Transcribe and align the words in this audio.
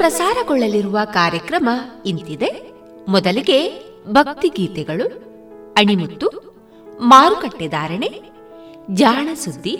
ಪ್ರಸಾರಗೊಳ್ಳಲಿರುವ 0.00 0.98
ಕಾರ್ಯಕ್ರಮ 1.04 1.68
ಇಂತಿದೆ. 2.06 2.72
ಮೊದಲಿಗೆ 3.08 3.72
ಭಕ್ತಿಗೀತೆಗಳು 4.08 5.06
ಅಣಿಮುತ್ತು, 5.76 6.28
ಮಾರುಕಟ್ಟೆ 7.00 7.66
ಧಾರಣೆ, 7.66 8.10
ಜಾಣ 8.94 9.28
ಸುದ್ದಿ, 9.34 9.78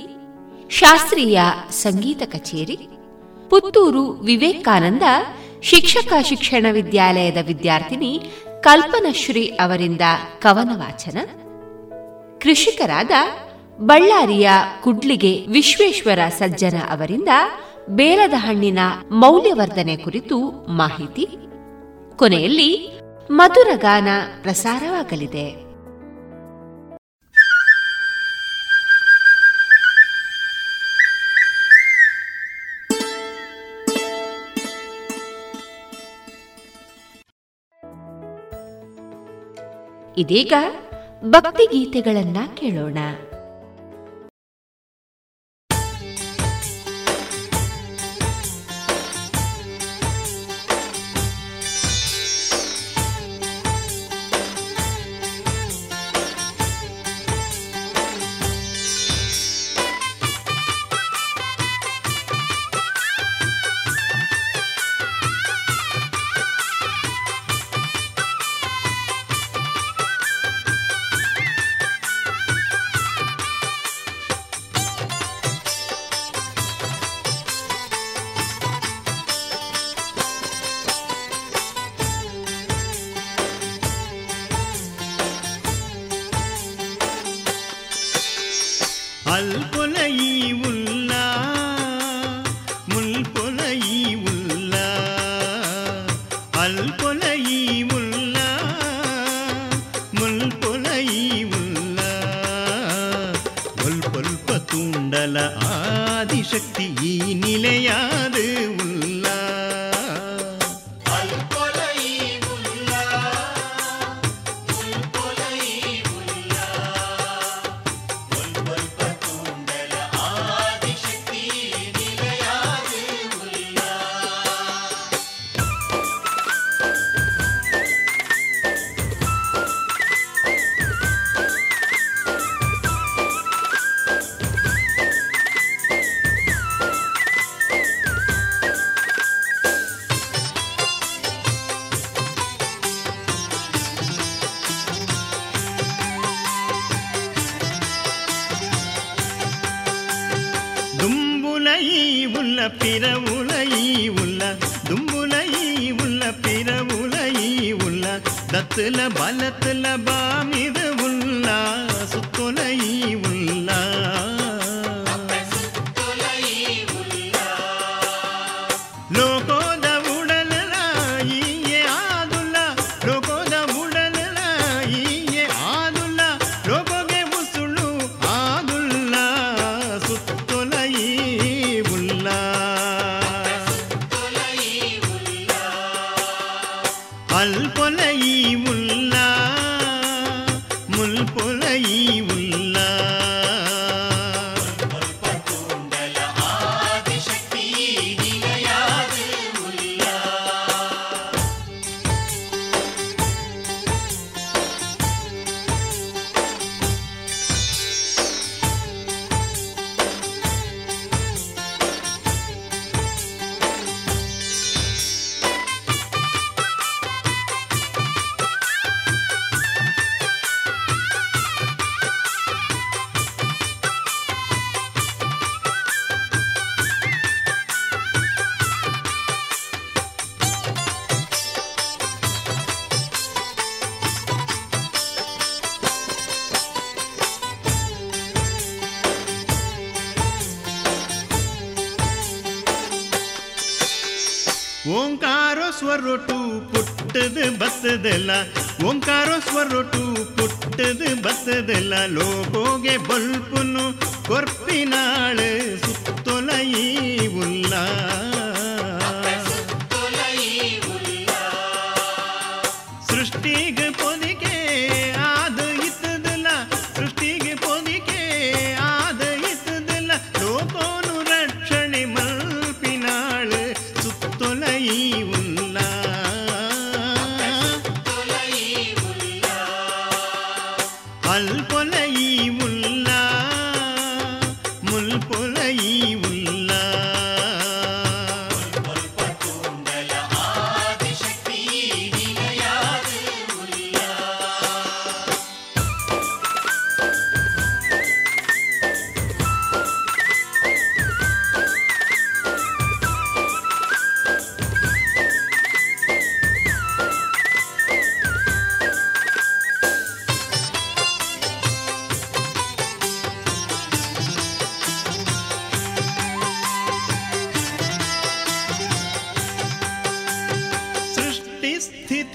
ಶಾಸ್ತ್ರೀಯ 0.70 1.40
ಸಂಗೀತ 1.70 2.22
ಕಚೇರಿ, 2.26 2.78
ಪುತ್ತೂರು 3.48 4.02
ವಿವೇಕಾನಂದ 4.10 5.02
ಶಿಕ್ಷಕ 5.62 6.12
ಶಿಕ್ಷಣ 6.22 6.66
ವಿದ್ಯಾಲಯದ 6.72 7.36
ವಿದ್ಯಾರ್ಥಿನಿ 7.46 8.22
ಕಲ್ಪನಶ್ರೀ 8.60 9.46
ಅವರಿಂದ 9.46 10.00
ಕವನ 10.38 10.68
ವಾಚನ. 10.78 11.18
ಕೃಷಿಕರಾದ 12.38 13.10
ಬಳ್ಳಾರಿಯ 13.80 14.50
ಕುಡ್ಲಿಗೆ 14.82 15.46
ವಿಶ್ವೇಶ್ವರ 15.46 16.18
ಸಜ್ಜನ 16.28 16.78
ಅವರಿಂದ 16.90 17.28
ಬೇಲದ 17.90 18.32
ಹಣ್ಣಿನ 18.36 18.78
ಮೌಲ್ಯವರ್ಧನೆ 19.10 19.96
ಕುರಿತು 19.96 20.50
ಮಾಹಿತಿ. 20.68 21.28
ಕೊನೆಯಲ್ಲಿ 22.16 23.00
ಮಧುರ 23.30 23.68
ಗಾನ 23.76 24.08
ಪ್ರಸಾರವಾಗಲಿದೆ. 24.42 25.70
ಇದೀಗ 40.20 40.52
ಭಕ್ತಿಗೀತೆಗಳನ್ನ 41.24 42.36
ಕೇಳೋಣ. 42.54 42.98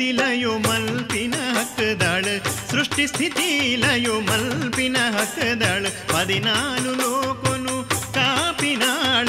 ಸ್ಥಿತಿ 0.04 0.06
ಲಯೋ 0.12 0.50
ಮಲ್ಪಿನ 0.58 1.34
ಹಕ್ಕದಾಳ 1.56 2.24
ಸೃಷ್ಟಿ 2.70 3.04
ಸ್ಥಿತಿ 3.06 3.46
ಲಯೋ 3.76 4.16
ಮಲ್ಪಿನ 4.20 4.96
ಹಕ್ಕದಾಳ 5.14 5.82
ಪದಿನಾಲು 6.12 6.92
ಲೋಕೊನು 6.94 7.76
ಕಾಪಿನಾಳ 8.14 9.28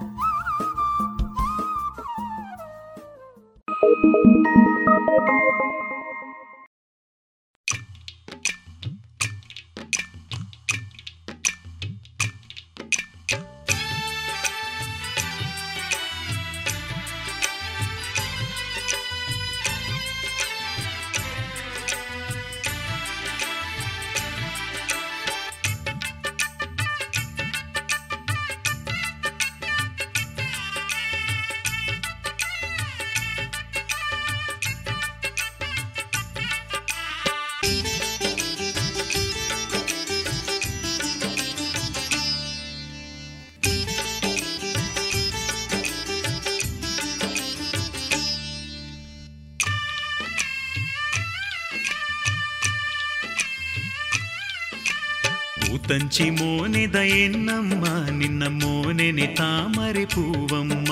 మంచి 56.13 56.25
మోనిదయన్నమ్మ 56.37 57.83
నిన్న 58.17 58.47
మోనెని 58.55 59.27
తామరి 59.35 60.03
పూవమ్మ 60.05 60.89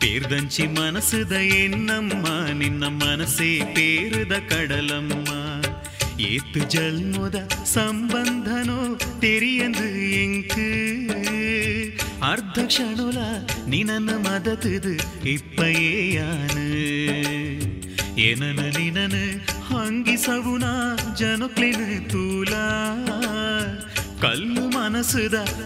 పేర్దంచి 0.00 0.64
మనసుదయన్నమ్మ 0.74 2.24
నిన్న 2.58 2.82
మనసే 2.98 3.48
పేరుద 3.76 4.32
కడలమ్మ 4.50 5.30
ஏத்து 6.28 6.64
ஜல்முத 6.74 7.38
சம்பந்தனோ 7.72 8.78
தெரியந்து 9.24 9.88
எங்கு 10.20 10.68
அர்த்தக்ஷணுல 12.24 13.18
நினன 13.66 14.18
மதத்துது 14.26 14.94
இப்பயே 15.34 15.96
யானு 16.14 16.68
எனன 18.26 18.60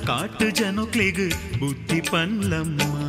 ಕಾಟು 0.08 0.50
ಜನಕ್ಲೆಗು 0.50 1.28
ಬುದ್ಧಿ 1.60 2.02
ಪನ್ಲಮ್ಮ 2.02 3.05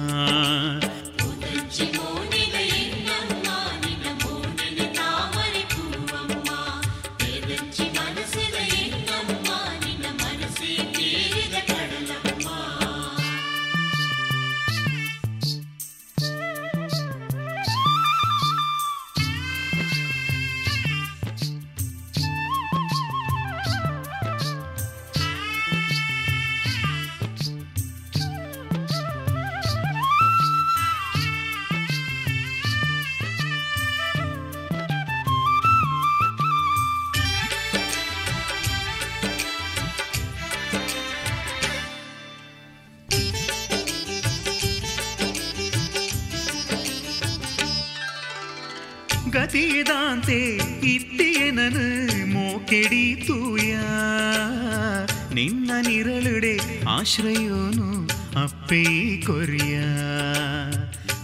ಆಶ್ರಯೋನು 57.08 58.06
ಅಪ್ಪೇ 58.44 58.84
ಕೊರಿಯ. 59.22 59.80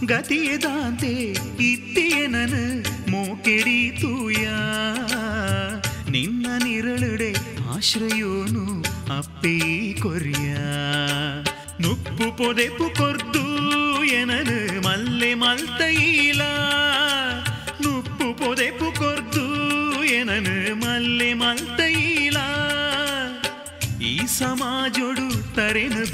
ಗತಿಯದಾಂತೆ 0.06 1.12
ಇಟ್ಟಿಯನನು 1.62 3.10
ಮೋಕೆಡಿ 3.10 3.98
ತೂಯ. 4.00 4.48
ನಿನ್ನ 6.10 6.46
ನಿರಳುಡೆ 6.64 7.32
ಆಶ್ರಯೋನು 7.76 8.80
ಅಪ್ಪೇ 9.18 9.92
ಕೊರಿಯ. 9.92 10.54
ನುಪ್ಪು 11.80 12.36
ಪೊದೆಪು 12.36 12.96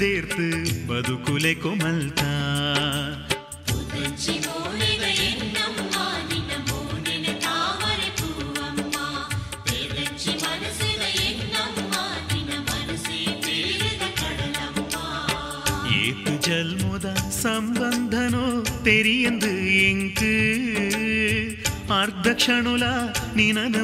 ದೇರ್ತು 0.00 0.44
ಬದುಕುಲೆ 0.88 1.50
ಕೊಮಲ್ತ 1.54 2.20
ஏத்து 15.96 16.34
ஜல்முத 16.46 17.06
சம்பந்தனோ 17.42 18.46
தெரியந்து 18.84 19.52
எங்கு 19.88 20.34
அர்த்த 21.96 22.28
க்ஷணுல 22.36 22.84
நினன 23.36 23.76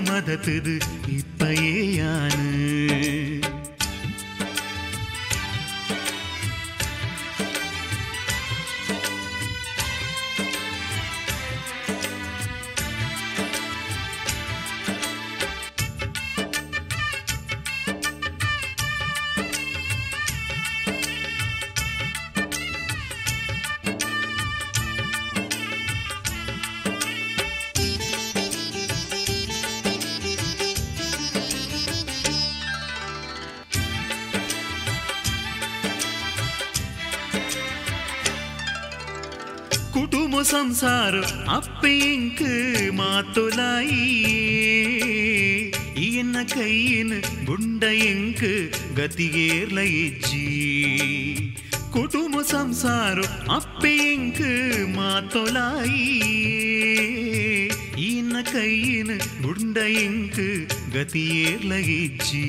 తీర్లగిచ్చి 61.11 62.45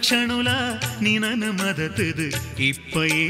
క్షణులా 0.00 0.56
నినను 1.02 1.50
మదతుదు 1.52 2.28
ఇప్పయే 2.62 3.26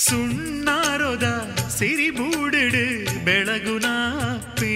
ಸುಣ್ಣಾರೊದ 0.00 1.26
ಸಿರಿಬೂಡಿಡು 1.68 2.84
ಬೆಳಗುನಾಪೇ 3.24 4.74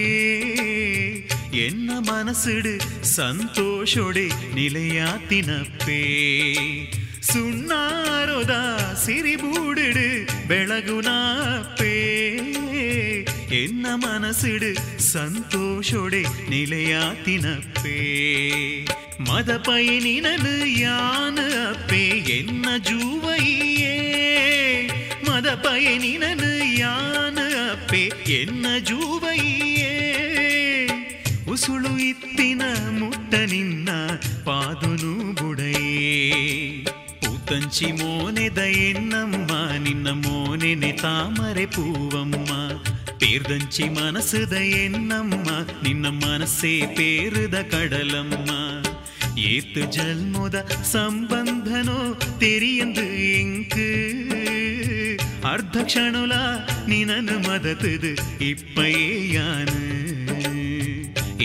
ಎನ್ನ 1.58 1.90
ಮನಸ್ಸಿಡು 2.10 2.72
ಸಂತೋಷೊಡೆ 3.16 4.26
ನಿಲೆಯಾತಿನಪ್ಪೇ 4.54 6.02
ಸುಣ್ಣಾರೊದ 7.22 8.54
ಸಿರಿಬೂಡಿಡು 9.04 10.06
ಬೆಳಗುನಾಪೇ 10.48 11.94
ಎನ್ನ 13.54 13.86
ಮನಸ್ಸಿಡು 14.04 14.70
ಸಂತೋಷೊಡೆ 15.12 16.22
ನಿಲೆಯಾತಿನಪ್ಪೇ 16.48 17.98
ಮದ 19.20 19.50
ಪಯನಿನನು 19.66 20.54
ಯಾನು 20.78 21.46
ಅಪ್ಪೇ 21.70 22.02
ಎನ್ನ 22.38 22.66
ಜೂವೈಯೇ 22.82 23.96
ಪದ 25.45 25.53
ಪಯನಿನನು 25.63 26.47
ಯಾನ 26.75 27.39
ಅಪ್ಪೆ 27.63 27.99
ಎನ್ನ 28.35 28.67
ಜೂವಯ್ಯೇ 28.87 29.91
ಉಸುಳು 31.53 31.91
ಇತ್ತಿನ 32.05 32.61
ಮುಟ್ಟ 32.95 33.33
ನಿನ್ನ 33.51 33.89
ಪಾದುನು 34.47 35.11
ಬುಡಯೇ 35.39 36.15
పూతంచి 37.19 37.89
మోనెద 37.99 38.59
ఎన్నమ్మ 38.87 39.51
నిన్న 39.85 40.07
మోనెని 40.23 40.91
తామరె 41.03 41.67
పూవమ్మ 41.75 42.49
పేర్దంచి 43.21 43.87
మనసుద 43.97 44.55
ఎన్నమ్మ 44.81 45.47
నిన్న 45.83 46.07
మనసే 46.17 46.75
పేరుద 46.97 47.55
కడలమ్మ 47.73 48.49
ఏతు 49.47 49.83
జల్మోద 49.95 50.57
సంబంధనో 50.93 51.99
తెరియందు 52.39 53.07
ఇంకు 53.33 53.87
ಅರ್ಧ 55.50 55.76
ಕ್ಷಣುಲ 55.84 56.34
ನಿನನು 56.86 57.36
ಮದತದು 57.46 58.12
ಇಪ್ಪಯೇಯಾನು 58.50 59.78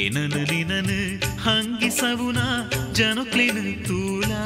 ಏನನು 0.04 0.42
ನಿನನು 0.52 0.98
ಹಂಗಿಸವುನ 1.46 2.40
ಜನಕ್ಲೆನು 2.94 3.64
ತೂಲಾ 3.88 4.44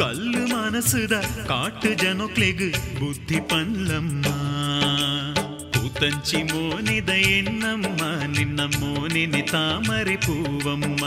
ಕಲ್ಲು 0.00 0.42
ಮನಸುದ 0.52 1.14
ಕಾಟು 1.48 1.90
ಜನಕ್ಲೆಗು 1.94 2.68
ಬುದ್ಧಿ 3.00 3.40
ಪಲ್ಲಮ್ಮ 3.50 4.26
పూతంచి 5.74 6.40
మోనిద 6.50 7.10
ఎన్నమ్మ 7.36 8.00
నిన్న 8.36 8.60
మోనిని 8.78 9.42
తామరి 9.52 10.16
పూవమ్మ 10.26 11.02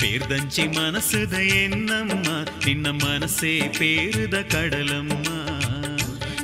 పేర్దంచి 0.00 0.64
మనసుద 0.76 1.34
ఎన్నమ్మ 1.62 2.26
నిన్న 2.66 2.88
మనసే 3.02 3.54
పేరుద 3.78 4.36
కడలమ్మ 4.52 5.12
ಮನಸ್ಸು 5.18 5.59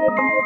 Thank 0.00 0.18
you 0.18 0.39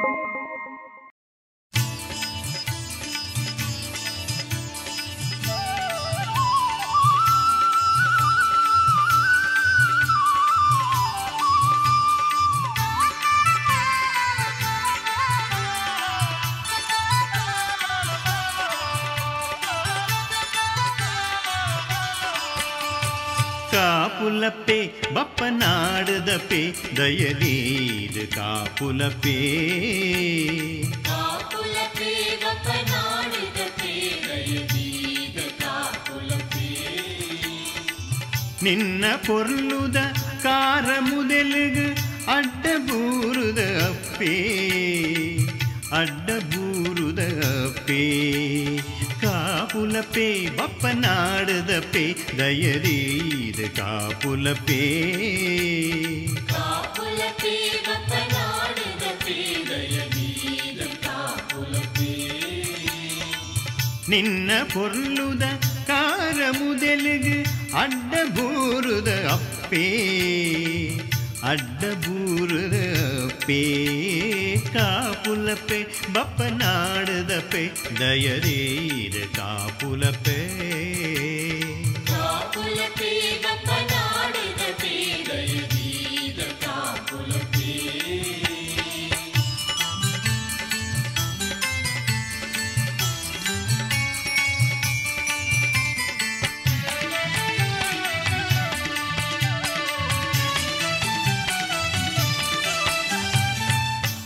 ಕಾಪುಲಪ್ಪೆ 24.25 24.77
ಬಪ್ಪನಾಡದಪ್ಪೆ 25.15 26.61
ದಯಲೀದು 26.97 28.23
ಕಾಪುಲಪ್ಪೆ 28.35 29.35
ನಿನ್ನ 38.63 39.05
ಪೊರ್ಲುದ 39.27 39.99
ಕಾರ 40.43 40.87
ಮುದೆಲುಗು 41.01 41.87
ಅಡ್ಡ 42.33 42.67
ಬೂರುದ 42.87 43.61
ಅಪ್ಪೇ 43.85 44.35
ಅಡ್ಡ 45.93 46.31
ಬೂರುದ 46.53 47.21
ಅಪ್ಪೇ 47.61 48.03
காப்புலப்பே 49.74 50.26
பப்ப 50.58 50.90
நாடுதப்பே 50.96 52.04
தயரீது 52.40 53.66
காப்புலப்பே 53.78 54.82
காப்புலப்பே 56.52 57.54
பப்ப 57.88 58.12
நாடுதப்பே 58.34 59.38
தயரீது 59.70 60.88
காப்புலப்பே 61.06 62.12
ನಿನ್ನ 64.08 64.52
ಪೊರ್ಲುದ 64.74 65.48
ಕಾರ 65.90 66.40
ಮುದೆಲುಗು 66.60 67.38
ಅಡ್ಡ 67.76 68.14
ಬೂರುದ 68.38 69.10
ಅಪ್ಪೇ 69.36 69.86
ಅಡ್ಡ 71.44 71.84
ಬೂರುದ 72.06 72.78
ಅಪ್ಪೇ 73.26 73.62
ಕಾಪುಲಪೆ 74.74 75.80
ಬಪ್ಪ 76.14 76.42
ನಾಡದಪೆ 76.42 77.64
ದಯರೀರ 78.00 79.16
ಕಾಪುಲಪೆ 79.36 79.38
ಕಾಪುಲಪೆ 79.38 80.40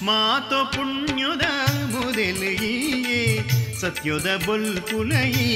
ಮಾತು 0.09 0.59
ಪುಣ್ಯದ 0.75 1.47
ಮೊದಲಿಯೇ 1.93 2.75
ಸತ್ಯದ 3.81 4.29
ಬೊಲ್ಪುಲಯೇ 4.47 5.51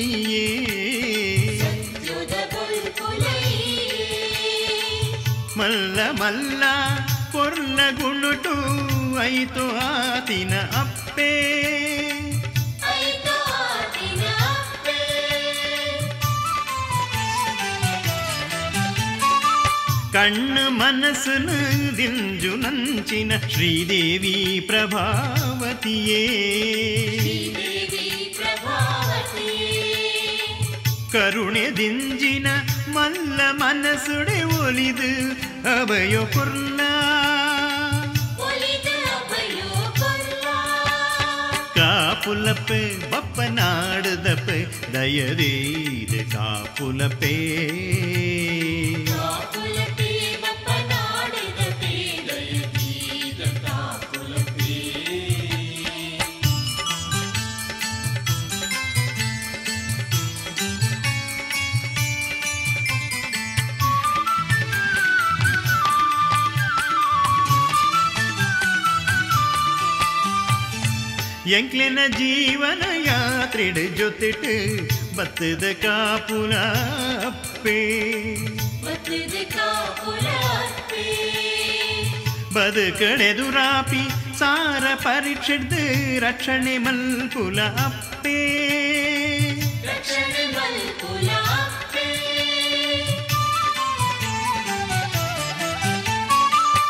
ಮಲ್ಲ 5.57 6.01
ಮಲ್ಲ 6.21 6.63
ಪೊರ್ಲ 7.33 7.81
ಗುಣುಟು 8.01 8.55
ಐತು 9.25 9.65
ಆತಿನ 9.87 10.55
ಅಪ್ಪೇ 10.81 11.33
ಕಣ್ಣು 20.14 20.70
ಮನಸ್ಸನು 20.72 21.58
ದಿಂಜು 21.98 22.56
ನಂಚಿನ 22.56 23.32
ಶ್ರೀದೇವಿ 23.50 24.36
ಪ್ರಭಾವತಿಯೇ 24.68 26.24
ಕರುಣೆ 31.12 31.66
ದಿಂಜಿನ 31.78 32.48
ಮಲ್ಲ 32.90 33.42
ಮನಸ್ಸುಡೆ 33.52 34.44
ಒಲಿದು 34.60 35.12
ಅಭಯ 35.70 36.18
ಪುರ್ಲ 36.34 36.82
ಕಾಪುಲಪ್ಪೆ 41.78 42.82
ಬಪ್ಪ 43.12 43.42
ನಾಡದಪ್ಪೆ 43.42 44.60
ದಯರೀದ 44.94 46.14
ಎಂಕ್ಲೆನ 71.52 72.00
ಜೀವನ 72.18 72.84
ಯಾತ್ರೆಡು 73.06 73.84
ಜೊತೆಟು 73.98 74.54
ಬತ್ತದ 75.18 75.66
ಕಾಪುಲ 75.84 76.54
ಅಪ್ಪೇ 77.28 77.80
ಬದುಕಡೆದುರಾಪಿ 82.58 84.04
ಸಾರ 84.40 84.86
ಪರೀಕ್ಷೆಡ್ದು 85.04 85.82
ರಕ್ಷಣೆ 86.20 86.78
ಮಲ್ಪುಲ 86.78 87.60
ಅಪ್ಪೇ 87.86 88.38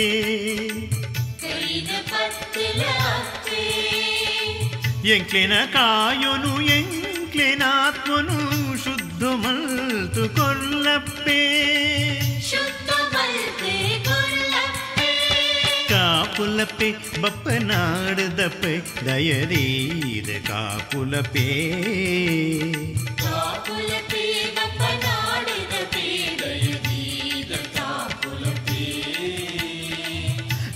ಎಂಕ್ಲೆನ 5.11 5.55
ಕಾಯೊನು 5.73 6.53
ಎಂಕ್ಲೆನಾತ್ಮನು 6.75 8.37
ಶುದ್ಧ 8.83 9.23
ಮಲ್ತು 9.43 10.25
ಕೊಲ್ಲಪ್ಪೇ 10.35 11.39
ಕಾಪುಲಪ್ಪೆ 15.91 16.89
ಬಪ್ಪ 17.21 17.49
ನಾಡದಪ್ಪೆ 17.69 18.73
ದಯರೀದ 19.05 20.29
ಕಾಪುಲಪೇ 20.47 21.47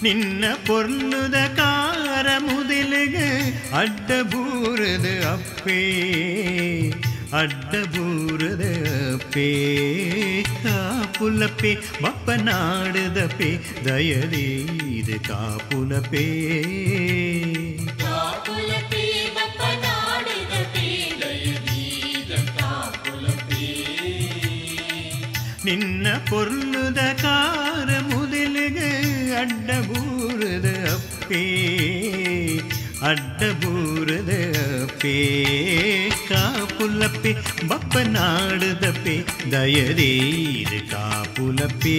ನಿನ್ನ 0.03 0.45
ಪೊರ್ಲುದ 0.67 1.39
ಕಾರ 1.57 2.27
ಮುದಲಗ 2.39 3.17
ಅಡ್ಡ 3.73 4.11
ಬೂರದ 4.33 5.09
ಅಪ್ಪೇ 5.33 5.81
ಅಡ್ಡ 7.33 7.73
ಬೂರದ 7.87 8.65
ಅಪ್ಪೇ 9.15 9.49
ಕಾಪುಲಪೇ 10.63 11.73
ಬಪ್ಪ 12.03 12.31
ನಾಡದಪೇ 12.41 13.51
ದಯರೀದ 13.85 15.11
ಕಾಪುಲಪೇ 15.29 16.27
ನಿನ್ನ 25.65 26.07
ಪೊರ್ಲುದ 26.31 27.01
ಕಾರ 27.23 27.89
ಮುದಲಗ 28.10 28.10
ಅಡ್ಡ 29.37 29.71
ಬೂರದ 29.89 30.69
ಅಪ್ಪೇ 30.93 31.45
ಅಡ್ಡ 33.03 33.43
ಬೂರದ 33.63 34.33
ಅಪ್ಪೇ 34.83 35.17
ಕಾಪು 36.29 36.81
ಕಾಪುಲಪ್ಪೆ 36.81 37.31
ಬಪ್ಪನಾಡದಪ್ಪೆ 37.69 39.15
ದಯದೇರ 39.51 40.73
ಕಾಪುಲಪ್ಪೆ 40.91 41.99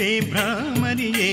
ಅಪ್ಪೆ 0.00 0.20
ಭ್ರಾಮರಿಯೇ 0.20 1.30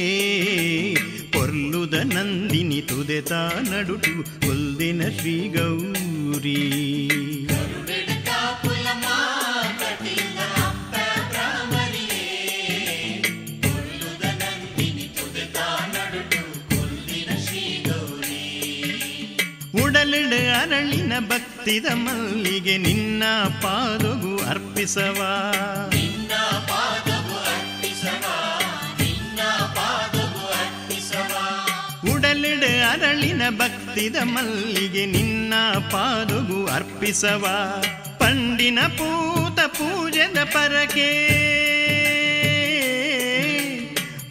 ಪೊರ್ಲುದ 1.31 1.93
ನಂದಿನಿ 1.93 2.79
ತುದೆತ 2.81 3.33
ನಡುಟು 3.69 4.13
ಕೊಲ್ದಿನ 4.45 5.01
ಶ್ರೀ 5.19 5.35
ಗೌರಿ. 5.47 6.57
ಅರಳಿನ 20.61 21.13
ಭಕ್ತಿದ 21.19 21.85
ಮಲ್ಲಿಗೆ 21.93 22.77
ನಿನ್ನ 22.77 23.23
ಪಾದಗು 23.61 24.33
ಅರ್ಪಿಸವ. 24.49 25.19
ಅರಳಿನ 33.37 33.57
ಭಕ್ತಿದ 33.57 34.15
ಮಲ್ಲಿಗೆ 34.23 35.05
ನಿನ್ನ 35.05 35.53
ಪಾದುಗು 35.91 36.67
ಅರ್ಪಿಸವ. 36.67 37.47
ಪಂಡಿನ 38.17 38.79
ಪೂತ 38.87 39.59
ಪೂಜದ 39.59 40.37
ಪರಕೆ. 40.43 41.09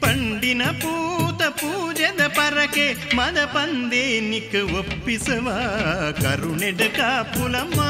ಪಂಡಿನ 0.01 0.63
ಪೂತ 0.63 1.43
ಪೂಜದ 1.43 2.27
ಪರಕೆ, 2.27 3.17
ಮದ 3.17 3.39
ಪಂದೆ 3.45 4.21
ನಿಕ್ 4.21 4.75
ಒಪ್ಪಿಸವ. 4.79 5.49
ಕರುಣೆಡ 6.23 6.81
ಕಾಪುಲಮ್ಮ, 6.97 7.81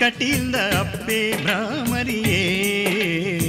ಕಟಿಲ್ದ 0.00 0.56
ಅಪ್ಪೆ 0.56 1.42
ಭ್ರಾಮರಿಯೇ 1.42 3.39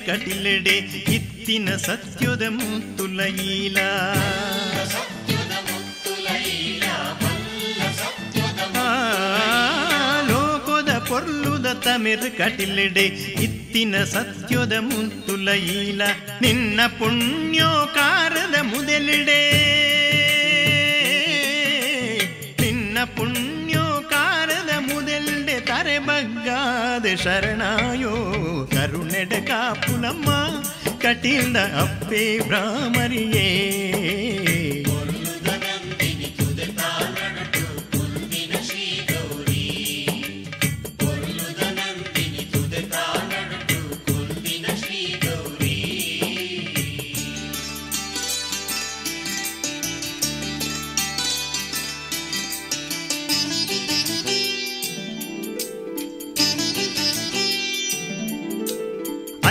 ಕಟಿಲೆಡೆ 0.06 0.74
ಇತ್ತಿನ 1.14 1.68
ಸತ್ಯದ 1.78 2.44
ಮುತ್ತುಲ 2.54 3.18
ಈಲ 3.48 3.78
ಆ, 8.78 8.86
ಲೋಕದ 10.30 10.92
ಪೊರ್ಲುದ 11.08 11.66
ತಮೆರ್ 11.84 12.28
ಕಟಿಲೆಡೆ 12.38 13.06
ಇತ್ತಿನ 13.44 14.04
ಸತ್ಯದ 14.06 14.76
ಮುತ್ತುಲ 14.88 15.48
ಈಲ 15.76 16.00
ನಿನ್ನ 16.42 16.80
ಪುಣ್ಯೋಕಾರದ 16.98 18.56
ಮುದಲಿಡೆ 18.72 19.40
ನಿನ್ನ 22.62 22.98
ಪುಣ್ಯೋಕಾರದ 23.16 24.72
ಮುದಲ್ಡೆ 24.88 25.58
ತರೆ 25.66 25.98
ಬಗ್ಗಾದ 26.00 27.06
ಶರಣಾಯೋ 27.16 27.24
ಕರುಣೆಡ 27.26 27.89
ಕಾಪುಲಮ್ಮ 30.11 30.31
ಕಟಿಲ್ದ 31.01 31.57
ಅಪ್ಪೆ 31.81 32.23
ಭ್ರಾಮರಿಯೇ 32.47 33.47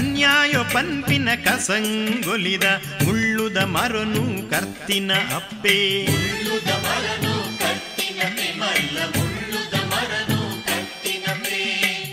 ಅನ್ಯಾಯ 0.01 0.53
ಪನ್ಪಿನ 0.73 1.29
ಕಸಂಗೊಲಿದ 1.45 2.65
ಮುಳ್ಳುದ 3.05 3.57
ಮರನು 3.57 4.51
ಕರ್ತಿನ 4.51 5.13
ಅಪ್ಪೆ. 5.37 6.05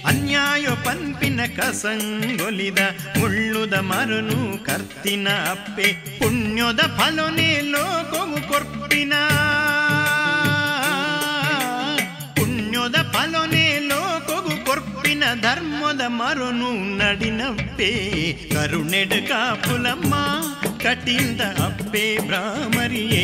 ಅನ್ಯಾಯ 0.04 0.68
ಪನ್ಪಿನ 0.84 1.40
ಕಸಂಗೊಲಿದ 1.58 2.80
ಮುಳ್ಳುದ 3.20 3.74
ಮರನು 3.74 4.66
ಕರ್ತಿನ 4.66 5.28
ಅಪ್ಪೆ. 5.30 6.20
ಪುಣ್ಯದ 6.20 6.80
ಫಲನೆ 6.80 7.62
ಲೋಕವು 7.62 8.48
ಕೊರ್ಪಿನ. 8.48 9.14
ಪುಣ್ಯದ 12.36 12.96
ಫಲನೆ 13.14 13.66
ಕೊರ್ಪಿನ 15.08 15.28
ಧರ್ಮದ 15.41 16.03
ಮರನು 16.16 16.70
ನಡಿನಪ್ಪೆ 16.97 17.89
ಕರುಣೆಡ 18.51 19.14
ಕಾಪುಲಮ್ಮ 19.30 20.14
ಕಟಿಲ್ದ 20.84 21.41
ಅಪ್ಪೆ 21.66 22.03
ಭ್ರಾಮರಿಯೇ 22.26 23.24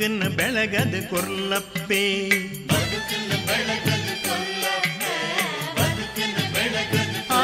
ಬದುಕನ್ನು 0.00 0.28
ಬೆಳಗದ 0.36 0.94
ಕೊರ್ಲಪ್ಪೆ 1.08 2.00
ಆ, 7.32 7.42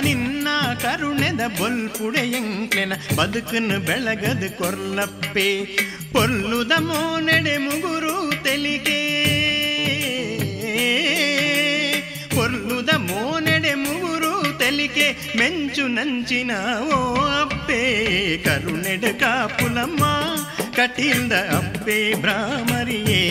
ನಿನ್ನ 0.00 0.48
ಕರುಣೆದ 0.82 1.42
ಬೊಲ್ಪುಡೆ 1.58 2.22
ಎಂಕೆನ 2.32 2.92
ಬದುಕನ್ನು 3.16 3.78
ಬೆಳಗದ 3.80 4.44
ಕೊರ್ಲಪ್ಪೆ 4.58 5.48
ಪೊಲ್ಲುದ 6.12 6.72
ಮೋನೆಡೆ 6.86 7.56
ಮುಗುರು 7.58 8.14
ತೆಲಿಗೆ 8.42 9.00
ಪೊರ್ಲುದ 12.36 12.90
ಮೋನೆಡೆ 13.06 13.74
ಮುಗುರು 13.82 14.32
ತೆಲಿಕೆ 14.58 15.08
ಮೆಂಚು 15.36 15.86
ನಂಚಿನ 15.88 16.52
ಓ 16.90 17.00
ಅಪ್ಪೆ 17.40 17.82
ಕರುಣೆಡ 18.44 19.04
ಕಾಪುಲಮ್ಮ 19.20 20.04
ಕಟಿಲ್ದ 20.78 21.34
ಅಪ್ಪೆ 21.50 21.96
ಬ್ರಾಮರಿಯೇ 22.14 23.22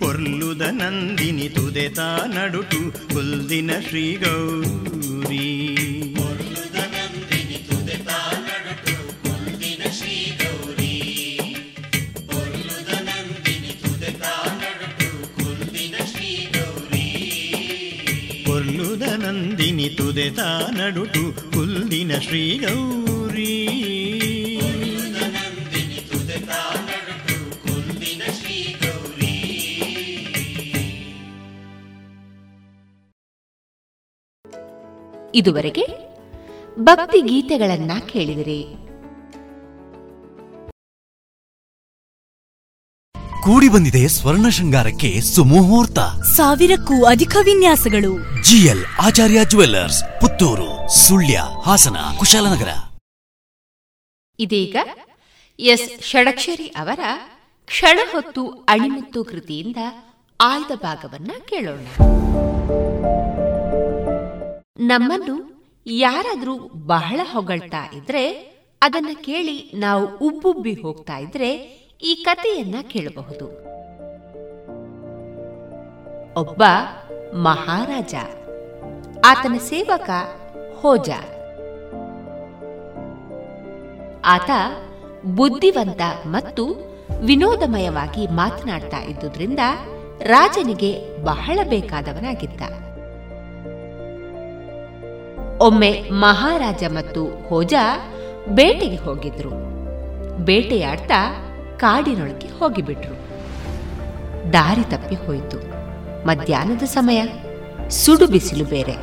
ಪೊರ್ಲುದ 0.00 0.62
ನಂದಿನಿ 0.78 1.48
ತುದೆತ 1.48 2.00
ನಡುಟು 2.34 2.80
ಕುಲ್ದಿನ 3.12 3.70
ಶ್ರೀ 3.86 4.04
ಗೌರಿ 4.22 5.46
ಪೊರ್ಲುದ 18.46 19.04
ನಂದಿನಿ 19.18 19.88
ತುದೆತ 19.98 20.40
ನಡುಟು 20.78 21.22
ಕುಲ್ದಿನ 21.52 22.12
ಶ್ರೀ 22.20 22.44
ಗೌರಿ 22.58 23.01
ಇದುವರೆಗೆ 35.34 35.86
ಭಕ್ತಿ 36.78 37.20
ಗೀತೆಗಳನ್ನ 37.20 37.90
ಕೇಳಿದಿರಿ. 38.12 38.64
ಕೂಡಿ 43.42 43.68
ಬಂದಿದೆ 43.68 44.08
ಸ್ವರ್ಣ 44.08 44.48
ಶೃಂಗಾರಕ್ಕೆ 44.48 45.20
ಸುಮುಹೂರ್ತ. 45.20 45.98
ಸಾವಿರಕ್ಕೂ 46.36 47.04
ಅಧಿಕ 47.04 47.36
ವಿನ್ಯಾಸಗಳು. 47.44 48.42
G L 48.42 48.84
Acharya 49.02 49.44
jewellers 49.44 50.20
Puttur 50.20 50.94
Sullia 50.94 51.42
Hassan 51.64 51.96
Kushalnagar. 52.18 52.68
ಇದೀಗ 54.38 54.76
ಎಸ್ 55.58 56.04
ಷಡಕ್ಷರಿ 56.04 56.66
ಅವರ 56.66 57.00
ಕ್ಷಣ 57.64 58.00
ಹೊತ್ತು 58.12 58.46
ಅಣಿಮುತ್ತು 58.46 59.24
ಕೃತಿಯಿಂದ 59.24 59.76
ಆಯ್ದ 60.40 60.70
ಭಾಗವನ್ನ 60.74 61.30
ಕೇಳೋಣ. 61.48 61.86
ನಮ್ಮನ್ನು 64.78 65.64
ಯಾರಾದರೂ 65.86 66.70
ಬಹಳ 66.86 67.20
ಹೊಗಳ್ತಾ 67.32 67.90
ಇದ್ರೆ 67.96 68.32
ಅದನ್ನ 68.82 69.08
ಕೇಳಿ 69.14 69.72
ನಾವು 69.74 70.18
ಉಬ್ಬುಬ್ಬಿ 70.18 70.74
ಹೋಗ್ತಾ 70.74 71.16
ಇದ್ರೆ 71.18 71.54
ಈ 72.02 72.14
ಕಥೆಯನ್ನ 72.14 72.74
ಕೇಳಬಹುದು. 72.82 73.46
ಒಬ್ಬ 76.40 76.62
ಮಹಾರಾಜ, 77.34 78.14
ಆತನ 79.26 79.56
ಸೇವಕ 79.58 80.10
ಹೋಜ. 80.80 81.10
ಆತ 84.24 84.50
ಬುದ್ಧಿವಂತ 85.24 86.00
ಮತ್ತು 86.26 86.74
ವಿನೋದಮಯವಾಗಿ 87.24 88.26
ಮಾತನಾಡ್ತಾ 88.26 88.98
ಇದ್ದುದರಿಂದ 88.98 89.60
ರಾಜನಿಗೆ 90.20 91.22
ಬಹಳ 91.24 91.58
ಬೇಕಾದವನಾಗಿದ್ದ. 91.68 92.91
ಒಮ್ಮೆ 95.58 96.04
ಮಹಾರಾಜ 96.12 96.84
ಮತ್ತು 96.88 97.48
ಹೋಜ 97.48 97.74
ಬೇಟೆಗೆ 98.48 98.96
ಹೋಗಿದ್ರು. 98.96 99.50
ಬೇಟೆಯಾಡ್ತಾ 100.44 101.34
ಕಾಡಿನೊಳಗೆ 101.76 102.58
ಹೋಗಿಬಿಟ್ರು. 102.58 103.32
ದಾರಿ 104.52 104.82
ತಪ್ಪಿ 104.82 105.14
ಹೋಯಿತು. 105.14 105.56
ಮಧ್ಯಾಹ್ನದ 106.26 106.82
ಸಮಯ. 106.82 107.26
ಸುಡು 107.88 108.26
ಬಿಸಿಲು 108.26 108.64
ಬೇರೆ. 108.64 108.96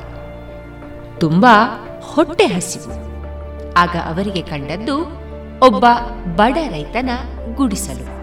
ತುಂಬಾ 1.20 1.86
ಹೊಟ್ಟೆ 2.02 2.46
ಹಸಿವು. 2.46 2.94
ಆಗ 3.74 3.90
ಅವರಿಗೆ 3.90 4.42
ಕಂಡದ್ದು 4.42 4.98
ಒಬ್ಬ 5.66 5.86
ಬಡ 6.36 6.58
ರೈತನ 6.70 7.10
ಗುಡಿಸಲು. 7.56 8.20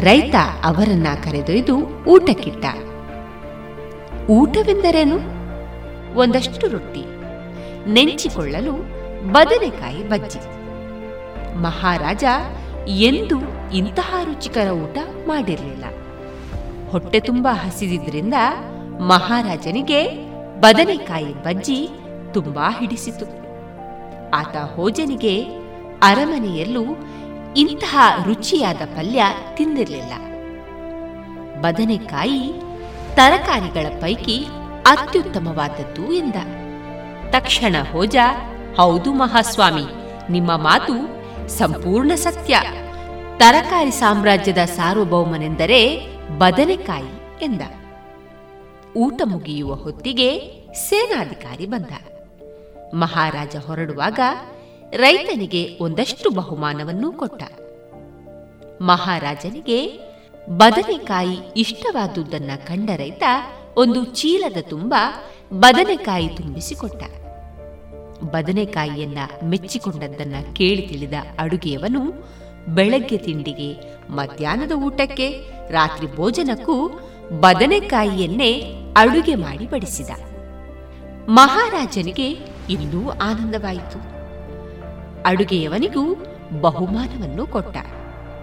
ರೈತ 0.00 0.34
ಅವರನ್ನ 0.64 1.06
ಕರೆದೊಯ್ದು 1.24 2.04
ಊಟಕ್ಕಿಟ್ಟ. 2.04 2.64
ಊಟವೆಂದರೇನು? 4.28 5.40
ಒಂದಷ್ಟು 6.18 6.68
ರೊಟ್ಟಿ, 6.68 7.04
ನೆಂಚಿಕೊಳ್ಳಲು 7.92 8.72
ಬದನೆಕಾಯಿ 9.32 10.08
ಬಜ್ಜಿ. 10.08 10.40
ಮಹಾರಾಜ 11.56 12.24
ಎಂದು 12.86 13.38
ಇಂತಹ 13.74 14.14
ರುಚಿಕರ 14.24 14.68
ಊಟ 14.70 14.98
ಮಾಡಿರಲಿಲ್ಲ. 15.26 15.84
ಹೊಟ್ಟೆ 16.90 17.20
ತುಂಬಾ 17.20 17.52
ಹಸಿದಿದ್ದರಿಂದ 17.52 18.34
ಮಹಾರಾಜನಿಗೆ 19.00 20.00
ಬದನೆಕಾಯಿ 20.60 21.42
ಬಜ್ಜಿ 21.42 21.88
ತುಂಬಾ 22.34 22.70
ಹಿಡಿಸಿತು. 22.70 23.26
ಆತ 24.30 24.56
ಹೋಜನಿಗೆ 24.56 25.44
ಅರಮನೆಯಲ್ಲೂ 26.02 26.84
ಇಂತಹ 27.56 27.98
ರುಚಿಯಾದ 28.26 28.82
ಪಲ್ಯ 28.96 29.22
ತಿಂದಿರಲಿಲ್ಲ. 29.56 30.12
ಬದನೆಕಾಯಿ 31.60 32.42
ತರಕಾರಿಗಳ 33.14 34.00
ಪೈಕಿ 34.00 34.46
ಅತ್ಯುತ್ತಮವಾದದ್ದು 34.86 36.12
ಎಂದ. 36.12 36.34
ತಕ್ಷಣ 37.30 37.76
ಹೋಜ, 37.92 38.16
ಹೌದು 38.76 39.12
ಮಹಾಸ್ವಾಮಿ, 39.12 39.84
ನಿಮ್ಮ 40.32 40.56
ಮಾತು 40.56 41.20
ಸಂಪೂರ್ಣ 41.48 42.14
ಸತ್ಯ. 42.14 42.60
ತರಕಾರಿ 43.36 43.90
ಸಾಮ್ರಾಜ್ಯದ 43.90 44.58
ಸಾರ್ವಭೌಮನೆಂದರೆ 44.58 46.06
ಬದನೆಕಾಯಿ 46.38 47.44
ಎಂದ. 47.44 47.62
ಊಟ 48.96 49.22
ಮುಗಿಯುವ 49.24 49.74
ಹೊತ್ತಿಗೆ 49.74 50.38
ಸೇನಾಧಿಕಾರಿ 50.74 51.66
ಬಂದ. 51.66 51.90
ಮಹಾರಾಜ 52.94 53.56
ಹೊರಡುವಾಗ 53.66 54.20
ರೈತನಿಗೆ 54.92 55.78
ಒಂದಷ್ಟು 55.80 56.30
ಬಹುಮಾನವನ್ನು 56.30 57.12
ಕೊಟ್ಟ. 57.12 57.42
ಮಹಾರಾಜನಿಗೆ 58.82 60.09
ಬದನೆಕಾಯಿ 60.48 61.38
ಇಷ್ಟವಾದುದನ್ನ 61.56 62.50
ಕಂಡ 62.56 62.90
ರೈತ 62.96 63.22
ಒಂದು 63.76 64.04
ಚೀಲದ 64.04 64.56
ತುಂಬ 64.60 64.94
ಬದನೆಕಾಯಿ 65.52 66.28
ತುಂಬಿಸಿಕೊಟ್ಟ. 66.28 67.02
ಬದನೆಕಾಯಿಯನ್ನ 68.24 69.18
ಮೆಚ್ಚಿಕೊಂಡದ್ದನ್ನ 69.44 70.34
ಕೇಳಿ 70.52 70.88
ತಿಳಿದ 70.88 71.12
ಅಡುಗೆಯವನು 71.38 72.12
ಬೆಳಗ್ಗೆ 72.74 73.16
ತಿಂಡಿಗೆ, 73.16 73.96
ಮಧ್ಯಾಹ್ನದ 74.10 74.72
ಊಟಕ್ಕೆ, 74.72 75.40
ರಾತ್ರಿ 75.70 76.14
ಭೋಜನಕ್ಕೂ 76.14 76.88
ಬದನೆಕಾಯಿಯನ್ನೇ 77.40 78.62
ಅಡುಗೆ 78.96 79.34
ಮಾಡಿ 79.34 79.66
ಬಡಿಸಿದ. 79.66 80.10
ಮಹಾರಾಜನಿಗೆ 81.28 82.30
ಇನ್ನೂ 82.70 83.10
ಆನಂದವಾಯಿತು. 83.10 84.20
ಅಡುಗೆಯವನಿಗೂ 85.22 86.14
ಬಹುಮಾನವನ್ನು 86.60 87.46
ಕೊಟ್ಟ. 87.46 87.76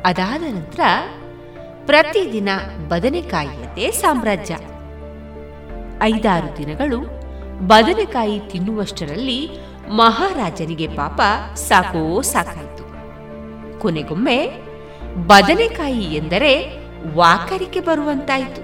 ಅದಾದ 0.06 0.41
ನಂತರ 0.41 0.80
ಪ್ರತಿದಿನ 1.88 2.50
ಬದನೆಕಾಯಿಯದ್ದೇ 2.88 3.92
ಸಾಮ್ರಾಜ್ಯ. 3.92 4.58
ಐದಾರು 6.02 6.58
ದಿನಗಳು 6.58 7.00
ಬದನೆಕಾಯಿ 7.68 8.40
ತಿನ್ನುವಷ್ಟರಲ್ಲಿ 8.40 9.50
ಮಹಾರಾಜನಿಗೆ 9.90 10.88
ಪಾಪ 10.88 11.22
ಸಾಕೋ 11.56 12.22
ಸಾಕಾಯಿತು. 12.22 12.84
ಕೊನೆಗೊಮ್ಮೆ 13.80 14.52
ಬದನೆಕಾಯಿ 15.28 16.02
ಎಂದರೆ 16.02 16.70
ವಾಕರಿಕೆ 17.16 17.80
ಬರುವಂತಾಯಿತು. 17.80 18.62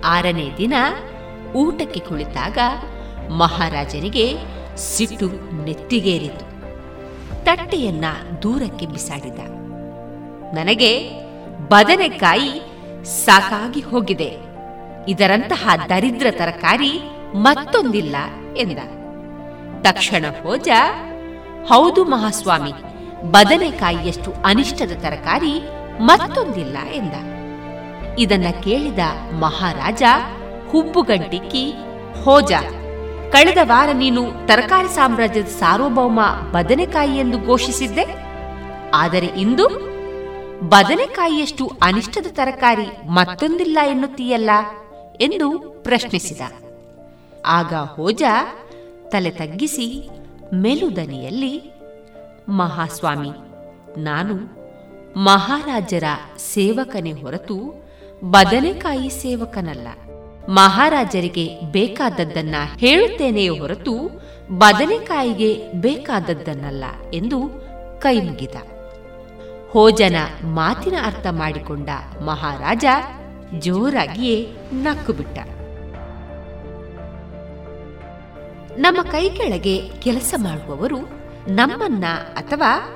ಆರನೇ 0.00 0.50
ದಿನ 0.58 0.74
ಊಟಕ್ಕೆ 1.54 2.00
ಕುಳಿತಾಗ 2.00 2.58
ಮಹಾರಾಜನಿಗೆ 3.30 4.36
ಸಿಟ್ಟು 4.76 5.64
ನೆತ್ತಿಗೇರಿತು. 5.64 6.46
ತಟ್ಟೆಯನ್ನ 7.44 8.04
ದೂರಕ್ಕೆ 8.42 8.86
ಬಿಸಾಡಿದ. 8.86 9.38
ನನಗೆ 10.54 11.25
ಬದನೆಕಾಯಿ 11.70 12.52
ಸಾಕಾಗಿ 13.24 13.80
ಹೋಗಿದೆ. 13.80 14.30
ಇದರಂತಹ 15.08 15.74
ದರಿದ್ರ 15.88 16.28
ತರಕಾರಿ 16.30 16.92
ಮತ್ತೊಂದಿಲ್ಲ 17.44 18.16
ಎಂದ. 18.56 18.78
ತಕ್ಷಣ 19.82 20.24
ಹೋಜ, 20.42 20.68
ಹೌದು 21.70 22.00
ಮಹಾಸ್ವಾಮಿ, 22.04 22.72
ಬದನೆಕಾಯಿಯಷ್ಟು 23.30 24.30
ಅನಿಷ್ಟದ 24.44 24.94
ತರಕಾರಿ 25.02 25.54
ಮತ್ತೊಂದಿಲ್ಲ 26.00 26.76
ಎಂದ. 26.92 27.16
ಇದನ್ನ 28.18 28.48
ಕೇಳಿದ 28.64 29.02
ಮಹಾರಾಜ 29.38 30.02
ಹುಬ್ಬುಗಂಟಿಕ್ಕಿ, 30.70 31.64
ಹೋಜ, 32.24 32.52
ಕಳೆದ 33.32 33.60
ವಾರ 33.64 33.88
ನೀನು 33.94 34.22
ತರಕಾರಿ 34.46 34.90
ಸಾಮ್ರಾಜ್ಯದ 34.94 35.50
ಸಾರ್ವಭೌಮ 35.60 36.20
ಬದನೆಕಾಯಿ 36.52 37.16
ಎಂದು 37.16 37.38
ಘೋಷಿಸಿದ್ದೆ, 37.46 38.06
ಆದರೆ 38.94 39.26
ಇಂದು 39.26 39.66
ಬದನೆಕಾಯಿಯಷ್ಟು 40.62 41.70
ಅನಿಷ್ಟದ 41.82 42.26
ತರಕಾರಿ 42.30 43.08
ಮತ್ತೊಂದಿಲ್ಲ 43.08 43.78
ಎನ್ನುತ್ತೀಯಲ್ಲ 43.86 44.50
ಎಂದು 45.20 45.58
ಪ್ರಶ್ನಿಸಿದ. 45.58 46.40
ಆಗ 47.46 47.74
ಹೋಜ 47.74 48.22
ತಲೆ 49.08 49.30
ತಗ್ಗಿಸಿ 49.30 50.08
ಮೆಲುದನಿಯಲ್ಲಿ, 50.54 51.72
ಮಹಾಸ್ವಾಮಿ, 52.48 53.30
ನಾನು 54.00 54.66
ಮಹಾರಾಜರ 55.16 56.04
ಸೇವಕನೇ 56.38 57.12
ಹೊರತು 57.12 57.86
ಬದನೆಕಾಯಿ 58.24 59.08
ಸೇವಕನಲ್ಲ. 59.08 59.88
ಮಹಾರಾಜರಿಗೆ 60.48 61.60
ಬೇಕಾದದ್ದನ್ನ 61.60 62.54
ಹೇಳುತ್ತೇನೆಯೇ 62.76 63.48
ಹೊರತು 63.48 63.94
ಬದನೆಕಾಯಿಗೆ 64.50 65.72
ಬೇಕಾದದ್ದನ್ನಲ್ಲ 65.72 66.84
ಎಂದು 67.14 67.38
ಕೈಮುಗಿದ. 68.00 68.54
ಹೋಜನ 69.76 70.16
ಮಾತಿನ 70.44 70.94
ಅರ್ಥ 71.04 71.26
ಮಾಡಿಕೊಂಡ 71.30 71.88
ಮಹಾರಾಜ 72.24 72.84
ಜೋರಾಗಿಯೇ 73.58 74.56
ನಕ್ಕು 74.72 75.12
ಬಿಟ್ಟ 75.12 75.38
ನಮ್ಮ 78.78 79.02
ಕೈ 79.02 79.30
ಕೆಳಗೆ 79.30 79.88
ಕೆಲಸ 79.88 80.34
ಮಾಡುವವರು 80.38 81.00
ನಮ್ಮನ್ನ 81.48 82.04
ಅಥವಾ 82.36 82.88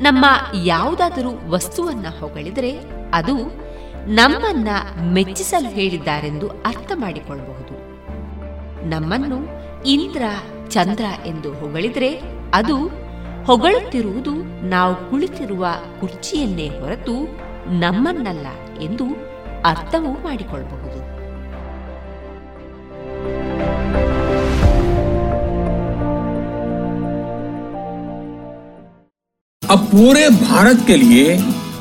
ನಮ್ಮ 0.00 0.26
ಯಾವುದಾದರೂ 0.64 1.50
ವಸ್ತುವನ್ನ 1.50 2.06
ಹೊಗಳಿದರೆ 2.20 2.80
ಅದು 3.14 3.36
ನಮ್ಮನ್ನ 4.06 4.68
ಮೆಚ್ಚಿಸಲು 5.02 5.68
ಹೇಳಿದ್ದಾರೆಂದು 5.68 6.48
ಅರ್ಥ 6.48 6.92
ಮಾಡಿಕೊಳ್ಳಬಹುದು. 6.94 7.74
ನಮ್ಮನ್ನು 8.88 9.36
ಇಂದ್ರ 9.86 10.22
ಚಂದ್ರ 10.68 11.04
ಎಂದು 11.26 11.54
ಹೊಗಳಿದರೆ 11.54 12.20
ಅದು 12.54 13.07
ಹೊಗಳುತ್ತಿರುವುದು 13.47 14.33
ನಾವು 14.65 15.09
ಕುಳಿತಿರುವ 15.09 15.63
ಕುರ್ಚಿಯನ್ನೇ 15.99 16.67
ಹೊರತು 16.79 17.15
ನಮ್ಮನ್ನಲ್ಲ 17.79 18.47
ಎಂದು 18.79 19.07
ಅರ್ಥವೂ 19.63 20.11
ಮಾಡಿಕೊಳ್ಳಬಹುದು 20.23 20.99
अब 29.63 29.85
पूरे 29.91 30.23
भारत 30.41 30.79
के 30.87 30.95
लिए 30.97 31.25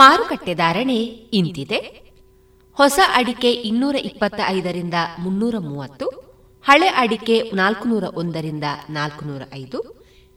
ಮಾರುಕಟ್ಟೆ 0.00 0.54
ಧಾರಣೆ 0.54 0.98
ಇಂತಿದೆ. 1.38 1.78
ಹೊಸ 2.78 2.98
ಅಡಿಕೆ 3.14 3.50
ಇನ್ನೂರ 3.68 3.96
ಇಪ್ಪತ್ತ 4.08 4.40
ಐದರಿಂದ 4.56 4.94
ಮುನ್ನೂರ 5.18 5.56
ಮೂವತ್ತು, 5.58 6.06
ಹಳೆ 6.64 6.88
ಅಡಿಕೆ 7.02 7.36
ನಾಲ್ಕುನೂರ 7.54 8.04
ಒಂದರಿಂದ 8.14 8.66
ನಾಲ್ಕುನೂರ 8.90 9.42
ಐದು, 9.54 9.78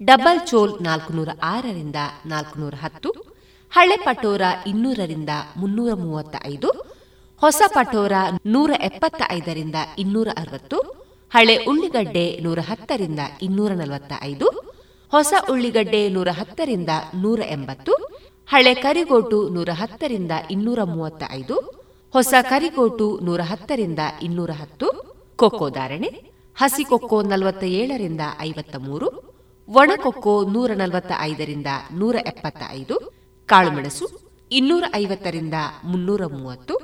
ಡಬಲ್ 0.01 0.41
ಚೋಲ್ 0.47 0.73
ನಾಲ್ಕುನೂರ 0.81 1.29
ಆರರಿಂದ 1.43 1.99
ನಾಲ್ಕುನೂರ 2.25 2.73
ಹತ್ತು, 2.81 3.09
ಹಳೆ 3.71 3.97
ಪಟೋರ 3.97 4.41
ಇನ್ನೂರರಿಂದ 4.67 5.29
ಮುನ್ನೂರ 5.57 5.93
ಮೂವತ್ತ 5.93 6.35
ಐದು 6.45 6.71
ಹೊಸ 7.41 7.61
ಪಟೋರ 7.67 8.15
ನೂರ 8.45 8.71
ಎಪ್ಪತ್ತ 8.79 9.21
ಐದರಿಂದ 9.31 9.77
ಇನ್ನೂರ 9.97 10.29
ಅರವತ್ತು, 10.37 10.77
ಹಳೆ 11.31 11.55
ಉಳ್ಳಿಗಡ್ಡೆ 11.65 12.25
ನೂರ 12.43 12.59
ಹತ್ತರಿಂದ 12.69 13.21
ಇನ್ನೂರ 13.41 13.71
ನಲವತ್ತ 13.73 14.13
ಐದು 14.23 14.47
ಹೊಸ 15.13 15.33
ಉಳ್ಳಿಗಡ್ಡೆ 15.49 16.01
ನೂರ 16.09 16.29
ಹತ್ತರಿಂದ 16.31 16.91
ನೂರ 17.15 17.39
ಎಂಬತ್ತು 17.49 17.93
ಹಳೆ 18.47 18.73
ಕರಿಗೋಟು 18.73 19.49
ನೂರ 19.49 19.69
ಹತ್ತರಿಂದ 19.71 20.31
ಇನ್ನೂರ 20.51 20.79
ಮೂವತ್ತ 20.83 21.23
ಐದು 21.31 21.55
ಹೊಸ 22.13 22.33
ಕರಿಗೋಟು 22.49 23.19
ನೂರ 23.23 23.41
ಹತ್ತರಿಂದ 23.41 23.99
ಇನ್ನೂರ 24.21 24.51
ಹತ್ತು, 24.51 24.87
ಕೊಕ್ಕೋ 25.35 25.69
ಧಾರಣೆ, 25.69 26.09
ಹಸಿ 26.57 26.83
ಕೊಕ್ಕೋ 26.83 27.21
ನಲವತ್ತ 27.21 27.63
ಏಳರಿಂದ 27.63 28.21
ಐವತ್ತ 28.39 28.75
ಮೂರು 28.79 29.07
ಒಣಕೊಕ್ಕೋ 29.67 30.43
ನೂರ 30.43 30.71
ನಲವತ್ತ 30.73 31.11
ಐದರಿಂದ 31.21 31.67
ನೂರ 31.91 32.15
ಎಪ್ಪತ್ತ 32.25 32.63
ಐದು 32.71 32.95
ಕಾಳುಮೆಣಸು 33.49 34.05
ಇನ್ನೂರ 34.51 34.83
ಐವತ್ತರಿಂದ 34.95 35.53
ಮುನ್ನೂರ 35.83 36.21
ಮೂವತ್ತು, 36.25 36.75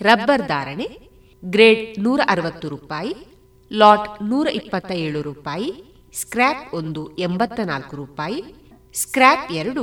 ರಬ್ಬರ್ 0.00 0.46
ಧಾರಣೆ, 0.46 0.86
ಗ್ರೇಡ್ 1.44 1.98
ನೂರ 1.98 2.20
ಅರವತ್ತು 2.28 2.68
ರೂಪಾಯಿ, 2.68 3.12
ಲಾಟ್ 3.70 4.22
ನೂರ 4.22 4.46
ಇಪ್ಪತ್ತ 4.52 4.90
ಏಳು 4.90 5.22
ರೂಪಾಯಿ, 5.22 5.70
ಸ್ಕ್ರ್ಯಾಪ್ 6.14 6.74
ಒಂದು 6.74 7.16
ಎಂಬತ್ತ 7.18 7.60
ನಾಲ್ಕು 7.64 7.96
ರೂಪಾಯಿ, 7.96 8.40
ಸ್ಕ್ರ್ಯಾಪ್ 8.94 9.52
ಎರಡು 9.52 9.82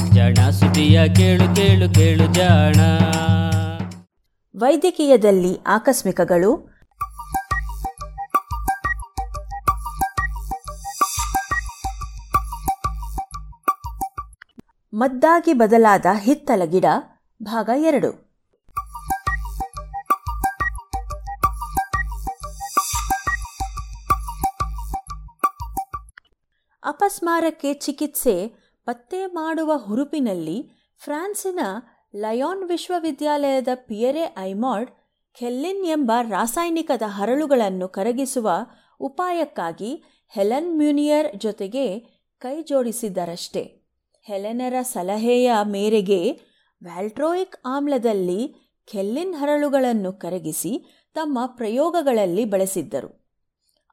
ಜಾಣ 0.21 0.49
ಸುದಿಯ 0.49 1.07
ಕೇಳು 1.13 1.55
ಕೇಳು 1.55 1.93
ಕೇಳು 1.93 2.33
ಜಾಣ. 2.33 2.79
ವೈದ್ಯಕೀಯದಲ್ಲಿ 4.59 5.61
ಆಕಸ್ಮಿಕಗಳು. 5.67 6.51
ಮದ್ದಾಗಿ 14.93 15.53
ಬದಲಾದ 15.53 16.05
ಹಿತ್ತಲ 16.19 16.61
ಗಿಡ, 16.65 16.85
ಭಾಗ 17.43 17.69
ಎರಡು. 17.75 18.11
ಅಪಸ್ಮಾರಕ್ಕೆ 26.83 27.73
ಚಿಕಿತ್ಸೆ 27.73 28.61
ಪತ್ತೆ 28.85 29.25
ಮಾಡುವ 29.25 29.77
ಹುರುಪಿನಲ್ಲಿ 29.77 30.69
ಫ್ರಾನ್ಸಿನ 31.03 31.59
ಲಯೋನ್ 32.15 32.69
ವಿಶ್ವವಿದ್ಯಾಲಯದ 32.69 33.67
ಪಿಯರೆ 33.75 34.35
ಐಮಾಡ್ 34.37 34.91
ಖೆಲ್ಲಿನ್ 35.39 35.85
ಎಂಬ 35.85 36.11
ರಾಸಾಯನಿಕದ 36.29 37.01
ಹರಳುಗಳನ್ನು 37.05 37.87
ಕರಗಿಸುವ 37.87 38.51
ಉಪಾಯಕ್ಕಾಗಿ 38.99 40.03
ಹೆಲೆನ್ 40.29 40.77
ಮ್ಯೂನಿಯರ್ 40.77 41.27
ಜೊತೆಗೆ 41.37 41.99
ಕೈ 42.39 42.61
ಜೋಡಿಸಿದ್ದರಷ್ಟೇ 42.61 43.81
ಹೆಲೆನರ 44.21 44.73
ಸಲಹೆಯ 44.81 45.51
ಮೇರೆಗೆ 45.63 46.31
ವ್ಯಾಲ್ಟ್ರೋಯಿಕ್ 46.83 47.55
ಆಮ್ಲದಲ್ಲಿ 47.65 48.71
ಕೆಲ್ಲಿನ್ 48.85 49.35
ಹರಳುಗಳನ್ನು 49.35 50.13
ಕರಗಿಸಿ 50.13 51.01
ತಮ್ಮ 51.13 51.39
ಪ್ರಯೋಗಗಳಲ್ಲಿ 51.45 52.45
ಬಳಸಿದ್ದರು. 52.45 53.21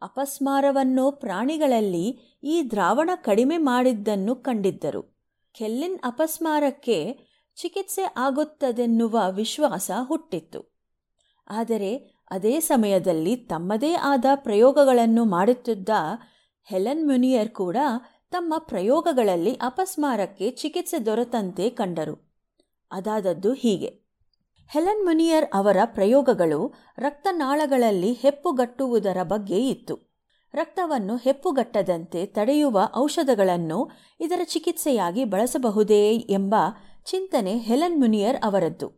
ಅಪಸ್ಮಾರವನ್ನು 0.03 1.13
ಪ್ರಾಣಿಗಳಲ್ಲಿ 1.13 2.28
ಈ 2.43 2.71
ದ್ರಾವಣ 2.71 3.11
ಕಡಿಮೆ 3.15 3.57
ಮಾಡಿದ್ದನ್ನು 3.57 4.35
ಕಂಡಿದ್ದರು. 4.35 5.19
ಕೆಲ್ಲಿನ್ 5.53 6.01
ಅಪಸ್ಮಾರಕ್ಕೆ 6.05 7.19
ಚಿಕಿತ್ಸೆ 7.57 8.15
ಆಗುತ್ತದೆನ್ನುವ 8.17 9.21
ವಿಶ್ವಾಸ 9.31 9.91
ಹುಟ್ಟಿತ್ತು. 10.01 10.79
ಆದರೆ 11.49 11.97
ಅದೇ 12.31 12.61
ಸಮಯದಲ್ಲಿ 12.61 13.37
ತಮ್ಮದೇ 13.37 13.95
ಆದ 13.95 14.25
ಪ್ರಯೋಗಗಳನ್ನು 14.35 15.25
ಮಾಡುತ್ತಿದ್ದ 15.25 15.89
ಹೆಲೆನ್ 16.65 17.07
ಮ್ಯುನಿಯರ್ 17.07 17.49
ಕೂಡ 17.49 17.77
ತಮ್ಮ 18.31 18.55
ಪ್ರಯೋಗಗಳಲ್ಲಿ 18.59 19.55
ಅಪಸ್ಮಾರಕ್ಕೆ 19.55 20.51
ಚಿಕಿತ್ಸೆ 20.51 21.07
ದೊರೆತಂತೆ 21.07 21.71
ಕಂಡರು. 21.71 22.45
ಅದಾದದ್ದು 22.91 23.53
ಹೀಗೆ. 23.53 24.09
ಹೆಲೆನ್ 24.69 25.05
ಮುನಿಯರ್ 25.05 25.45
ಅವರ 25.55 25.77
ಪ್ರಯೋಗಗಳು 25.85 26.75
ರಕ್ತನಾಳಗಳಲ್ಲಿ 26.99 28.13
ಹೆಪ್ಪುಗಟ್ಟುವುದರ 28.13 29.23
ಬಗ್ಗೆ 29.23 29.69
ಇತ್ತು. 29.69 30.08
ರಕ್ತವನ್ನು 30.55 31.17
ಹೆಪ್ಪುಗಟ್ಟದಂತೆ 31.17 32.27
ತಡೆಯುವ 32.27 32.81
ಔಷಧಗಳನ್ನು 32.97 33.91
ಇದರ 34.21 34.41
ಚಿಕಿತ್ಸೆಯಾಗಿ 34.45 35.25
ಬಳಸಬಹುದೇ 35.25 36.15
ಎಂಬ 36.17 36.55
ಚಿಂತನೆ 37.05 37.59
ಹೆಲನ್ 37.59 38.01
ಮುನಿಯರ್ 38.01 38.37
ಅವರದ್ದು. 38.45 38.89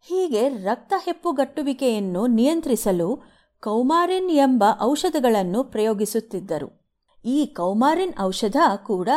ಹೀಗೆ 0.00 0.48
ರಕ್ತ 0.48 0.92
ಹೆಪ್ಪುಗಟ್ಟುವಿಕೆಯನ್ನು 1.04 2.26
ನಿಯಂತ್ರಿಸಲು 2.26 3.22
ಕೌಮಾರಿನ್ 3.60 4.30
ಎಂಬ 4.30 4.64
ಔಷಧಗಳನ್ನು 4.80 5.64
ಪ್ರಯೋಗಿಸುತ್ತಿದ್ದರು. 5.64 6.90
ಈ 7.24 7.46
ಕೌಮಾರಿನ್ 7.46 8.20
ಔಷಧ 8.20 8.56
ಕೂಡ 8.86 9.08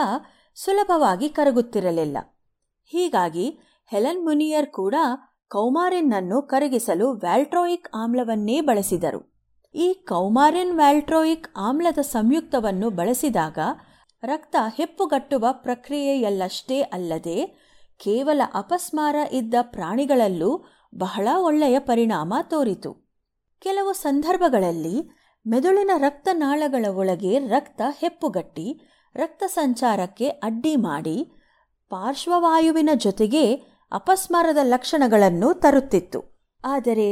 ಸುಲಭವಾಗಿ 0.56 1.30
ಕರಗುತ್ತಿರಲಿಲ್ಲ. 1.30 2.18
ಹೀಗಾಗಿ 2.86 3.60
ಹೆಲನ್ 3.88 4.26
ಮುನಿಯರ್ 4.26 4.68
ಕೂಡ 4.68 4.96
ಕೌಮಾರಿನ್ನನ್ನು 5.48 6.42
ಕರಗಿಸಲು 6.42 7.12
ವ್ಯಾಲ್ಟ್ರೋಯಿಕ್ 7.12 7.90
ಆಮ್ಲವನ್ನೇ 7.96 8.62
ಬಳಸಿದರು. 8.62 9.37
ಈ 9.76 9.94
ಕೌಮಾರಿನ್ 9.94 10.76
ವ್ಯಾಲ್ಟ್ರೋಯಿಕ್ 10.76 11.48
ಆಮ್ಲದ 11.56 11.98
ಸಂಯುಕ್ತವನ್ನು 12.02 12.90
ಬಳಸಿದಾಗ 12.90 13.60
ರಕ್ತ 14.24 14.56
ಹೆಪ್ಪುಗಟ್ಟುವ 14.76 15.46
ಪ್ರಕ್ರಿಯೆಯಲ್ಲಷ್ಟೇ 15.52 16.82
ಅಲ್ಲದೆ 16.82 17.68
ಕೇವಲ 17.98 18.42
ಅಪಸ್ಮಾರ 18.54 19.16
ಇದ್ದ 19.32 19.56
ಪ್ರಾಣಿಗಳಲ್ಲೂ 19.62 20.66
ಬಹಳ 20.96 21.28
ಒಳ್ಳೆಯ 21.40 21.80
ಪರಿಣಾಮ 21.80 22.34
ತೋರಿತು. 22.42 22.92
ಕೆಲವು 23.60 23.94
ಸಂದರ್ಭಗಳಲ್ಲಿ 23.94 25.10
ಮೆದುಳಿನ 25.48 25.92
ರಕ್ತನಾಳಗಳ 25.98 26.86
ಒಳಗೆ 26.96 27.40
ರಕ್ತ 27.40 27.82
ಹೆಪ್ಪುಗಟ್ಟಿ, 28.00 28.82
ರಕ್ತ 29.16 29.44
ಸಂಚಾರಕ್ಕೆ 29.48 30.28
ಅಡ್ಡಿ 30.30 30.76
ಮಾಡಿ 30.76 31.18
ಪಾರ್ಶ್ವವಾಯುವಿನ 31.90 32.90
ಜೊತೆಗೆ 32.96 33.56
ಅಪಸ್ಮಾರದ 33.92 34.58
ಲಕ್ಷಣಗಳನ್ನು 34.64 35.54
ತರುತ್ತಿತ್ತು. 35.54 36.20
ಆದರೆ 36.66 37.10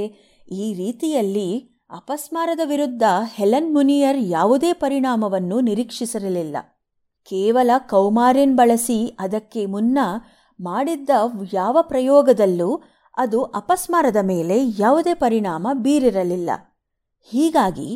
ಈ 0.52 0.74
ರೀತಿಯಲ್ಲಿ 0.74 1.75
ಅಪಸ್ಮಾರದ 1.96 2.60
ವಿರುದ್ಧ 2.66 3.04
ಹೆಲೆನ್ 3.36 3.74
ಮುನಿಯರ್ 3.74 4.18
ಯಾವುದೇ 4.20 4.74
ಪರಿಣಾಮವನ್ನು 4.74 5.58
ನಿರೀಕ್ಷಿಸಿರಲಿಲ್ಲ 5.60 6.58
ಕೇವಲ 7.28 7.72
ಕೌಮಾರಿನ್ 7.78 8.56
ಬಳಸಿ 8.58 8.98
ಅದಕ್ಕೆ 9.20 9.66
ಮುನ್ನ 9.66 10.00
ಮಾಡಿದ್ದ 10.60 11.10
ಯಾವ 11.54 11.78
ಪ್ರಯೋಗದಲ್ಲೂ 11.82 12.70
ಅದು 13.18 13.44
ಅಪಸ್ಮಾರದ 13.44 14.16
ಮೇಲೆ 14.22 14.58
ಯಾವುದೇ 14.80 15.14
ಪರಿಣಾಮ 15.14 15.68
ಬೀರಿರಲಿಲ್ಲ. 15.74 16.50
ಹೀಗಾಗಿ 17.30 17.90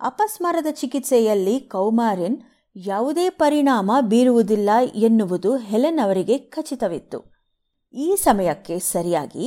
ಅಪಸ್ಮಾರದ 0.00 0.66
ಚಿಕಿತ್ಸೆಯಲ್ಲಿ 0.70 1.60
ಕೌಮಾರಿನ್ 1.60 2.38
ಯಾವುದೇ 2.76 3.30
ಪರಿಣಾಮ 3.30 3.92
ಬೀರುವುದಿಲ್ಲ 4.00 4.70
ಎನ್ನುವುದು 4.94 5.56
ಹೆಲೆನ್ 5.56 6.04
ಅವರಿಗೆ 6.04 6.38
ಖಚಿತವಿತ್ತು. 6.38 7.18
ಈ 7.94 8.16
ಸಮಯಕ್ಕೆ 8.16 8.78
ಸರಿಯಾಗಿ 8.78 9.46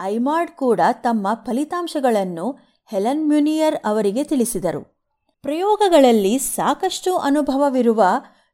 ಐಮಾರ್ಡ್ 0.00 0.50
ಕೂಡ 0.50 0.80
ತಮ್ಮ 1.02 1.28
ಫಲಿತಾಂಶಗಳನ್ನು 1.34 2.46
ಹೆಲೆನ್ 2.84 3.28
ಮ್ಯುನಿಯರ್ 3.28 3.76
ಅವರಿಗೆ 3.84 4.24
ತಿಳಿಸಿದರು. 4.24 4.94
ಪ್ರಯೋಗಗಳಲ್ಲಿ 5.42 6.38
ಸಾಕಷ್ಟು 6.38 7.16
ಅನುಭವವಿರುವ 7.16 8.04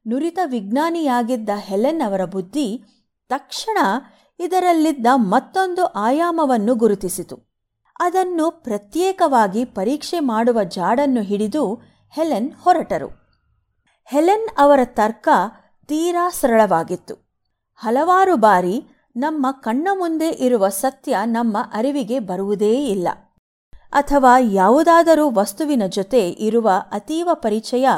ನುರಿತ 0.09 0.39
ವಿಜ್ಞಾನಿಯಾಗಿದ್ದ 0.45 1.49
ಹೆಲೆನ್ 1.57 2.03
ಅವರ 2.03 2.25
ಬುದ್ಧಿ 2.25 2.83
ತಕ್ಷಣ 3.29 3.79
ಇದರಲ್ಲಿದ್ದ 4.41 5.07
ಮತ್ತೊಂದು 5.15 5.85
ಆಯಾಮವನ್ನು 5.85 6.75
ಗುರುತಿಸಿತು. 6.75 7.39
ಅದನ್ನು 8.01 8.51
ಪ್ರತ್ಯೇಕವಾಗಿ 8.51 9.65
ಪರೀಕ್ಷೆ 9.65 10.21
ಮಾಡುವ 10.21 10.63
ಜಾಡನ್ನು 10.63 11.23
ಹಿಡಿದು 11.23 11.75
ಹೆಲೆನ್ 12.11 12.53
ಹೊರಟರು. 12.53 13.09
ಹೆಲೆನ್ 14.05 14.49
ಅವರ 14.59 14.81
ತರ್ಕ 14.85 15.29
ತೀರಾ 15.87 16.31
ಸರಳವಾಗಿತ್ತು. 16.31 17.15
ಹಲವಾರು 17.77 18.37
ಬಾರಿ 18.37 18.85
ನಮ್ಮ 19.17 19.47
ಕಣ್ಣ 19.51 19.89
ಮುಂದೆ 19.93 20.29
ಇರುವ 20.29 20.69
ಸತ್ಯ 20.69 21.17
ನಮ್ಮ 21.25 21.57
ಅರಿವಿಗೆ 21.73 22.19
ಬರುವುದೇ 22.19 22.87
ಇಲ್ಲ. 22.87 23.09
ಅಥವಾ 23.93 24.39
ಯಾವುದಾದರೂ 24.39 25.31
ವಸ್ತುವಿನ 25.31 25.83
ಜೊತೆ 25.89 26.29
ಇರುವ 26.29 26.71
ಅತೀವ 26.93 27.29
ಪರಿಚಯ, 27.33 27.89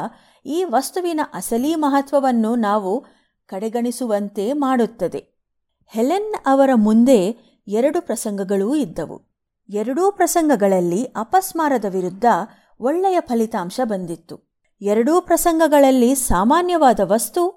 ಈ 0.45 0.63
ವಸ್ತುವಿನ 0.63 1.19
ಅಸಲಿ 1.33 1.75
ಮಹತ್ವವನ್ನು 1.75 2.55
ನಾವು 2.55 3.05
ಕಡೆಗಣಿಸುವಂತೆ 3.45 4.53
ಮಾಡುತ್ತದೆ. 4.53 5.45
ಹೆಲೆನ್ 5.87 6.35
ಅವರ 6.45 6.69
ಮುಂದೆ 6.75 7.19
ಎರಡು 7.67 8.01
ಪ್ರಸಂಗಗಳೂ 8.01 8.75
ಇದ್ದವು. 8.75 9.21
ಎರಡೂ 9.69 10.11
ಪ್ರಸಂಗಗಳಲ್ಲಿ 10.11 11.03
ಅಪಸ್ಮಾರದ 11.03 11.85
ವಿರುದ್ಧ 11.85 12.25
ಒಳ್ಳೆಯ 12.79 13.17
ಫಲಿತಾಂಶ 13.19 13.79
ಬಂದಿತ್ತು. 13.83 14.53
ಎರಡೂ 14.81 15.21
ಪ್ರಸಂಗಗಳಲ್ಲಿ 15.21 16.15
ಸಾಮಾನ್ಯವಾದ 16.15 16.99
ವಸ್ತು 17.03 17.47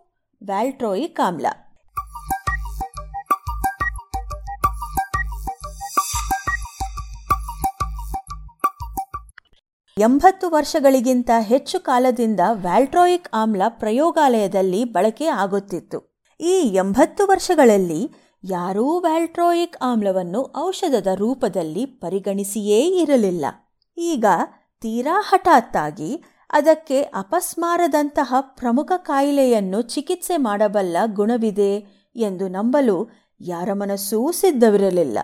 ವ್ಯಾಲ್ಟ್ರೋಯಿಕ್ 0.42 1.20
ಆಮ್ಲ 1.20 1.46
ಎಂಬತ್ತು 9.98 10.50
ವರ್ಷಗಳಿಗಿಂತ 10.50 11.30
ಹೆಚ್ಚು 11.40 11.80
ಕಾಲದಿಂದ 11.80 12.40
ವ್ಯಾಲ್ಟ್ರೋಯಿಕ್ 12.52 13.28
ಆಮ್ಲ 13.34 13.62
ಪ್ರಯೋಗಾಲಯದಲ್ಲಿ 13.68 14.84
ಬಳಕೆ 14.84 15.26
ಆಗುತ್ತಿತ್ತು. 15.26 15.98
ಈ 16.40 16.54
ಎಂಬತ್ತು 16.74 17.26
ವರ್ಷಗಳಲ್ಲಿ 17.26 18.10
ಯಾರೂ 18.44 18.98
ವ್ಯಾಲ್ಟ್ರೋಯಿಕ್ 18.98 19.76
ಆಮ್ಲವನ್ನು 19.82 20.52
ಔಷಧದ 20.56 21.06
ರೂಪದಲ್ಲಿ 21.14 21.86
ಪರಿಗಣಿಸಿಯೇ 21.86 22.80
ಇರಲಿಲ್ಲ. 23.02 23.44
ಈಗ 23.98 24.24
ತೀರಾ 24.80 25.24
ಹಠಾತ್ತಾಗಿ 25.28 26.24
ಅದಕ್ಕೆ 26.50 27.02
ಅಪಸ್ಮಾರದಂತಹ 27.02 28.34
ಪ್ರಮುಖ 28.40 28.92
ಕಾಯಿಲೆಯನ್ನು 28.96 29.82
ಚಿಕಿತ್ಸೆ 29.82 30.36
ಮಾಡಬಲ್ಲ 30.36 30.96
ಗುಣವಿದೆ 31.06 31.72
ಎಂದು 32.16 32.48
ನಂಬಲು 32.48 32.98
ಯಾರ 33.40 33.72
ಮನಸ್ಸೂ 33.72 34.32
ಸಿದ್ಧವಿರಲಿಲ್ಲ. 34.32 35.18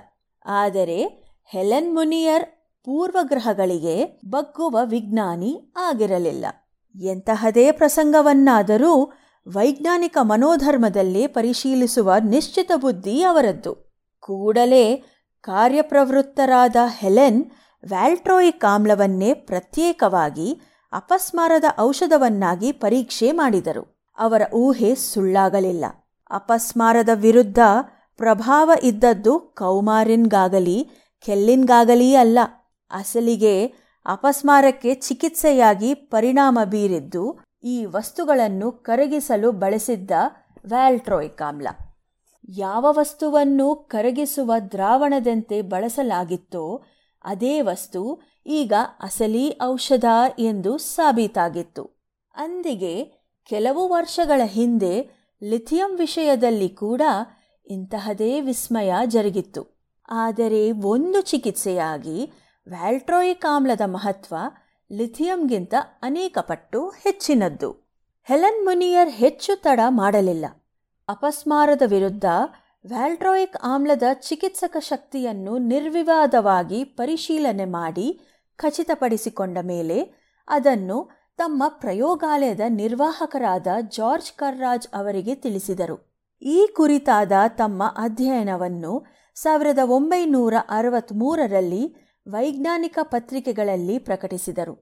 ಆದರೆ 0.47 0.99
ಹೆಲೆನ್ 1.45 1.95
ಮುನಿಯರ್ 1.95 2.62
ಪೂರ್ವಗ್ರಹಗಳಿಗೆ 2.85 4.21
ಬಗ್ಗುವ 4.29 4.81
ವಿಜ್ಞಾನಿ 4.85 5.73
ಆಗಿರಲಿಲ್ಲ. 5.77 6.47
ಎಂತಹದೇ 7.03 7.73
ಪ್ರಸಂಗವನ್ನಾದರೂ 7.73 9.13
ವೈಜ್ಞಾನಿಕ 9.49 10.19
ಮನೋಧರ್ಮದಲ್ಲಿ 10.21 11.27
ಪರಿಶೀಲಿಸುವ 11.27 12.13
ನಿಶ್ಚಿತ 12.25 12.73
ಬುದ್ಧಿ 12.77 13.23
ಅವರದ್ದು. 13.23 13.93
ಕೂಡಲೇ 14.21 15.05
ಕಾರ್ಯಪ್ರವೃತ್ತರಾದ 15.41 16.77
ಹೆಲೆನ್ 16.87 17.45
ವ್ಯಾಲ್ಟ್ರೋಯಿಕ್ 17.89 18.65
ಆಮ್ಲವನ್ನೇ 18.65 19.35
ಪ್ರತ್ಯೇಕವಾಗಿ 19.35 20.61
ಅಪಸ್ಮಾರದ 20.93 21.65
ಔಷಧವನ್ನಾಗಿ 21.81 22.73
ಪರೀಕ್ಷೆ 22.73 23.33
ಮಾಡಿದರು. 23.33 24.13
ಅವರ 24.19 24.43
ಊಹೆ 24.55 24.95
ಸುಳ್ಳಾಗಲಿಲ್ಲ. 24.95 25.85
ಅಪಸ್ಮಾರದ 26.31 27.09
ವಿರುದ್ಧ 27.15 27.59
ಪ್ರಭಾವ 28.17 28.71
ಇದ್ದದ್ದು 28.83 29.39
ಕೌಮಾರಿನ್ಗಾಗಲಿ, 29.39 30.91
ಕೆಲ್ಲಿನ್ಗಾಗಲೀ 31.25 32.15
ಅಲ್ಲ. 32.15 32.39
ಅಸಲಿಗೆ 32.93 33.75
ಅಪಸ್ಮಾರಕ್ಕೆ 34.07 34.95
ಚಿಕಿತ್ಸೆಯಾಗಿ 34.95 35.95
ಪರಿಣಾಮ 35.95 36.59
ಬೀರಿದ್ದು 36.65 37.39
ಈ 37.65 37.85
ವಸ್ತುಗಳನ್ನು 37.85 38.73
ಕರಗಿಸಲು 38.73 39.53
ಬಳಸಿದ್ದ 39.53 40.11
ವ್ಯಾಲ್ಟ್ರೋಯಿಕ್ 40.65 41.43
ಆಮ್ಲ 41.43 41.69
ಯಾವ 42.49 42.87
ವಸ್ತುವನ್ನು 42.91 43.75
ಕರಗಿಸುವ 43.75 44.53
ದ್ರಾವಣದಂತೆ 44.73 45.63
ಬಳಸಲಾಗಿತ್ತೋ 45.63 46.83
ಅದೇ 47.25 47.61
ವಸ್ತು 47.61 48.01
ಈಗ 48.47 48.73
ಅಸಲಿ 49.01 49.59
ಔಷಧ 49.63 50.05
ಎಂದು 50.39 50.79
ಸಾಬೀತಾಗಿತ್ತು. 50.79 51.85
ಅಂದಿಗೆ 52.35 52.95
ಕೆಲವು 53.49 53.89
ವರ್ಷಗಳ 53.89 54.41
ಹಿಂದೆ 54.45 54.95
ಲಿಥಿಯಂ 55.43 55.97
ವಿಷಯದಲ್ಲಿ 55.97 56.69
ಕೂಡ 56.69 57.03
ಇಂತಹದೇ 57.67 58.41
ವಿಸ್ಮಯ 58.41 58.93
ಜರುಗಿತ್ತು. 59.05 59.63
ಆದರೆ 60.09 60.63
ಒಂದು 60.73 61.21
ಚಿಕಿತ್ಸೆಯಾಗಿ 61.21 62.19
ವ್ಯಾಲ್ಟ್ರೋಯಿಕ್ 62.67 63.45
ಆಮ್ಲದ 63.45 63.81
ಮಹತ್ವ 63.87 64.35
ಲಿಥಿಯಂಗಿಂತ 64.93 65.75
ಅನೇಕ 66.03 66.39
ಪಟ್ಟು 66.39 66.89
ಹೆಚ್ಚಿನದ್ದು. 66.89 67.71
ಹೆಲೆನ್ 68.23 68.65
ಮುನಿಯರ್ 68.65 69.11
ಹೆಚ್ಚು 69.11 69.63
ತಡ 69.63 69.81
ಮಾಡಲಿಲ್ಲ. 69.89 70.47
ಅಪಸ್ಮಾರದ 71.09 71.83
ವಿರುದ್ಧ 71.87 72.25
ವ್ಯಾಲ್ಟ್ರೋಯಿಕ್ 72.85 73.57
ಆಮ್ಲದ 73.63 74.03
ಚಿಕಿತ್ಸಕ 74.13 74.77
ಶಕ್ತಿಯನ್ನು 74.81 75.59
ನಿರ್ವಿವಾದವಾಗಿ 75.59 76.85
ಪರಿಶೀಲನೆ 76.85 77.65
ಮಾಡಿ 77.65 78.21
ಖಚಿತಪಡಿಸಿಕೊಂಡ 78.57 79.59
ಮೇಲೆ 79.63 79.99
ಅದನ್ನು 80.49 81.11
ತಮ್ಮ 81.37 81.63
ಪ್ರಯೋಗಾಲಯದ 81.69 82.61
ನಿರ್ವಾಹಕರಾದ 82.69 83.67
ಜಾರ್ಜ್ 83.97 84.33
ಕರ್ರಾಜ್ 84.33 84.89
ಅವರಿಗೆ 84.95 85.35
ತಿಳಿಸಿದರು. 85.35 85.97
ಈ 86.43 86.69
ಕುರಿತಾದ 86.77 87.33
ತಮ್ಮ 87.49 87.83
ಅಧ್ಯಯನವನ್ನು 87.97 88.93
ಸಾವಿರದ 89.35 89.79
ಒಂಬೈನೂರ 89.85 90.55
ಅರವತ್ಮೂರರಲ್ಲಿ 90.69 92.12
ವೈಜ್ಞಾನಿಕ 92.27 92.99
ಪತ್ರಿಕೆಗಳಲ್ಲಿ 93.03 93.99
ಪ್ರಕಟಿಸಿದರು. 93.99 94.75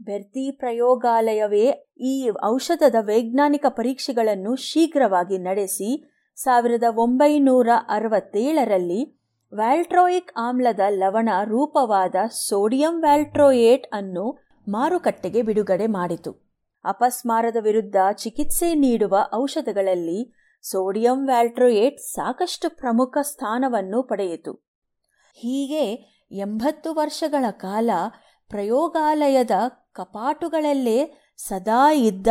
ಬೆರ್ತಿ 0.00 0.50
ಪ್ರಯೋಗಾಲಯವೇ 0.50 1.94
ಈ 2.00 2.30
ಔಷಧದ 2.44 2.94
ವೈಜ್ಞಾನಿಕ 3.00 3.66
ಪರೀಕ್ಷೆಗಳನ್ನು 3.68 4.56
ಶೀಘ್ರವಾಗಿ 4.56 5.38
ನಡೆಸಿ, 5.38 5.90
ಸಾವಿರದ 6.36 6.84
ಒಂಬೈನೂರ 6.94 7.68
ಅರವತ್ತೇಳರಲ್ಲಿ 7.88 9.20
ವ್ಯಾಲ್ಟ್ರೋಯಿಕ್ 9.52 10.32
ಆಮ್ಲದ 10.36 10.80
ಲವಣ 10.88 11.28
ರೂಪವಾದ 11.44 12.14
ಸೋಡಿಯಂ 12.28 13.00
ವ್ಯಾಲ್ಟ್ರೋಯೇಟ್ 13.00 13.86
ಅನ್ನು 13.92 14.38
ಮಾರುಕಟ್ಟೆಗೆ 14.68 15.42
ಬಿಡುಗಡೆ 15.42 15.86
ಮಾಡಿತು. 15.86 16.32
ಅಪಸ್ಮಾರದ 16.84 17.56
ವಿರುದ್ಧ 17.60 17.96
ಚಿಕಿತ್ಸೆ 18.12 18.74
ನೀಡುವ 18.74 19.16
ಔಷಧಗಳಲ್ಲಿ 19.34 20.34
ಸೋಡಿಯಂ 20.62 21.26
ವ್ಯಾಲ್ಟ್ರೋಯೇಟ್ 21.26 22.00
ಸಾಕಷ್ಟು 22.00 22.76
ಪ್ರಮುಖ 22.76 23.18
ಸ್ಥಾನವನ್ನು 23.22 24.02
ಪಡೆಯಿತು. 24.02 24.52
ಹೀಗೆ 25.34 26.15
ಎಂಬತ್ತು 26.30 26.94
ವರ್ಷಗಳ 26.94 27.44
ಕಾಲ 27.50 27.90
ಪ್ರಯೋಗಾಲಯದ 28.48 29.50
ಕಪಾಟುಗಳಲ್ಲೇ 29.92 31.18
ಸದಾ 31.36 31.92
ಇದ್ದ, 31.92 32.26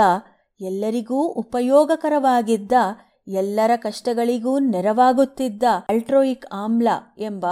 ಎಲ್ಲರಿಗೂ 0.62 1.28
ಉಪಯೋಗಕರವಾಗಿದ್ದ, 1.28 2.72
ಎಲ್ಲರ 3.28 3.72
ಕಷ್ಟಗಳಿಗೂ 3.76 4.60
ನೆರವಾಗುತ್ತಿದ್ದ 4.60 5.64
ಅಲ್ಟ್ರೋಯಿಕ್ 5.89 6.46
ಆಮ್ಲ 6.54 6.88
ಎಂಬ 7.18 7.46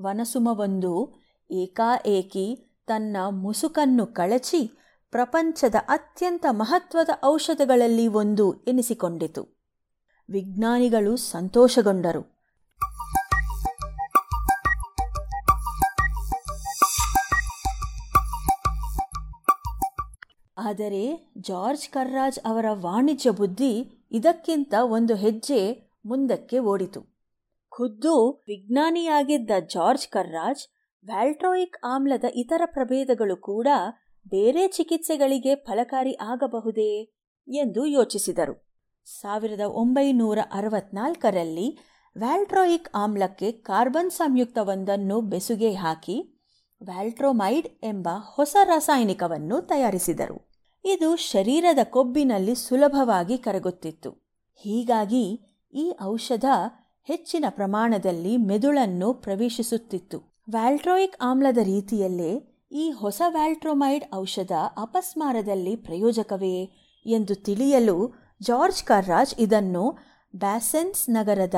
ವನಸುಮವೊಂದು 0.00 1.12
ಏಕಾಏಕಿ 1.50 2.78
ತನ್ನ 2.86 3.16
ಮುಸುಕನ್ನು 3.30 4.06
ಕಳಚಿ 4.06 4.70
ಪ್ರಪಂಚದ 5.10 5.74
ಅತ್ಯಂತ 5.88 6.46
ಮಹತ್ವದ 6.50 7.08
ಔಷಧಗಳಲ್ಲಿ 7.24 8.06
ಒಂದು 8.06 8.64
ಎನಿಸಿಕೊಂಡಿತು. 8.68 9.62
ವಿಜ್ಞಾನಿಗಳು 10.30 11.16
ಸಂತೋಷಗೊಂಡರು. 11.16 12.32
ಆದರೆ 20.72 21.32
ಜಾರ್ಜ್ 21.40 21.88
ಕರ್ರಾಜ್ 21.88 22.38
ಅವರ 22.44 22.66
ವಾಣಿಜ್ಯ 22.72 23.30
ಬುದ್ಧಿ 23.30 23.72
ಇದಕ್ಕಿಂತ 24.10 24.74
ಒಂದು 24.80 25.14
ಹೆಜ್ಜೆ 25.14 25.90
ಮುಂದಕ್ಕೆ 26.06 26.58
ಓಡಿತು. 26.58 27.00
ಖುದ್ದು 27.68 28.14
ವಿಜ್ಞಾನಿಯಾಗಿದ್ದ 28.30 29.50
ಜಾರ್ಜ್ 29.74 30.08
ಕರ್ರಾಜ್ 30.08 30.62
ವ್ಯಾಲ್ಟ್ರೋಯಿಕ್ 31.04 31.76
ಆಮ್ಲದ 31.84 32.24
ಇತರ 32.34 32.62
ಪ್ರಭೇದಗಳು 32.66 33.36
ಕೂಡ 33.36 33.68
ಬೇರೆ 34.28 34.68
ಚಿಕಿತ್ಸೆಗಳಿಗೆ 34.68 35.54
ಫಲಕಾರಿ 35.54 36.14
ಆಗಬಹುದೇ 36.14 36.92
ಎಂದು 37.48 37.86
ಯೋಚಿಸಿದರು. 37.86 38.54
ಸಾವಿರದ 39.20 39.60
ಒಂಬೈನೂರ 39.60 40.38
ಅರವತ್ನಾಲ್ಕರಲ್ಲಿ 40.52 41.68
ವ್ಯಾಲ್ಟ್ರೋಯಿಕ್ 42.16 42.90
ಆಮ್ಲಕ್ಕೆ 42.94 43.52
ಕಾರ್ಬನ್ 43.52 44.10
ಸಂಯುಕ್ತವೊಂದನ್ನು 44.10 45.20
ಬೆಸುಗೆ 45.20 45.72
ಹಾಕಿ 45.74 46.16
ವ್ಯಾಲ್ಟ್ರೋಮೈಡ್ 46.80 47.68
ಎಂಬ 47.82 48.08
ಹೊಸ 48.36 48.56
ರಾಸಾಯನಿಕವನ್ನು 48.64 49.60
ತಯಾರಿಸಿದರು. 49.60 50.51
ಇದು 50.84 51.16
ಶರೀರದ 51.16 51.78
ಕೊಬ್ಬಿನಲ್ಲಿ 51.84 52.54
ಸುಲಭವಾಗಿ 52.54 53.38
ಕರಗುತ್ತಿತ್ತು. 53.38 54.10
ಹೀಗಾಗಿ 54.64 55.24
ಈ 55.72 55.92
ಔಷಧ 56.02 56.44
ಹೆಚ್ಚಿನ 57.02 57.44
ಪ್ರಮಾಣದಲ್ಲಿ 57.48 58.36
ಮೆದುಳನ್ನು 58.36 59.14
ಪ್ರವೇಶಿಸುತ್ತಿತ್ತು. 59.14 60.18
ವ್ಯಾಲ್ಟ್ರೋಯಿಕ್ 60.48 61.16
ಆಮ್ಲದ 61.20 61.58
ರೀತಿಯಲ್ಲೇ 61.62 62.32
ಈ 62.72 62.90
ಹೊಸ 62.90 63.22
ವ್ಯಾಲ್ಟ್ರೋಮೈಡ್ 63.28 64.04
ಔಷಧ 64.14 64.52
ಅಪಸ್ಮಾರದಲ್ಲಿ 64.76 65.76
ಪ್ರಯೋಜಕವೇ 65.76 66.56
ಎಂದು 67.06 67.34
ತಿಳಿಯಲು 67.34 68.14
ಜಾರ್ಜ್ 68.40 68.84
ಕರ್ರಾಜ್ 68.84 69.34
ಇದನ್ನು 69.38 69.98
ಬ್ಯಾಸೆನ್ಸ್ 70.34 71.10
ನಗರದ 71.10 71.54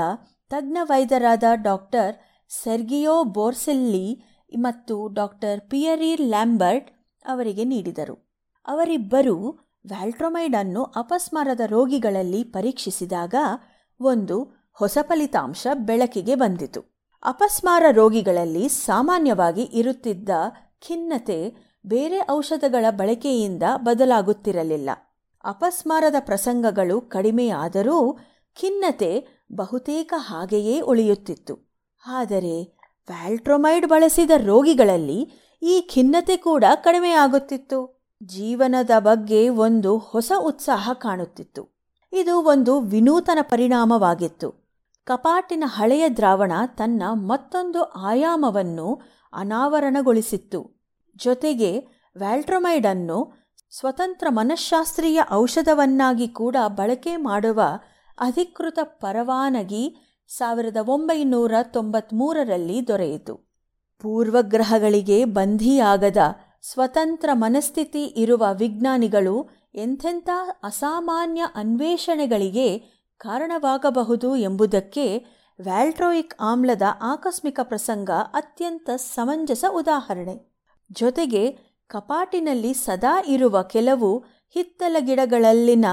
ತಜ್ಞ 0.51 0.77
ವೈದ್ಯರಾದ 0.83 1.45
ಡಾಕ್ಟರ್ 1.63 2.13
ಸೆರ್ಗಿಯೋ 2.51 3.25
ಬೋರ್ಸೆಲ್ಲಿ 3.25 4.07
ಮತ್ತು 4.59 5.09
ಡಾಕ್ಟರ್ 5.09 5.61
ಪಿಯರಿ 5.61 6.17
ಲ್ಯಾಂಬರ್ಟ್ 6.17 6.89
ಅವರಿಗೆ 7.25 7.65
ನೀಡಿದರು. 7.65 8.24
ಅವರಿಬ್ಬರು 8.67 9.67
ವ್ಯಾಲ್ಟ್ರೊಮೈಡ್ 9.87 10.57
ಅನ್ನು 10.57 10.83
ಅಪಸ್ಮಾರದ 10.83 11.61
ರೋಗಿಗಳಲ್ಲಿ 11.67 12.45
ಪರೀಕ್ಷಿಸಿದಾಗ 12.45 13.35
ಒಂದು 14.01 14.57
ಹೊಸ 14.73 14.99
ಫಲಿತಾಂಶ 15.03 15.67
ಬೆಳಕಿಗೆ 15.75 16.35
ಬಂದಿತು. 16.35 16.95
ಅಪಸ್ಮಾರ 17.25 17.83
ರೋಗಿಗಳಲ್ಲಿ 17.91 18.69
ಸಾಮಾನ್ಯವಾಗಿ 18.69 19.63
ಇರುತ್ತಿದ್ದ 19.63 20.31
ಖಿನ್ನತೆ 20.89 21.55
ಬೇರೆ 21.87 22.27
ಔಷಧಗಳ 22.31 22.85
ಬಳಕೆಯಿಂದ 22.91 23.63
ಬದಲಾಗುತ್ತಿರಲಿಲ್ಲ. 23.77 24.91
ಅಪಸ್ಮಾರದ 25.45 26.15
ಪ್ರಸಂಗಗಳು 26.21 27.01
ಕಡಿಮೆಯಾದರೂ 27.01 28.19
ಖಿನ್ನತೆ 28.61 29.29
ಬಹುತೇಕ 29.53 30.15
ಹಾಗೆಯೇ 30.17 30.81
ಉಳಿಯುತ್ತಿತ್ತು. 30.81 31.77
ಆದರೆ 32.07 32.79
ವ್ಯಾಲ್ಟ್ರೊಮೈಡ್ 33.09 33.87
ಬಳಸಿದ 33.87 34.31
ರೋಗಿಗಳಲ್ಲಿ 34.37 35.33
ಈ 35.63 35.91
ಖಿನ್ನತೆ 35.95 36.37
ಕೂಡ 36.37 36.65
ಕಡಿಮೆಯಾಗುತ್ತಿತ್ತು. 36.75 37.94
ಜೀವನದ 38.27 38.91
ಬಗ್ಗೆ 38.99 39.49
ಒಂದು 39.49 39.99
ಹೊಸ 39.99 40.33
ಉತ್ಸಾಹ 40.39 40.91
ಕಾಣುತ್ತಿತ್ತು. 40.95 41.75
ಇದು 42.13 42.43
ಒಂದು 42.43 42.81
ವಿನೂತನ 42.81 43.39
ಪರಿಣಾಮವಾಗಿತ್ತು. 43.43 44.51
ಕಪಾಟಿನ 45.05 45.65
ಹಳೆಯ 45.67 46.09
ದ್ರಾವಣ 46.09 46.53
ತನ್ನ 46.67 47.03
ಮತ್ತೊಂದು 47.13 47.83
ಆಯಾಮವನ್ನು 47.83 49.01
ಅನಾವರಣಗೊಳಿಸಿತ್ತು. 49.33 50.85
ಜೊತೆಗೆ 51.17 51.79
ವ್ಯಾಲ್ಟ್ರಮೈಡ್ 52.17 52.87
ಅನ್ನು 52.87 53.49
ಸ್ವತಂತ್ರ 53.71 54.27
ಮನಃಶಾಸ್ತ್ರೀಯ 54.31 55.21
ಔಷಧವನ್ನಾಗಿ 55.33 56.29
ಕೂಡ 56.29 56.57
ಬಳಕೆ 56.69 57.17
ಮಾಡುವ 57.17 57.63
ಅಧಿಕೃತ 58.21 58.79
ಪರವಾನಗಿ 58.83 59.97
ಸಾವಿರದ 60.29 60.77
ಒಂಬೈನೂರ 60.77 61.53
ತೊಂಬತ್ಮೂರರಲ್ಲಿ 61.63 62.89
ದೊರೆಯಿತು. 62.89 63.35
ಪೂರ್ವಗ್ರಹಗಳಿಗೆ 64.01 65.25
ಬಂಧಿಯಾಗದ 65.25 66.17
ಸ್ವತಂತ್ರ 66.73 67.31
ಮನಸ್ಥಿತಿ 67.33 68.05
ಇರುವ 68.05 68.47
ವಿಜ್ಞಾನಿಗಳು 68.53 69.49
ಎಂಥೆಂಥ 69.75 70.31
ಅಸಾಮಾನ್ಯ 70.63 71.45
ಅನ್ವೇಷಣೆಗಳಿಗೆ 71.55 72.79
ಕಾರಣವಾಗಬಹುದು 73.19 74.37
ಎಂಬುದಕ್ಕೆ 74.37 75.19
ವ್ಯಾಲ್ಟ್ರೋಯಿಕ್ 75.61 76.35
ಆಮ್ಲದ 76.41 76.83
ಆಕಸ್ಮಿಕ 77.03 77.61
ಪ್ರಸಂಗ 77.63 78.11
ಅತ್ಯಂತ 78.11 78.91
ಸಮಂಜಸ 78.97 79.65
ಉದಾಹರಣೆ. 79.75 80.55
ಜೊತೆಗೆ, 80.93 81.59
ಕಪಾಟಿನಲ್ಲಿ 81.87 82.75
ಸದಾ 82.75 83.23
ಇರುವ 83.27 83.63
ಕೆಲವು 83.63 84.19
ಹಿತ್ತಲ 84.55 84.97
ಗಿಡಗಳಲ್ಲಿನ 84.99 85.85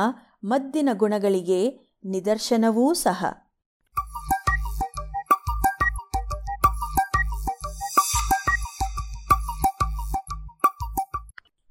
ಮದ್ದಿನ 0.43 0.89
ಗುಣಗಳಿಗೆ 0.93 1.79
ನಿದರ್ಶನವೂ 2.05 2.93
ಸಹ. 2.93 3.50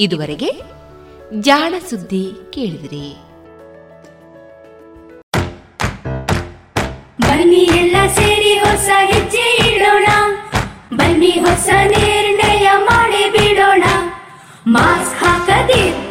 ಇದುವರೆಗೆ 0.00 0.50
ಜಾಣ 1.40 1.74
ಸುದ್ದಿ 1.90 2.32
ಕೇಳಿದ್ರಿ. 2.50 3.16
ಬನ್ನಿ 7.20 7.56
ಎಲ್ಲ 7.56 7.96
ಸೇರಿ 8.06 8.58
ಹೊಸ 8.58 8.88
ಹೆಜ್ಜೆ 9.04 9.74
ಇಡೋಣ. 9.74 10.06
ಬನ್ನಿ 10.96 11.30
ಹೊಸ 11.30 11.68
ನಿರ್ಣಯ 11.84 12.70
ಮಾಡಿ 12.84 13.30
ಬಿಡೋಣ. 13.30 13.84
ಮಾಸ್ಕ್ 14.66 15.24
ಹಾಕದಿದ್ರೆ 15.24 16.03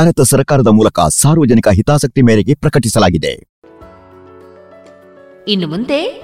ಭಾರತ 0.00 0.20
ಸರ್ಕಾರದ 0.20 0.66
ಮೂಲಕ 0.66 1.00
ಸಾರ್ವಜನಿಕ 1.00 1.68
ಹಿತಾಸಕ್ತಿ 1.68 2.22
ಮೇರೆಗೆ 2.22 2.54
ಪ್ರಕಟಿಸಲಾಗಿದೆ. 2.54 3.32
ಇನ್ನು 5.48 5.66
ಮುಂದೆ 5.66 6.22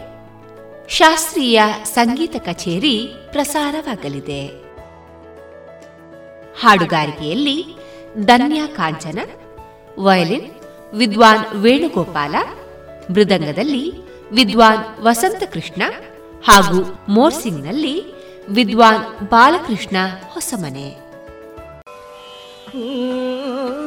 ಶಾಸ್ತ್ರೀಯ 0.88 1.62
ಸಂಗೀತ 1.84 2.36
ಕಚೇರಿ 2.38 3.14
ಪ್ರಸಾರವಾಗಲಿದೆ. 3.32 4.46
ಹಾಡುಗಾರಿಕೆಯಲ್ಲಿ 6.62 7.64
ಧನ್ಯಾ 8.24 8.66
ಕಾಂಚನ, 8.66 9.18
ವಯಲಿನ್ 9.98 10.50
ವಿದ್ವಾನ್ 10.94 11.56
ವೇಣುಗೋಪಾಲ, 11.56 12.34
ಮೃದಂಗದಲ್ಲಿ 13.10 13.92
ವಿದ್ವಾನ್ 14.32 15.04
ವಸಂತ 15.04 15.42
ಕೃಷ್ಣ 15.52 15.82
ಹಾಗೂ 16.44 16.98
ಮೋರ್ಸಿಂಗ್ನಲ್ಲಿ 17.08 18.02
ವಿದ್ವಾನ್ 18.48 19.28
ಬಾಲಕೃಷ್ಣ 19.28 19.96
ಹೊಸಮನೆ. 20.32 21.05
Oh. 22.78 23.85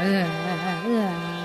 uh. 0.00 1.39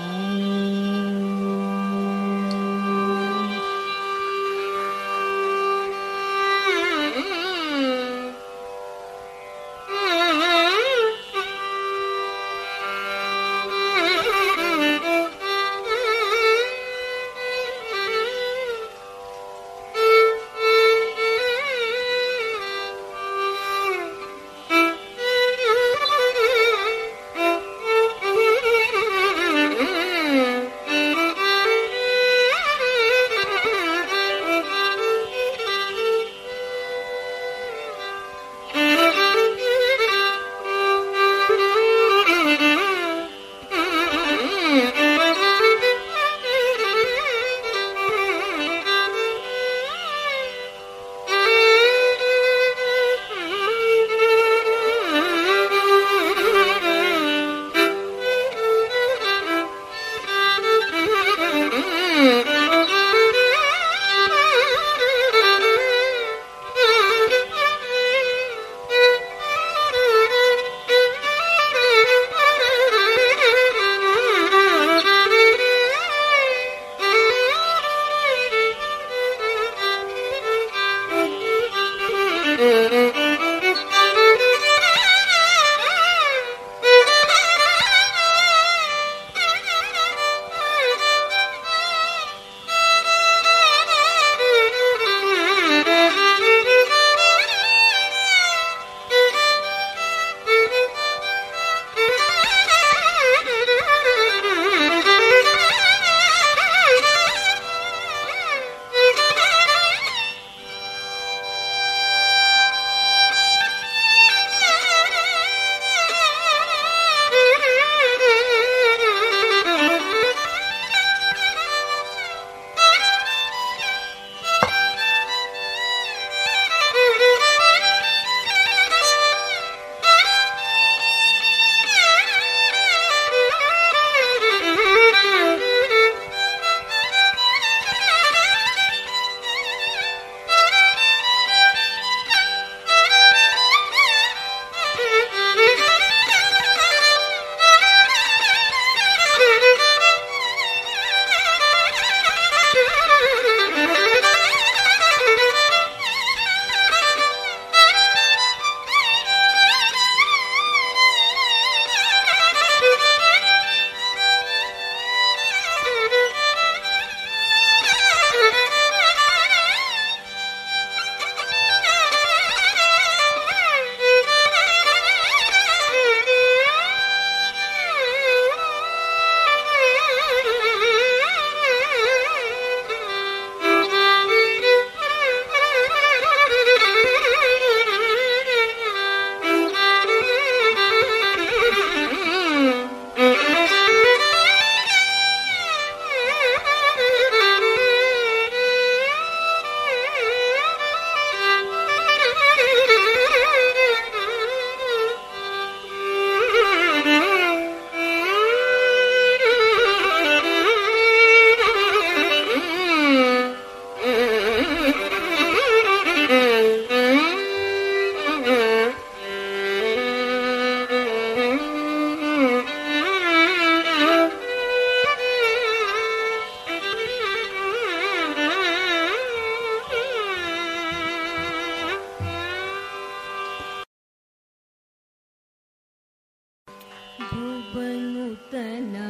नूतना 238.36 239.06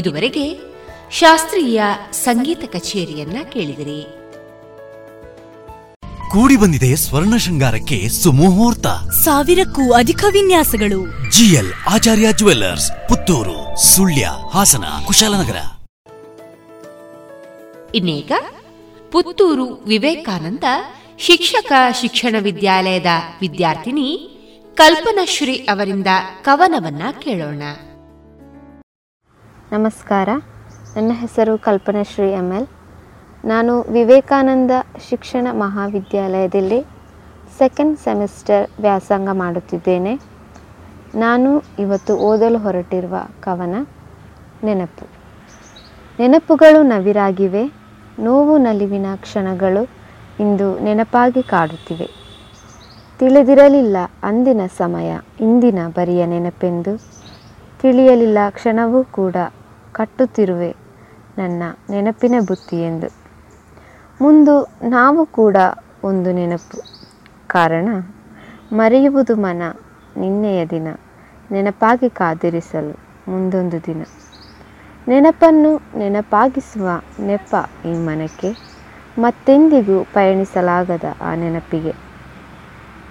ಇದುವರೆಗೆ 0.00 0.58
ಶಾಸ್ತ್ರೀಯ 1.10 1.82
ಸಂಗೀತ 2.12 2.60
ಕಚೇರಿಯನ್ನ 2.72 3.36
ಕೇಳಿದಿರಿ. 3.52 4.06
ಕೂಡಿ 6.30 6.56
ಬಂದಿದೆ 6.56 6.96
ಸ್ವರ್ಣ 6.96 7.36
ಶೃಂಗಾರಕ್ಕೆ 7.36 8.08
ಸುಮುಹೂರ್ತ. 8.08 8.86
ಸಾವಿರಕ್ಕೂ 9.24 9.92
ಅಧಿಕ 9.92 10.24
ವಿನ್ಯಾಸಗಳು. 10.32 11.30
G L 11.30 11.72
Acharya 11.90 12.32
jewellers 12.32 13.08
Puttur 13.08 13.84
Sullia 13.84 14.28
Hassan 14.50 14.84
Kushalnagar. 15.06 15.56
ಇನ್ನೀಗ 17.94 18.32
ಪುತ್ತೂರು 19.10 19.66
ವಿವೇಕಾನಂದ 19.66 20.64
ಶಿಕ್ಷಕ 21.18 21.72
ಶಿಕ್ಷಣ 22.00 22.36
ವಿದ್ಯಾಲಯದ 22.38 23.06
ವಿದ್ಯಾರ್ಥಿನಿ 23.40 24.36
ಕಲ್ಪನಶ್ರೀ 24.74 25.56
ಅವರಿಂದ 25.56 26.06
ಕವನವನ್ನ 26.42 27.02
ಕೇಳೋಣ. 27.18 27.62
ನಮಸ್ಕಾರ. 29.72 30.28
ನನ್ನ 30.96 31.10
ಹೆಸರು 31.14 31.58
ಕಲ್ಪನಾಶ್ರೀ 31.58 32.30
ಎಂ 32.30 32.52
ಎಲ್. 32.52 32.66
ನಾನು 33.44 33.80
ವಿವೇಕಾನಂದ 33.80 34.70
ಶಿಕ್ಷಣ 35.08 35.46
ಮಹಾವಿದ್ಯಾಲಯದಲ್ಲಿ 35.50 36.80
ಸೆಕೆಂಡ್ 37.58 37.98
ಸೆಮಿಸ್ಟರ್ 37.98 38.80
ವ್ಯಾಸಂಗ 38.80 39.28
ಮಾಡುತ್ತಿದ್ದೇನೆ. 39.32 40.20
ನಾನು 41.14 41.62
ಇವತ್ತು 41.78 42.16
ಓದಲು 42.16 42.58
ಹೊರಟಿರುವ 42.58 43.14
ಕವನ 43.40 43.86
ನೆನಪು. 44.64 45.06
ನೆನಪುಗಳು 46.20 46.82
ನವಿರಾಗಿವೆ, 46.82 47.72
ನೋವು 48.18 48.58
ನಲಿವಿನ 48.58 49.06
ಕ್ಷಣಗಳು 49.16 49.88
ಇಂದು 50.40 50.78
ನೆನಪಾಗಿ 50.78 51.42
ಕಾಡುತ್ತಿವೆ. 51.42 52.10
ತಿಳಿದಿರಲಿಲ್ಲ 53.18 53.96
ಅಂದಿನ 54.22 54.60
ಸಮಯ, 54.78 55.18
ಇಂದಿನ 55.40 55.78
ಬರಿಯ 55.88 56.26
ನೆನಪೆಂದು. 56.26 57.20
ತಿಳಿಯಲಿಲ್ಲ 57.82 58.38
ಕ್ಷಣವೂ 58.50 59.04
ಕೂಡ 59.04 59.36
ಕಟ್ಟುತ್ತಿರುವೆ 60.00 60.76
ನನ್ನ 61.38 61.62
ನೆನಪಿನ 61.90 62.34
ಬುತ್ತಿ 62.48 62.82
ಎಂದು. 62.82 63.08
ಮುಂದು 64.20 64.54
ನಾವು 64.88 65.26
ಕೂಡ 65.26 65.56
ಒಂದು 66.04 66.32
ನೆನಪು. 66.32 66.78
ಕಾರಣ, 67.46 67.88
ಮರೆಯುವುದು 68.72 69.36
ಮನ 69.36 69.62
ನಿನ್ನೆಯ 70.16 70.66
ದಿನ, 70.66 70.88
ನೆನಪಾಗಿ 71.52 72.10
ಕಾದಿರಿಸಲು 72.10 72.98
ಮುಂದೊಂದು 73.30 73.86
ದಿನ. 73.86 74.02
ನೆನಪನ್ನು 75.08 75.98
ನೆನಪಾಗಿಸುವ 75.98 76.88
ನೆಪ 77.20 77.54
ಈ 77.84 77.92
ಮನಕ್ಕೆ, 77.92 78.50
ಮತ್ತೆಂದಿಗೂ 79.18 80.04
ಪಯಣಿಸಲಾಗದ 80.04 81.04
ಆ 81.20 81.34
ನೆನಪಿಗೆ. 81.34 81.92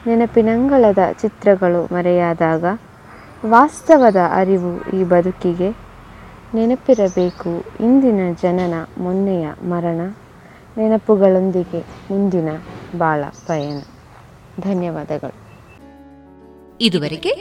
ನೆನಪಿನಂಗಳದ 0.07 0.97
ಚಿತ್ರಗಳು 1.21 1.93
ಮರೆಯಾದಾಗ, 1.93 2.65
ವಾಸ್ತವದ 3.45 4.15
ಅರಿವು 4.33 4.89
ಈ 4.89 5.03
ಬದುಕಿಗೆ 5.03 5.88
ನೆನಪಿರಬೇಕು. 6.55 7.49
ಇಂದಿನ 7.79 8.35
ಜನನ 8.43 8.73
ಮೊನ್ನೆಯ 8.97 9.49
ಮರಣ, 9.63 10.01
ನೆನಪುಗಳೊಂದಿಗೆ 10.77 11.79
ಮುಂದಿನ 11.79 12.49
ಬಾಳ 12.97 13.23
ಪಯಣ. 13.47 13.81
ಧನ್ಯವಾದಗಳು. 14.61 15.49
ಇದುವರೆಗೆ 16.81 17.31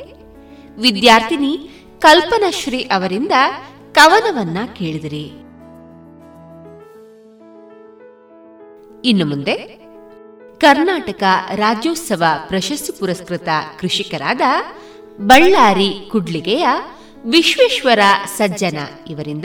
ವಿದ್ಯಾರ್ಥಿನಿ 0.80 1.84
ಕಲ್ಪನಾಶ್ರೀ 2.00 2.82
ಅವರಿಂದ 2.82 3.32
ಕವನವನ್ನ 3.92 4.58
ಕೇಳಿದಿರಿ. 4.76 5.24
ಇನ್ನು 9.04 9.26
ಮುಂದೆ 9.26 9.54
ಕರ್ನಾಟಕ 10.60 11.22
ರಾಜ್ಯೋತ್ಸವ 11.54 12.22
ಪ್ರಶಸ್ತಿ 12.48 12.92
ಪುರಸ್ಕೃತ 12.98 13.48
ಕೃಷಿಕರಾದ 13.80 14.40
ಬಳ್ಳಾರಿ 15.20 16.08
ಕುಡ್ಲಿಗೆಯ 16.12 16.68
ವಿಶ್ವೇಶ್ವರ 17.24 17.98
ಸಜ್ಜನ 18.36 18.78
ಇವರಿಂದ 19.10 19.44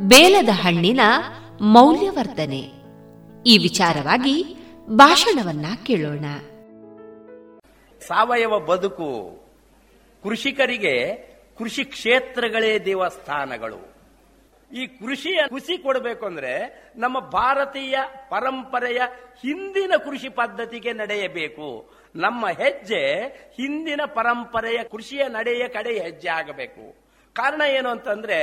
ಬೇಲದ 0.00 0.48
ಹಣ್ಣಿನ 0.52 1.00
ಮೌಲ್ಯವರ್ಧನೆ. 1.60 2.72
ಈ 3.46 3.58
ವಿಚಾರವಾಗಿ 3.58 4.56
ಭಾಷಣವನ್ನ 4.88 5.66
ಕೇಳೋಣ. 5.86 6.24
ಸಾವಯವ 8.06 8.58
ಬದುಕು 8.58 9.42
ಕೃಷಿಕರಿಗೆ 10.22 11.14
ಕೃಷಿ 11.58 11.84
ಕ್ಷೇತ್ರಗಳೇ 11.84 12.78
ದೇವಸ್ಥಾನಗಳು. 12.78 13.91
ಈ 14.72 14.86
ಕೃಷಿಯ 14.86 15.38
ಕೃಷಿ 15.50 15.78
ಕೊಡಬೇಕು 15.78 16.26
ಅಂದ್ರೆ 16.26 16.84
ನಮ್ಮ 16.96 17.18
ಭಾರತೀಯ 17.20 17.94
ಪರಂಪರೆಯ 18.28 18.98
ಹಿಂದಿನ 19.40 19.92
ಕೃಷಿ 20.04 20.28
ಪದ್ಧತಿಗೆ 20.28 20.92
ನಡೆಯಬೇಕು. 20.92 21.92
ನಮ್ಮ 22.16 22.48
ಹೆಜ್ಜೆ 22.48 23.22
ಹಿಂದಿನ 23.56 24.00
ಪರಂಪರೆಯ 24.06 24.78
ಕೃಷಿಯ 24.84 25.28
ನಡೆಯ 25.28 25.68
ಕಡೆ 25.68 25.98
ಹೆಜ್ಜೆ 25.98 26.28
ಆಗಬೇಕು. 26.28 26.94
ಕಾರಣ 27.34 27.62
ಏನು 27.62 27.88
ಅಂತಂದ್ರೆ, 27.88 28.38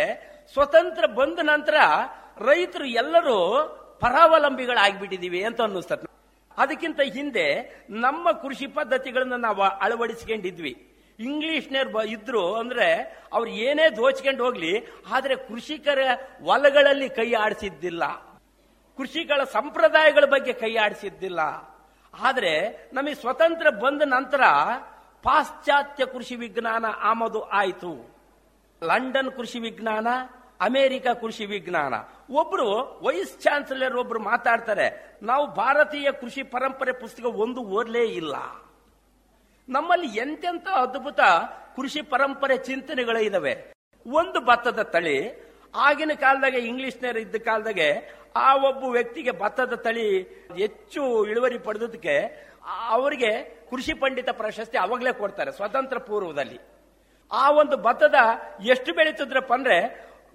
ಸ್ವತಂತ್ರ 0.53 1.05
ಬಂದ 1.05 1.39
ನಂತರ 1.41 1.73
ರೈತರು 2.37 2.85
ಎಲ್ಲರೂ 2.85 3.75
ಪರಾವಲಂಬಿಗಳಾಗ್ಬಿಟ್ಟಿದೀವಿ 4.01 5.43
ಅಂತ 5.43 5.61
ಅನ್ನಿಸ್ತದೆ 5.61 6.09
ಅದಕ್ಕಿಂತ 6.57 6.99
ಹಿಂದೆ 7.01 7.75
ನಮ್ಮ 7.89 8.31
ಕೃಷಿ 8.31 8.67
ಪದ್ಧತಿಗಳನ್ನು 8.67 9.37
ನಾವು 9.37 9.61
ಅಳವಡಿಸ್ಕೊಂಡಿದ್ವಿ. 9.61 10.88
ಇಂಗ್ಲಿಷ್ನರ್ 11.19 12.05
ಇದ್ರು 12.05 12.55
ಅಂದ್ರೆ 12.55 12.87
ಅವ್ರು 13.33 13.49
ಏನೇ 13.49 13.89
ದೋಚ್ಕೊಂಡು 13.89 14.43
ಹೋಗ್ಲಿ, 14.43 14.73
ಆದ್ರೆ 15.11 15.35
ಕೃಷಿಕರ 15.35 15.99
ಹೊಲಗಳಲ್ಲಿ 16.43 17.09
ಕೈ 17.09 17.33
ಆಡಿಸಿದ್ದಿಲ್ಲ. 17.33 18.03
ಕೃಷಿಗಳ 18.97 19.43
ಸಂಪ್ರದಾಯಗಳ 19.43 20.25
ಬಗ್ಗೆ 20.25 20.53
ಕೈ 20.53 20.75
ಆಡಿಸಿದ್ದಿಲ್ಲ. 20.75 21.39
ಆದ್ರೆ 22.19 22.53
ನಮಗೆ 22.93 23.15
ಸ್ವತಂತ್ರ 23.15 23.69
ಬಂದ 23.69 24.01
ನಂತರ 24.05 24.43
ಪಾಶ್ಚಾತ್ಯ 25.23 26.05
ಕೃಷಿ 26.05 26.35
ವಿಜ್ಞಾನ 26.35 26.85
ಆಮದು 27.01 27.41
ಆಯಿತು. 27.43 27.91
ಲಂಡನ್ 28.83 29.31
ಕೃಷಿ 29.31 29.59
ವಿಜ್ಞಾನ, 29.59 30.07
ಅಮೆರಿಕ 30.61 31.07
ಕೃಷಿ 31.07 31.45
ವಿಜ್ಞಾನ. 31.45 31.93
ಒಬ್ರು 32.31 32.99
ವೈಸ್ 33.03 33.39
ಚಾನ್ಸಲರ್ 33.39 33.97
ಒಬ್ರು 33.97 34.19
ಮಾತಾಡ್ತಾರೆ, 34.19 35.17
ನಾವು 35.21 35.47
ಭಾರತೀಯ 35.47 36.11
ಕೃಷಿ 36.11 36.43
ಪರಂಪರೆ 36.43 36.91
ಪುಸ್ತಕ 36.91 37.25
ಒಂದು 37.25 37.61
ಓದಲೇ 37.61 38.05
ಇಲ್ಲ. 38.05 38.35
ನಮ್ಮಲ್ಲಿ 39.69 40.07
ಎಂತೆಂತ 40.17 40.67
ಅದ್ಭುತ 40.75 41.19
ಕೃಷಿ 41.75 42.01
ಪರಂಪರೆ 42.01 42.55
ಚಿಂತನೆಗಳೇ 42.57 43.21
ಇದಾವೆ. 43.23 43.53
ಒಂದು 44.05 44.39
ಭತ್ತದ 44.45 44.81
ತಳಿ, 44.93 45.17
ಆಗಿನ 45.75 46.11
ಕಾಲದಾಗೆ 46.15 46.59
ಇಂಗ್ಲಿಷ್ನರ್ 46.69 47.17
ಇದ್ದ 47.17 47.35
ಕಾಲದಾಗೆ 47.45 47.89
ಆ 48.35 48.47
ಒಬ್ಬ 48.69 48.83
ವ್ಯಕ್ತಿಗೆ 48.85 49.31
ಭತ್ತದ 49.31 49.73
ತಳಿ 49.85 50.07
ಹೆಚ್ಚು 50.57 51.27
ಇಳುವರಿ 51.27 51.59
ಪಡೆದಕ್ಕೆ 51.67 52.15
ಅವರಿಗೆ 52.89 53.31
ಕೃಷಿ 53.69 53.93
ಪಂಡಿತ 53.93 54.29
ಪ್ರಶಸ್ತಿ 54.31 54.77
ಅವಾಗಲೇ 54.77 55.13
ಕೊಡ್ತಾರೆ, 55.13 55.51
ಸ್ವತಂತ್ರ 55.51 55.97
ಪೂರ್ವದಲ್ಲಿ. 56.09 56.59
ಆ 57.31 57.51
ಒಂದು 57.51 57.77
ಭತ್ತದ 57.77 58.15
ಎಷ್ಟು 58.65 58.93
ಬೆಳೀತದ್ರಪ್ಪ 58.95 59.53
ಅಂದ್ರೆ 59.53 59.77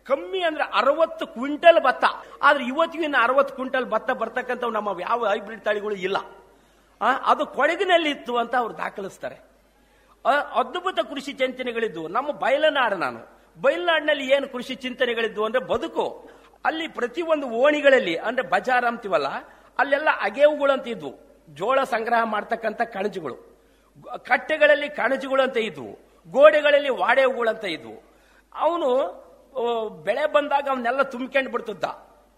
ಕಮ್ಮಿ 0.07 0.41
ಅಂದ್ರೆ 0.41 0.65
ಅರವತ್ತು 0.79 1.27
ಕ್ವಿಂಟಲ್ 1.27 1.81
ಭತ್ತ. 1.85 2.05
ಆದ್ರೆ 2.43 2.65
ಇವತ್ತಿಗೂ 2.65 3.05
ಇನ್ನು 3.05 3.21
ಅರವತ್ತು 3.23 3.55
ಕ್ವಿಂಟಲ್ 3.55 3.91
ಭತ್ತ 3.91 4.11
ಬರ್ತಕ್ಕಂಥವು 4.11 4.71
ನಮ್ಮ 4.71 5.01
ಯಾವ 5.01 5.27
ಹೈಬ್ರಿಡ್ 5.27 5.65
ತಳಿಗಳು 5.65 5.95
ಇಲ್ಲ. 6.07 6.19
ಅದು 7.01 7.47
ಕೊಡಗಿನಲ್ಲಿ 7.47 8.11
ಇತ್ತು 8.11 8.37
ಅಂತ 8.37 8.55
ಅವ್ರು 8.55 8.79
ದಾಖಲಿಸ್ತಾರೆ. 8.79 9.35
ಅದ್ಭುತ 10.55 11.01
ಕೃಷಿ 11.01 11.33
ಚಿಂತನೆಗಳಿದ್ವು. 11.33 12.09
ನಮ್ಮ 12.09 12.31
ಬಯಲನಾಡು 12.33 12.97
ನಾನು. 12.97 13.35
ಬಯಲನಾಡಿನಲ್ಲಿ 13.61 14.33
ಏನು 14.33 14.49
ಕೃಷಿ 14.49 14.75
ಚಿಂತನೆಗಳಿದ್ವು 14.75 15.45
ಅಂದ್ರೆ 15.45 15.65
ಬದುಕು. 15.65 16.31
ಅಲ್ಲಿ 16.65 16.89
ಪ್ರತಿಯೊಂದು 16.89 17.51
ಓಣಿಗಳಲ್ಲಿ, 17.51 18.17
ಅಂದ್ರೆ 18.17 18.49
ಬಜಾರ್ 18.49 18.85
ಅಂತೀವಲ್ಲ, 18.85 19.27
ಅಲ್ಲೆಲ್ಲ 19.79 20.09
ಅಗೇವುಗಳು 20.21 20.73
ಅಂತ 20.73 20.89
ಇದ್ವು. 20.89 21.15
ಜೋಳ 21.49 21.83
ಸಂಗ್ರಹ 21.83 22.23
ಮಾಡ್ತಕ್ಕಂಥ 22.25 22.83
ಕಣಜಗಳು. 22.83 23.35
ಕಟ್ಟೆಗಳಲ್ಲಿ 24.19 24.89
ಕಣಜಗಳು 24.89 25.43
ಅಂತ 25.43 25.57
ಇದ್ವು. 25.57 25.99
ಗೋಡೆಗಳಲ್ಲಿ 26.31 26.89
ವಾಡೆವುಗಳು 26.89 27.51
ಅಂತ 27.51 27.65
ಇದ್ವು. 27.65 28.03
ಅವನು 28.55 29.25
ಬೆಳೆ 30.03 30.27
ಬಂದಾಗ 30.27 30.69
ಅವನ್ನೆಲ್ಲ 30.69 31.03
ತುಂಬಿಕೊಂಡು 31.03 31.51
ಬಿಡ್ತಿದ್ದ. 31.51 31.85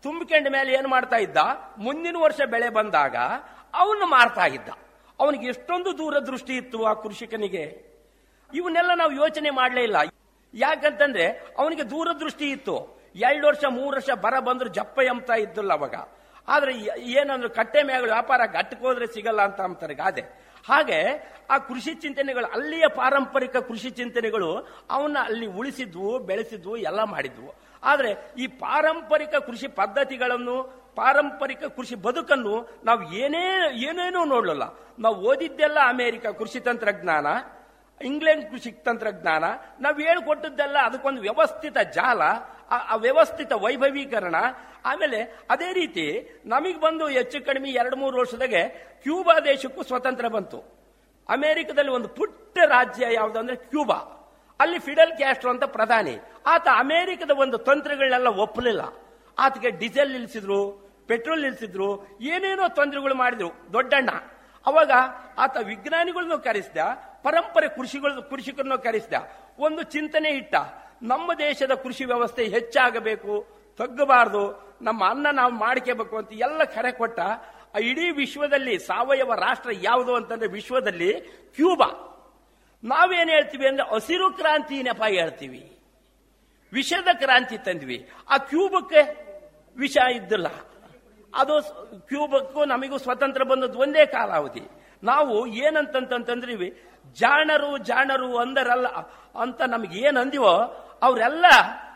ತುಂಬಿಕೊಂಡ 0.03 0.47
ಮೇಲೆ 0.51 0.73
ಏನ್ 0.73 0.87
ಮಾಡ್ತಾ 0.87 1.17
ಇದ್ದ? 1.17 1.37
ಮುಂದಿನ 1.79 2.17
ವರ್ಷ 2.19 2.41
ಬೆಳೆ 2.51 2.69
ಬಂದಾಗ 2.69 3.17
ಅವನು 3.77 4.07
ಮಾರ್ತಾ 4.07 4.47
ಇದ್ದ 4.47 4.69
ಅವನಿಗೆ 5.21 5.47
ಎಷ್ಟೊಂದು 5.47 5.99
ದೂರದೃಷ್ಟಿ 5.99 6.57
ಇತ್ತು 6.57 6.85
ಆ 6.85 6.93
ಕೃಷಿಕನಿಗೆ. 6.93 7.65
ಇವನ್ನೆಲ್ಲ 8.55 8.91
ನಾವು 8.95 9.13
ಯೋಚನೆ 9.13 9.51
ಮಾಡಲೇ 9.51 9.83
ಇಲ್ಲ. 9.83 9.97
ಯಾಕಂತಂದ್ರೆ 10.55 11.27
ಅವನಿಗೆ 11.59 11.91
ದೂರದೃಷ್ಟಿ 11.91 12.51
ಇತ್ತು. 12.51 12.77
ಎರಡು 13.15 13.47
ವರ್ಷ, 13.47 13.65
ಮೂರು 13.71 13.97
ವರ್ಷ 13.97 14.11
ಬರ 14.11 14.39
ಬಂದ್ರು 14.39 14.69
ಜಪ್ಪ 14.69 14.99
ಎಂತ 15.01 15.31
ಇದ್ದಲ್ಲ 15.31 15.73
ಅವಾಗ. 15.73 15.95
ಆದ್ರೆ 16.49 16.73
ಏನಂದ್ರು 17.11 17.51
ಕಟ್ಟೆ 17.51 17.83
ಮ್ಯಾಗ 17.83 18.03
ವ್ಯಾಪಾರ 18.03 18.41
ಗಟ್ಟಕೋದ್ರೆ 18.47 19.07
ಸಿಗಲ್ಲ 19.07 19.43
ಅಂತ 19.43 19.61
ಅಂತಾರೆ 19.61 19.95
ಗಾದೆ. 19.95 20.23
ಹಾಗೆ 20.69 20.99
ಆ 21.51 21.59
ಕೃಷಿ 21.59 21.95
ಚಿಂತನೆಗಳು, 21.95 22.47
ಅಲ್ಲಿಯ 22.47 22.85
ಪಾರಂಪರಿಕ 22.89 23.57
ಕೃಷಿ 23.57 23.91
ಚಿಂತನೆಗಳು 23.91 24.69
ಅವನ್ನ 24.91 25.19
ಅಲ್ಲಿ 25.19 25.47
ಉಳಿಸಿದ್ವು, 25.47 26.19
ಬೆಳೆಸಿದ್ವು, 26.19 26.77
ಎಲ್ಲ 26.77 27.03
ಮಾಡಿದ್ವು. 27.03 27.55
ಆದ್ರೆ 27.85 28.11
ಈ 28.39 28.47
ಪಾರಂಪರಿಕ 28.47 29.35
ಕೃಷಿ 29.35 29.69
ಪದ್ಧತಿಗಳನ್ನು 29.69 30.86
ಪಾರಂಪರಿಕ 30.97 31.65
ಕೃಷಿ 31.65 31.95
ಬದುಕನ್ನು 31.95 32.81
ನಾವು 32.85 33.13
ಏನೇ, 33.13 33.71
ಏನೇನೂ 33.75 34.25
ನೋಡಲಿಲ್ಲ. 34.25 34.63
ನಾವು 34.99 35.15
ಓದಿದ್ದೆಲ್ಲ 35.15 35.79
ಅಮೇರಿಕ 35.89 36.27
ಕೃಷಿ 36.27 36.61
ತಂತ್ರಜ್ಞಾನ, 36.61 37.27
ಇಂಗ್ಲೆಂಡ್ 38.05 38.51
ಕೃಷಿ 38.51 38.73
ತಂತ್ರಜ್ಞಾನ, 38.73 39.45
ನಾವು 39.81 40.01
ಹೇಳ್ಕೊಟ್ಟದ್ದೆಲ್ಲ 40.01 40.77
ಅದಕ್ಕೊಂದು 40.79 41.21
ವ್ಯವಸ್ಥಿತ 41.21 41.79
ಜಾಲ, 41.79 42.23
ಆ- 42.71 42.95
ವ್ಯವಸ್ಥಿತ 42.95 43.53
ವೈಭವೀಕರಣ. 43.53 44.35
ಆಮೇಲೆ 44.85 45.39
ಅದೇ 45.51 45.73
ರೀತಿ 45.73 46.35
ನಮಗೆ 46.47 46.81
ಬಂದು 46.81 47.07
ಹೆಚ್ಚು 47.07 47.47
ಕಡಿಮೆ 47.47 47.71
ಎರಡು 47.71 47.97
ಮೂರು 47.97 48.19
ವರ್ಷದಾಗೆ 48.19 48.69
ಕ್ಯೂಬಾ 49.03 49.41
ದೇಶಕ್ಕೂ 49.41 49.83
ಸ್ವತಂತ್ರ 49.83 50.29
ಬಂತು. 50.29 50.59
ಅಮೆರಿಕದಲ್ಲಿ 51.29 51.91
ಒಂದು 51.91 52.09
ಪುಟ್ಟ 52.09 52.59
ರಾಜ್ಯ 52.67 53.07
ಯಾವುದು 53.15 53.39
ಅಂದ್ರೆ 53.39 53.57
ಕ್ಯೂಬಾ. 53.57 53.95
ಅಲ್ಲಿ 54.61 54.79
ಫಿಡಲ್ 54.79 55.17
ಕ್ಯಾಸ್ಟ್ರೋ 55.17 55.51
ಅಂತ 55.51 55.65
ಪ್ರಧಾನಿ. 55.65 56.19
ಆತ 56.47 56.69
ಅಮೆರಿಕದ 56.79 57.31
ಒಂದು 57.31 57.59
ತಂತ್ರಗಳನ್ನೆಲ್ಲ 57.59 58.27
ಒಪ್ಪಲಿಲ್ಲ 58.27 58.81
ಆತಗೆ 59.39 59.71
ಡೀಸೆಲ್ 59.71 60.13
ನಿಲ್ಸಿದ್ರು. 60.13 60.86
ಪೆಟ್ರೋಲ್ 61.07 61.43
ನಿಲ್ಸಿದ್ರು, 61.43 62.19
ಏನೇನೋ 62.21 62.69
ತೊಂದರೆಗಳು 62.69 63.15
ಮಾಡಿದ್ರು, 63.15 63.51
ದೊಡ್ಡಣ್ಣ. 63.73 64.11
ಅವಾಗ 64.67 64.91
ಆತ 65.39 65.57
ವಿಜ್ಞಾನಿಗಳನ್ನು 65.57 66.39
ಕರೆಸಿದ, 66.39 66.77
ಪರಂಪರೆ 67.23 67.69
ಕೃಷಿಗಳು, 67.69 68.31
ಕೃಷಿಕರನ್ನು 68.31 68.79
ಕರೆಸಿದ. 68.79 69.15
ಒಂದು 69.59 69.83
ಚಿಂತನೆ 69.83 70.29
ಇಟ್ಟ, 70.29 70.55
ನಮ್ಮ 71.03 71.35
ದೇಶದ 71.35 71.75
ಕೃಷಿ 71.75 72.05
ವ್ಯವಸ್ಥೆ 72.05 72.45
ಹೆಚ್ಚಾಗಬೇಕು, 72.45 73.47
ತಗ್ಗಬಾರದು, 73.77 74.77
ನಮ್ಮ 74.83 75.11
ಅನ್ನ 75.11 75.27
ನಾವು 75.33 75.53
ಮಾಡ್ಕೋಬೇಕು 75.53 76.17
ಅಂತ 76.17 76.33
ಎಲ್ಲ 76.33 76.65
ಕರೆ 76.65 76.93
ಕೊಟ್ಟ, 76.93 77.21
ಆ 77.75 77.79
ಇಡೀ 77.81 78.11
ವಿಶ್ವದಲ್ಲಿ 78.11 78.79
ಸಾವಯವ 78.79 79.35
ರಾಷ್ಟ್ರ 79.35 79.71
ಯಾವುದು 79.73 80.15
ಅಂತಂದ್ರೆ 80.15 80.49
ವಿಶ್ವದಲ್ಲಿ 80.49 81.13
ಕ್ಯೂಬಾ. 81.55 82.03
ನಾವೇನು 82.85 83.31
ಹೇಳ್ತೀವಿ 83.31 83.69
ಅಂದ್ರೆ 83.69 83.95
ಹಸಿರು 83.95 84.33
ಕ್ರಾಂತಿ 84.33 84.83
ನೆಪ 84.83 85.03
ಹೇಳ್ತೀವಿ? 85.09 85.79
ವಿಷದ 86.73 87.09
ಕ್ರಾಂತಿ 87.13 87.59
ತಂದ್ವಿ. 87.59 88.11
ಆ 88.31 88.39
ಕ್ಯೂಬಕ್ಕೆ 88.39 89.27
ವಿಷ 89.77 89.97
ಇದ್ದಿಲ್ಲ. 90.13 90.47
ಅದು 91.37 91.55
ಕ್ಯೂಬಕ್ಕೂ 92.09 92.61
ನಮಗೂ 92.65 92.99
ಸ್ವತಂತ್ರ 92.99 93.43
ಬಂದದ್ದು 93.43 93.79
ಒಂದೇ 93.79 94.05
ಕಾಲಾವಧಿ. 94.07 94.65
ನಾವು 95.03 95.35
ಏನಂತಂತಂತಂದ್ರೀವಿ? 95.65 96.69
ಜಾಣರು 97.21 97.71
ಜಾಣರು 97.89 98.31
ಅಂದರಲ್ಲ, 98.39 98.89
ಅಂತ 99.45 99.61
ನಮ್ಗೆ 99.63 99.99
ಏನ್ 99.99 100.19
ಅಂದಿವೋ 100.19 100.55
ಅವರೆಲ್ಲ 101.03 101.47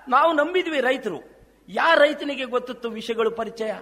ನಾವು 0.08 0.30
ನಂಬಿದ್ವಿ 0.32 0.80
ರೈತರು. 0.80 1.20
ಯಾರ 1.68 1.94
ರೈತನಿಗೆ 1.98 2.44
ಗೊತ್ತಿತ್ತು 2.44 2.88
ವಿಷಯಗಳು 2.90 3.30
ಪರಿಚಯ? 3.30 3.72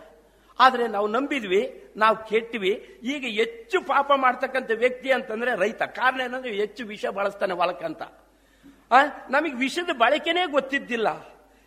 ಆದ್ರೆ 0.60 0.84
ನಾವು 0.88 1.06
ನಂಬಿದ್ವಿ, 1.06 1.62
ನಾವು 1.96 2.16
ಕೆಟ್ಟಿವಿ 2.28 2.72
ಈಗ 3.12 3.24
ಹೆಚ್ಚು 3.40 3.78
ಪಾಪ 3.86 4.12
ಮಾಡ್ತಕ್ಕಂಥ 4.16 4.70
ವ್ಯಕ್ತಿ 4.74 5.08
ಅಂತಂದ್ರೆ 5.12 5.50
ರೈತ. 5.60 5.82
ಕಾರಣ 5.98 6.20
ಏನಂದ್ರೆ 6.20 6.52
ಹೆಚ್ಚು 6.52 6.82
ವಿಷ 6.86 7.06
ಬಳಸ್ತಾನೆ 7.18 7.54
ಹೊಲಕ್ಕಂತ 7.54 8.02
ನಮಗೆ 9.30 9.56
ವಿಷದ 9.64 9.90
ಬಳಕೆನೇ 9.98 10.44
ಗೊತ್ತಿದ್ದಿಲ್ಲ. 10.46 11.08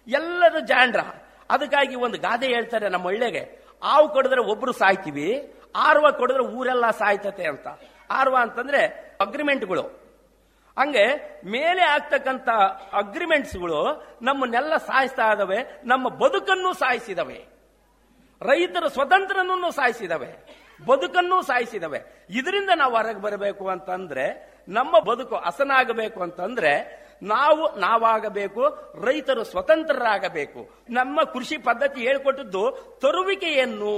ಎಲ್ಲರೂ 0.07 0.59
ಜಾಂಡ್ರ 0.59 1.01
ಅದಕ್ಕಾಗಿ 1.49 1.95
ಒಂದು 2.05 2.17
ಗಾದೆ 2.17 2.47
ಹೇಳ್ತಾರೆ 2.47 2.87
ನಮ್ಮ 2.89 3.07
ಹಳ್ಳಿಗೆ 3.07 3.43
ಆವು 3.83 4.09
ಕೊಡಿದ್ರೆ 4.09 4.41
ಒಬ್ರು 4.41 4.71
ಸಾಯ್ತೀವಿ, 4.71 5.55
ಆರ್ವ 5.75 6.11
ಕೊಡಿದ್ರೆ 6.11 6.43
ಊರೆಲ್ಲ 6.43 6.91
ಸಾಯ್ತತೆ 6.91 7.45
ಅಂತ. 7.45 7.67
ಆರ್ವ 8.11 8.37
ಅಂತಂದ್ರೆ 8.37 8.85
ಅಗ್ರಿಮೆಂಟ್ಗಳು 9.21 9.81
ಹಂಗೆ 10.79 11.05
ಮೇಲೆ 11.45 11.81
ಆಗ್ತಕ್ಕಂಥ 11.81 12.49
ಅಗ್ರಿಮೆಂಟ್ಸ್ಗಳು 12.93 14.03
ನಮ್ಮನ್ನೆಲ್ಲ 14.21 14.77
ಸಾಯಿಸ್ತಾ 14.77 15.31
ಇದಾವೆ, 15.31 15.57
ನಮ್ಮ 15.83 16.09
ಬದುಕನ್ನು 16.09 16.73
ಸಾಯಿಸಿದವೆ. 16.73 17.45
ರೈತರ 18.41 18.87
ಸ್ವತಂತ್ರನನ್ನು 18.87 19.71
ಸಾಯಿಸಿದವೆ, 19.71 20.61
ಬದುಕನ್ನು 20.85 21.41
ಸಾಯಿಸಿದವೆ. 21.41 22.01
ಇದರಿಂದ 22.29 22.69
ನಾವು 22.75 22.95
ಹೊರಗೆ 22.95 23.21
ಬರಬೇಕು 23.21 23.69
ಅಂತಂದ್ರೆ, 23.69 24.51
ನಮ್ಮ 24.67 24.99
ಬದುಕು 24.99 25.35
ಹಸನಾಗಬೇಕು 25.35 26.21
ಅಂತಂದ್ರೆ 26.21 27.00
ನಾವು 27.21 27.63
ನಾವಾಗಬೇಕು, 27.79 28.63
ರೈತರು 29.05 29.43
ಸ್ವತಂತ್ರರಾಗಬೇಕು. 29.43 30.61
ನಮ್ಮ 30.89 31.23
ಕೃಷಿ 31.23 31.57
ಪದ್ಧತಿ 31.57 32.01
ಹೇಳ್ಕೊಟ್ಟದ್ದು 32.01 32.63
ತರುವಿಕೆಯನ್ನು. 33.01 33.97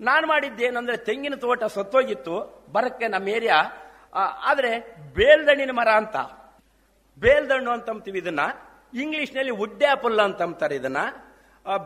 ನಾನು 0.00 0.26
ಮಾಡಿದ್ದೇನಂದ್ರೆ 0.26 0.96
ತೆಂಗಿನ 0.96 1.34
ತೋಟ 1.34 1.64
ಸತ್ತೋಗಿತ್ತು, 1.64 2.36
ಬರಕ್ಕೆ 2.72 3.08
ನಮ್ಮ 3.08 3.28
ಏರಿಯಾ 3.28 3.58
ಆದರೆ 4.50 4.72
ಬೇಲ್ದಣ್ಣಿನ 5.14 5.70
ಮರ 5.70 5.88
ಅಂತ. 5.88 6.16
ಬೇಲ್ದಣ್ಣು 7.20 7.70
ಅಂತಂಬ್ತೀವಿ 7.70 8.18
ಅಂತೀವಿ 8.18 8.18
ಇದನ್ನ. 8.18 8.40
ಇಂಗ್ಲಿಷ್ನಲ್ಲಿ 8.94 9.52
ವುಡ್ 9.60 9.84
ಆಪಲ್ 9.84 10.20
ಅಂತ 10.20 10.62
ಇದನ್ನ 10.72 11.00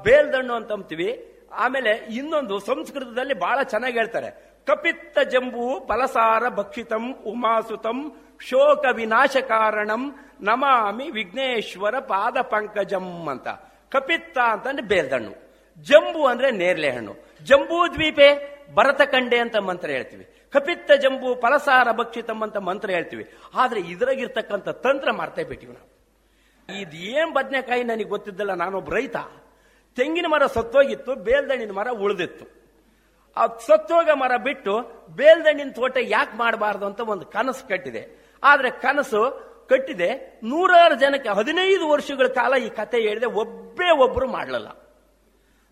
ಬೇಲ್ದಣ್ಣು 0.05 0.55
ಅಂತಂಬ್ತೀವಿ 0.55 1.09
ಆಮೇಲೆ 1.53 1.91
ಇನ್ನೊಂದು 1.91 2.59
ಸಂಸ್ಕೃತದಲ್ಲಿ 2.59 3.35
ಬಹಳ 3.35 3.59
ಚೆನ್ನಾಗಿ 3.63 3.99
ಹೇಳ್ತಾರೆ. 3.99 4.31
ಕಪಿತ್ತ 4.67 5.19
ಜಂಬು 5.33 5.87
ಫಲಸಾರ 5.89 6.49
ಭಕ್ಷಿತಂ 6.49 7.05
ಉಮಾಸುತಂ 7.27 7.99
ಶೋಕ 8.41 8.85
ವಿನಾಶ 8.93 9.37
ಕಾರಣಂ 9.37 10.15
ನಮಾಮಿ 10.41 11.11
ವಿಘ್ನೇಶ್ವರ 11.11 11.99
ಪಾದ 11.99 12.41
ಪಂಕಜಂ 12.41 13.29
ಅಂತ. 13.29 13.49
ಕಪಿತ್ತ 13.89 14.39
ಅಂತಂದ್ರೆ 14.39 14.87
ಬೇಲ್ದಣ್ಣು. 14.87 15.47
ಜಂಬು 15.83 16.27
ಅಂದ್ರೆ 16.27 16.51
ನೇರ್ಲೆ 16.51 16.91
ಹಣ್ಣು. 16.91 17.17
ಜಂಬೂ 17.43 17.95
ದ್ವೀಪೆ 17.95 18.57
ಭರತ 18.75 19.03
ಕಂಡೆ 19.03 19.39
ಅಂತ 19.39 19.57
ಮಂತ್ರ 19.57 19.91
ಹೇಳ್ತೀವಿ. 19.91 20.25
ಕಪಿತ್ತ 20.53 20.93
ಜಂಬು 20.93 21.35
ಫಲಸಾರ 21.35 21.93
ಭಕ್ಷಿತಂ 21.93 22.43
ಅಂತ 22.43 22.57
ಮಂತ್ರ 22.57 22.91
ಹೇಳ್ತೀವಿ. 22.91 23.33
ಆದ್ರೆ 23.55 23.81
ಇದ್ರಾಗಿರ್ತಕ್ಕಂಥ 23.81 24.69
ತಂತ್ರ 24.69 25.11
ಮಾಡ್ತಾ 25.11 25.43
ಬಿಟ್ಟಿವಿ 25.43 25.73
ನಾವು. 25.73 25.97
ಇದೇನ್ 26.81 27.35
ಬದನೆಕಾಯಿ 27.35 27.85
ನನಗೆ 27.85 28.05
ಗೊತ್ತಿದ್ದಲ್ಲ, 28.05 28.55
ನಾನೊಬ್ಬ 28.55 28.95
ರೈತ. 28.95 29.17
ತೆಂಗಿನ 29.97 30.27
ಮರ 30.29 30.47
ಸತ್ತೋಗಿತ್ತು, 30.47 31.15
ಬೇಲ್ದಣ್ಣಿನ 31.15 31.73
ಮರ 31.73 31.89
ಉಳಿದಿತ್ತು. 31.89 32.67
ಆ 33.37 33.47
ಸತ್ತೋಗ 33.47 34.11
ಮರ 34.15 34.37
ಬಿಟ್ಟು 34.37 34.81
ಬೇಲ್ದಣ್ಣಿನ 35.09 35.71
ತೋಟ 35.71 35.97
ಯಾಕೆ 36.01 36.37
ಮಾಡಬಾರ್ದು 36.37 36.87
ಅಂತ 36.87 37.01
ಒಂದು 37.01 37.27
ಕನಸು 37.27 37.69
ಕಟ್ಟಿದೆ. 37.69 38.26
ಆದ್ರೆ 38.47 38.71
ಕನಸು 38.71 39.47
ಕಟ್ಟಿದೆ. 39.69 40.41
ನೂರಾರು 40.45 40.95
ಜನಕ್ಕೆ 40.95 41.29
ಹದಿನೈದು 41.29 41.89
ವರ್ಷಗಳ 41.89 42.27
ಕಾಲ 42.27 42.55
ಈ 42.55 42.69
ಕತೆ 42.69 43.01
ಹೇಳಿದೆ. 43.01 43.27
ಒಬ್ಬೇ 43.27 43.91
ಒಬ್ರು 43.91 44.29
ಮಾಡಲಿಲ್ಲ. 44.29 44.69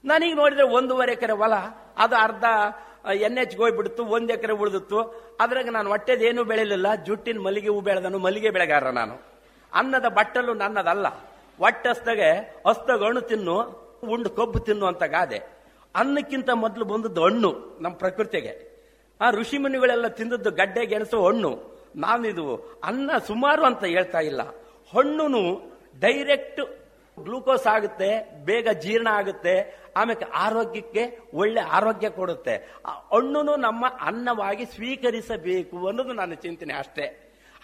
ನಾನೀಗ 0.04 0.36
ನೋಡಿದ್ರೆ 0.36 0.64
ಒಂದೂವರೆ 0.64 1.12
ಎಕರೆ 1.12 1.32
ಹೊಲ, 1.32 1.52
ಅದು 1.98 2.16
ಅರ್ಧ 2.16 2.44
ಎನ್ 3.14 3.38
ಎಚ್ 3.38 3.56
ಹೋಗ್ಬಿಡ್ತು, 3.56 4.04
ಒಂದು 4.04 4.32
ಎಕರೆ 4.32 4.52
ಉಳಿದಿತ್ತು. 4.52 5.00
ಅದ್ರಾಗ 5.40 5.68
ನಾನು 5.68 5.90
ಹೊಟ್ಟೆದೇನು 5.90 6.44
ಬೆಳಿಲಿಲ್ಲ. 6.44 6.94
ಜುಟ್ಟಿನ 6.94 7.40
ಮಲ್ಲಿಗೆ 7.40 7.68
ಹೂ 7.68 7.80
ಬೆಳೆದನು. 7.80 8.18
ಮಲ್ಲಿಗೆ 8.18 8.50
ಬೆಳೆಗಾರ 8.50 8.90
ನಾನು. 8.90 9.22
ಅನ್ನದ 9.74 10.04
ಬಟ್ಟಲು 10.08 10.54
ನನ್ನದಲ್ಲ. 10.54 11.08
ಹೊಟ್ಟೆಸ್ದಾಗೆ 11.58 12.62
ಹಸ್ದಾಗ 12.66 13.04
ಹಣ್ಣು 13.04 13.20
ತಿನ್ನು, 13.20 13.62
ಉಂಡು 14.04 14.30
ಕೊಬ್ಬು 14.30 14.58
ತಿನ್ನು 14.58 14.86
ಅಂತ 14.86 15.02
ಗಾದೆ. 15.02 15.38
ಅನ್ನಕ್ಕಿಂತ 15.94 16.50
ಮೊದಲು 16.50 16.84
ಬಂದದ್ದು 16.84 17.24
ಹಣ್ಣು 17.24 17.78
ನಮ್ಮ 17.80 17.96
ಪ್ರಕೃತಿಗೆ. 17.96 18.74
ಆ 19.20 19.30
ಋಷಿ 19.30 19.58
ಮುನಿಗಳೆಲ್ಲ 19.58 20.06
ತಿಂದದ್ದು 20.06 20.50
ಗಡ್ಡೆ, 20.50 20.86
ಗೆಣಸು, 20.86 21.26
ಹಣ್ಣು. 21.26 21.73
ನಾನಿದು 21.94 22.46
ಅನ್ನ 22.84 23.10
ಸುಮಾರು 23.26 23.64
ಅಂತ 23.64 23.84
ಹೇಳ್ತಾ 23.84 24.20
ಇಲ್ಲ. 24.30 24.42
ಹಣ್ಣುನು 24.94 25.42
ಡೈರೆಕ್ಟ್ 26.00 26.60
ಗ್ಲೂಕೋಸ್ 27.18 27.66
ಆಗುತ್ತೆ, 27.66 28.08
ಬೇಗ 28.44 28.68
ಜೀರ್ಣ 28.84 29.08
ಆಗುತ್ತೆ 29.12 29.54
ಆಮೇಲೆ 29.96 30.26
ಆರೋಗ್ಯಕ್ಕೆ 30.34 31.02
ಒಳ್ಳೆ 31.34 31.60
ಆರೋಗ್ಯ 31.60 32.08
ಕೊಡುತ್ತೆ. 32.10 32.54
ಆ 32.86 32.92
ಹಣ್ಣುನು 33.12 33.56
ನಮ್ಮ 33.56 33.84
ಅನ್ನವಾಗಿ 34.00 34.64
ಸ್ವೀಕರಿಸಬೇಕು 34.64 35.86
ಅನ್ನೋದು 35.86 36.12
ನನ್ನ 36.12 36.34
ಚಿಂತನೆ 36.34 36.74
ಅಷ್ಟೇ. 36.74 37.06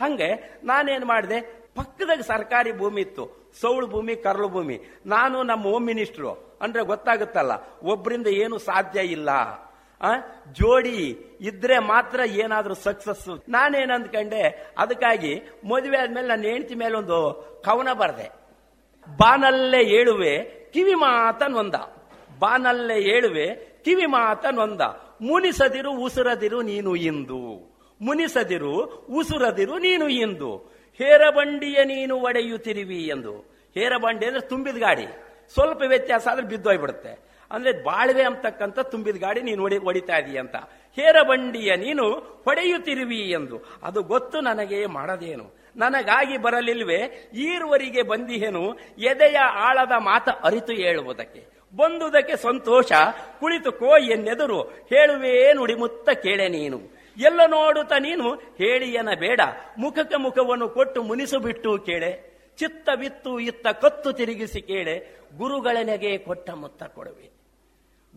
ಹಂಗೆ 0.01 0.29
ನಾನೇನು 0.65 1.07
ಮಾಡಿದೆ, 1.07 1.41
ಪಕ್ಕದಾಗ 1.77 2.21
ಸರ್ಕಾರಿ 2.21 2.73
ಭೂಮಿ 2.73 3.01
ಇತ್ತು, 3.01 3.25
ಸೌಳು 3.61 3.87
ಭೂಮಿ, 3.87 4.15
ಕರಳು 4.17 4.49
ಭೂಮಿ. 4.49 4.77
ನಾನು 5.07 5.43
ನಮ್ಮ 5.43 5.63
ಹೋಮ್ 5.65 5.87
ಮಿನಿಸ್ಟ್ರು 5.87 6.31
ಅಂದ್ರೆ 6.63 6.83
ಗೊತ್ತಾಗುತ್ತಲ್ಲ 6.85 7.53
ಒಬ್ಬರಿಂದ 7.83 8.27
ಏನು 8.27 8.59
ಸಾಧ್ಯ 8.59 9.01
ಇಲ್ಲ. 9.01 9.31
ಆ? 10.03 10.13
ಜೋಡಿ 10.53 11.27
ಇದ್ರೆ 11.41 11.79
ಮಾತ್ರ 11.79 12.21
ಏನಾದ್ರೂ 12.21 12.75
ಸಕ್ಸಸ್ 12.75 13.43
ನಾನೇನು 13.49 13.95
ಅದಕ್ಕಾಗಿ 14.79 15.43
ಮದುವೆ 15.65 15.99
ಆದ್ಮೇಲೆ 15.99 16.27
ನನ್ನ 16.27 16.43
ಹೆಂಡತಿ 16.43 16.75
ಮೇಲೆ 16.75 16.97
ಒಂದು 16.97 17.51
ಕವನ 17.65 17.93
ಬರ್ದೆ. 17.93 18.33
ಬಾನಲ್ಲೇ 19.17 19.83
ಏಳುವೆ, 19.83 20.39
ಕಿವಿ 20.73 20.95
ಮಾತನೊಂದ 20.95 21.75
ಬಾನಲ್ಲೇ 22.39 22.99
ಏಳುವೆ, 22.99 23.81
ಕಿವಿ 23.85 24.07
ಮಾತನೊಂದ 24.07 24.81
ಮುನಿಸದಿರು, 25.21 25.93
ಉಸುರದಿರು 25.93 26.63
ನೀನು 26.63 26.97
ಇಂದು. 26.97 27.71
ಮುನಿಸದಿರು, 28.01 28.85
ಉಸುರದಿರು 29.11 29.79
ನೀನು 29.79 30.09
ಇಂದು. 30.09 30.57
ಹೇರಬಂಡಿಯ 30.95 31.85
ನೀನು 31.85 32.17
ಒಡೆಯುತ್ತಿರುವಿ 32.17 33.07
ಎಂದು. 33.07 33.39
ಹೇರಬಂಡಿ 33.75 34.27
ಅಂದ್ರೆ 34.27 34.49
ತುಂಬಿದ 34.49 34.77
ಗಾಡಿ. 34.77 35.07
ಸ್ವಲ್ಪ 35.53 35.83
ವ್ಯತ್ಯಾಸ 35.87 36.29
ಆದ್ರೆ 36.29 36.47
ಬಿದ್ದೋಗ್ಬಿಡುತ್ತೆ 36.47 37.30
ಅಂದ್ರೆ 37.51 37.85
ಬಾಳ್ವೆ 37.85 38.23
ಅಂತಕ್ಕಂಥ 38.23 38.79
ತುಂಬಿದ 38.79 39.17
ಗಾಡಿ 39.17 39.43
ನೀನು 39.43 39.63
ಹೊಡಿ 39.63 39.77
ಹೊಡಿತಾ 39.77 40.17
ಇದೀಯ 40.17 40.41
ಅಂತ. 40.41 40.57
ಹೇರಬಂಡಿಯ 40.97 41.77
ನೀನು 41.77 42.13
ಹೊಡೆಯುತ್ತಿರುವಿ 42.45 43.31
ಎಂದು. 43.31 43.79
ಅದು 43.83 44.03
ಗೊತ್ತು 44.03 44.41
ನನಗೆ 44.41 44.87
ಮಾಡದೇನು. 44.87 45.61
ನನಗಾಗಿ 45.77 46.39
ಬರಲಿಲ್ವೇ? 46.39 47.31
ಈರುವರಿಗೆ 47.35 48.03
ಬಂದಿಹೇನು? 48.03 48.75
ಎದೆಯ 48.99 49.39
ಆಳದ 49.39 49.93
ಮಾತ 49.99 50.29
ಅರಿತು 50.29 50.73
ಹೇಳುವುದಕ್ಕೆ. 50.73 51.61
ಬಂದುದಕ್ಕೆ 51.77 52.37
ಸಂತೋಷ, 52.37 52.93
ಕುಳಿತು 53.41 53.73
ಕೋ 53.73 53.99
ಎನ್ನೆದುರು. 53.99 54.61
ಹೇಳುವೇ 54.63 55.53
ನುಡಿಮುತ್ತ 55.53 56.11
ಕೇಳೆ 56.11 56.49
ನೀನು. 56.49 56.81
ಎಲ್ಲ 57.17 57.41
ನೋಡುತ್ತ 57.47 57.93
ನೀನು 57.93 58.35
ಹೇಳಿಯನ 58.35 59.09
ಬೇಡ. 59.19 59.41
ಮುಖಕ್ಕೆ 59.79 60.17
ಮುಖವನ್ನು 60.17 60.69
ಕೊಟ್ಟು 60.69 61.03
ಮುನಿಸು 61.03 61.39
ಬಿಟ್ಟು 61.39 61.79
ಕೇಳೆ. 61.79 62.31
ಚಿತ್ತ 62.59 62.91
ಬಿತ್ತು 62.99 63.41
ಇತ್ತ 63.41 63.67
ಕತ್ತು 63.67 64.13
ತಿರುಗಿಸಿ 64.13 64.61
ಕೇಳೆ. 64.61 65.21
ಗುರುಗಳನೆಗೆ 65.37 66.19
ಕೊಟ್ಟ 66.19 66.51
ಮುತ್ತ 66.51 66.83
ಕೊಡುವೆ. 66.83 67.40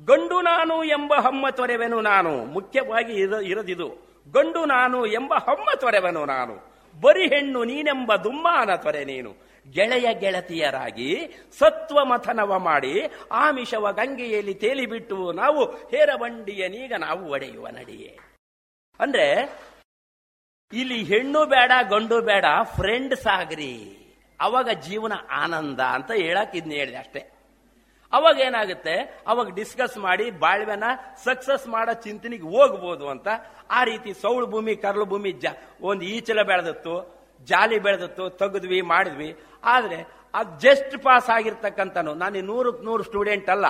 ಗಂಡು 0.06 0.42
ನಾನು 0.42 0.84
ಎಂಬ 0.84 1.14
ಹಮ್ಮ 1.14 1.50
ತೊರೆವೆನು 1.50 2.02
ನಾನು. 2.02 2.46
ಮುಖ್ಯವಾಗಿ 2.46 3.14
ಇರ- 3.14 3.46
ಇರದಿದು. 3.46 3.88
ಗಂಡು 4.32 4.66
ನಾನು 4.66 5.06
ಎಂಬ 5.06 5.34
ಹಮ್ಮ 5.34 5.70
ತೊರೆವೆನು 5.80 6.26
ನಾನು. 6.26 6.74
ಬರಿ 7.02 7.28
ಹೆಣ್ಣು 7.28 7.64
ನೀನೆಂಬ 7.64 8.16
ದುಮ್ಮಾನ 8.16 8.76
ತೊರೆ 8.76 9.06
ನೀನು. 9.06 9.36
ಗೆಳೆಯ 9.72 10.14
ಗೆಳತಿಯರಾಗಿ 10.14 11.28
ಸತ್ವ 11.58 12.06
ಮಥನವ 12.06 12.60
ಮಾಡಿ 12.60 13.02
ಆಮಿಷವ 13.32 13.92
ಗಂಗೆಯಲ್ಲಿ 13.92 14.54
ತೇಲಿಬಿಟ್ಟು 14.54 15.32
ನಾವು 15.32 15.64
ಹೇರಬಂಡಿಯನೀಗ 15.66 16.94
ನಾವು 17.00 17.32
ಒಡೆಯುವ 17.32 17.68
ನಡಿಯೇ. 17.68 18.18
ಅಂದ್ರೆ 19.00 19.60
ಇಲ್ಲಿ 20.74 21.04
ಹೆಣ್ಣು 21.04 21.46
ಬೇಡ, 21.46 21.72
ಗಂಡು 21.90 22.22
ಬೇಡ 22.22 22.46
ಫ್ರೆಂಡ್ಸ್ 22.76 23.28
ಆಗ್ರಿ. 23.28 23.98
ಅವಾಗ 24.40 24.70
ಜೀವನ 24.70 25.14
ಆನಂದ 25.32 25.80
ಅಂತ 25.80 26.12
ಹೇಳಕ್ 26.12 26.56
ಇದ್ನ 26.56 26.72
ಹೇಳಿದೆ 26.72 26.98
ಅಷ್ಟೇ. 26.98 27.33
ಅವಾಗ 28.14 28.40
ಏನಾಗುತ್ತೆ? 28.40 29.24
ಅವಾಗ 29.28 29.50
ಡಿಸ್ಕಸ್ 29.50 29.98
ಮಾಡಿ 29.98 30.32
ಬಾಳ್ವೆನ 30.32 30.84
ಸಕ್ಸಸ್ 31.24 31.68
ಮಾಡೋ 31.68 31.94
ಚಿಂತನೆಗೆ 31.94 32.44
ಹೋಗ್ಬೋದು 32.44 33.10
ಅಂತ 33.10 33.28
ಆ 33.72 33.84
ರೀತಿ 33.84 34.14
ಸೌಳು 34.14 34.48
ಭೂಮಿ 34.48 34.76
ಕರ್ಲು 34.76 35.06
ಭೂಮಿ 35.06 35.32
ಜ 35.32 35.46
ಒಂದು 35.82 36.06
ಈಚಲ 36.06 36.42
ಬೆಳೆದತ್ತು, 36.42 37.24
ಜಾಲಿ 37.46 37.80
ಬೆಳೆದತ್ತು, 37.80 38.30
ತೆಗೆದ್ವಿ, 38.30 38.82
ಮಾಡಿದ್ವಿ. 38.82 39.40
ಆದ್ರೆ 39.64 40.24
ಅದು 40.34 40.60
ಜಸ್ಟ್ 40.60 41.04
ಪಾಸ್ 41.04 41.30
ಆಗಿರ್ತಕ್ಕಂಥನು 41.30 42.14
ನಾನು 42.14 42.42
ನೂರಕ್ಕೆ 42.42 42.86
ನೂರು 42.86 43.04
ಸ್ಟೂಡೆಂಟ್ 43.04 43.50
ಅಲ್ಲ. 43.50 43.66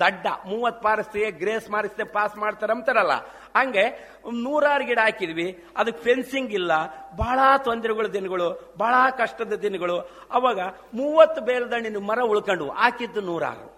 ದಡ್ಡ. 0.00 0.26
ಮೂವತ್ತು 0.46 0.82
ಪಾರಿಸ್ತೀವಿ 0.82 1.30
ಗ್ರೇಸ್ 1.30 1.70
ಮಾರಿಸ್ತೆ 1.70 2.04
ಪಾಸ್ 2.04 2.36
ಮಾಡ್ತಾರೆ 2.36 2.72
ಅಂತಾರಲ್ಲ. 2.72 3.12
ಹಂಗೆ 3.56 4.12
ನೂರಾರು 4.32 4.84
ಗಿಡ 4.84 4.98
ಹಾಕಿದ್ವಿ. 4.98 5.64
ಅದಕ್ಕೆ 5.76 6.04
ಫೆನ್ಸಿಂಗ್ 6.04 6.52
ಇಲ್ಲ. 6.52 6.72
ಬಹಳ 7.16 7.38
ತೊಂದರೆಗಳ 7.64 8.06
ದಿನಗಳು, 8.06 8.74
ಬಹಳ 8.78 9.10
ಕಷ್ಟದ 9.10 9.52
ದಿನಗಳು. 9.52 10.10
ಅವಾಗ 10.30 10.60
ಮೂವತ್ತು 10.94 11.40
ಬೇಲದಣ್ಣಿನ 11.40 11.96
ಮರ 11.96 12.20
ಉಳ್ಕೊಂಡು 12.20 12.70
ಹಾಕಿದ್ದು 12.70 13.20
ನೂರಾರು. 13.20 13.75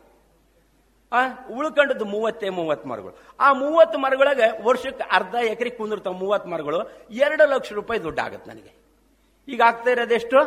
ಆ, 1.13 1.19
ಉಳ್ಕೊಂಡದ್ದು 1.51 2.05
ಮೂವತ್ತೇ 2.05 2.49
ಮೂವತ್ತು 2.49 2.89
ಮರಗಳು. 2.89 3.19
ಆ 3.41 3.53
ಮೂವತ್ತು 3.53 3.99
ಮರಗಳಾಗ 3.99 4.41
ವರ್ಷಕ್ಕೆ 4.63 5.05
ಅರ್ಧ 5.13 5.35
ಎಕರೆ 5.35 5.71
ಕುಂದಿರ್ತಾವ 5.71 6.13
ಮೂವತ್ತು 6.13 6.49
ಮರಗಳು. 6.51 7.09
ಎರಡು 7.11 7.47
ಲಕ್ಷ 7.47 7.73
ರೂಪಾಯಿ 7.73 8.03
ದುಡ್ಡು 8.03 8.23
ಆಗುತ್ತೆ 8.23 8.51
ನನಗೆ. 8.51 8.73
ಈಗ 9.49 9.63
ಆಗ್ತಾ 9.63 9.91
ಇರೋದೆಷ್ಟು 9.91 10.39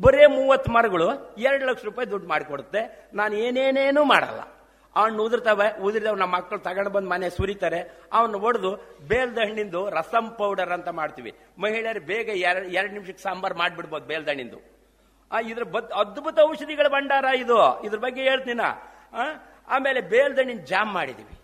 ಬರೇ 0.00 0.26
ಮೂವತ್ತು 0.26 0.72
ಮರಗಳು 0.72 1.34
ಎರಡು 1.38 1.66
ಲಕ್ಷ 1.66 1.84
ರೂಪಾಯಿ 1.84 2.10
ದುಡ್ಡು 2.10 2.28
ಮಾಡಿಕೊಡುತ್ತೆ. 2.28 3.10
ನಾನು 3.14 3.34
ಏನೇನೇನೂ 3.34 4.04
ಮಾಡಲ್ಲ. 4.04 4.40
ಅವನ್ನ 4.96 5.20
ಉದುರ್ತಾವೆ 5.20 5.80
ಉದುರಿದವ್ 5.80 6.18
ನಮ್ಮ 6.18 6.36
ಮಕ್ಕಳು 6.36 6.58
ತಗೊಂಡು 6.58 6.90
ಬಂದು 6.90 7.08
ಮನೆ 7.08 7.30
ಸುರಿತಾರೆ. 7.30 8.00
ಅವನ್ನ 8.12 8.34
ಒಡೆದು 8.34 8.70
ಬೇಲ್ದ 9.08 9.38
ಹಣ್ಣಿಂದು 9.38 9.90
ರಸಂ 9.90 10.30
ಪೌಡರ್ 10.30 10.72
ಅಂತ 10.72 10.88
ಮಾಡ್ತೀವಿ. 10.88 11.34
ಮಹಿಳೆಯರು 11.58 12.00
ಬೇಗ 12.00 12.28
ಎರಡು 12.28 12.66
ಎರಡು 12.66 12.92
ನಿಮಿಷಕ್ಕೆ 12.92 13.22
ಸಾಂಬಾರ್ 13.22 13.54
ಮಾಡಿಬಿಡ್ಬೋದು 13.54 14.04
ಬೇಲ್ದ 14.04 14.28
ಹಣ್ಣಿಂದು 14.28 14.74
ಇದ್ರ 15.44 15.62
ಬದ್ 15.62 15.92
ಅದ್ಭುತ 15.92 16.38
ಔಷಧಿಗಳ 16.50 16.88
ಭಂಡಾರ 16.88 17.24
ಇದು. 17.24 17.82
ಇದ್ರ 17.82 17.98
ಬಗ್ಗೆ 17.98 18.22
ಹೇಳ್ತೀನ 18.22 18.60
ಆಮೇಲೆ 19.68 20.00
ಬೇಲ್ದಣ್ಣಿನ 20.00 20.58
ಜಾಮ್ 20.58 20.92
ಮಾಡಿದ್ದೀವಿ 20.92 21.36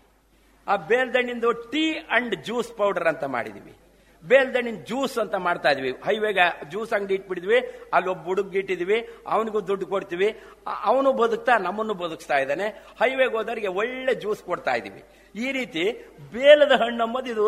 ಆ 0.67 0.75
ಬೇಲ್ದಣ್ಣಿಂದು 0.75 1.53
ಟೀ 1.71 1.91
ಅಂಡ್ 1.91 2.35
ಜ್ಯೂಸ್ 2.35 2.77
ಪೌಡರ್ 2.77 3.07
ಅಂತ 3.07 3.23
ಮಾಡಿದೀವಿ. 3.23 3.73
ಬೇಲ್ದಣ್ಣಿನ 4.27 4.75
ಜ್ಯೂಸ್ 4.83 5.17
ಅಂತ 5.17 5.35
ಮಾಡ್ತಾ 5.35 5.69
ಇದ್ವಿ. 5.69 5.91
ಹೈವೇಗ 5.91 6.39
ಜ್ಯೂಸ್ 6.69 6.93
ಅಂಗಡಿ 6.93 7.13
ಇಟ್ಬಿಟ್ಟಿದ್ವಿ 7.13 7.59
ಅಲ್ಲಿ 7.93 8.09
ಒಬ್ಬ 8.09 8.23
ಹುಡುಗ 8.23 8.55
ಇಟ್ಟಿದ್ವಿ. 8.55 9.09
ಅವನಿಗೂ 9.27 9.61
ದುಡ್ಡು 9.61 9.85
ಕೊಡ್ತೀವಿ. 9.85 10.41
ಅವನು 10.83 11.13
ಬದುಕ್ತಾ, 11.13 11.57
ನಮ್ಮನ್ನು 11.57 11.93
ಬದುಕ್ತಾ 11.93 12.37
ಇದ್ದಾನೆ. 12.37 12.67
ಹೈವೇಗೆ 12.99 13.31
ಹೋದವರಿಗೆ 13.31 13.67
ಒಳ್ಳೆ 13.67 14.15
ಜ್ಯೂಸ್ 14.15 14.43
ಕೊಡ್ತಾ 14.43 14.75
ಇದೀವಿ 14.75 15.03
ಈ 15.35 15.51
ರೀತಿ 15.51 15.83
ಬೇಲದ 16.33 16.71
ಹಣ್ಣು 16.71 17.03
ಅಂಬುದು 17.03 17.31
ಇದು, 17.31 17.47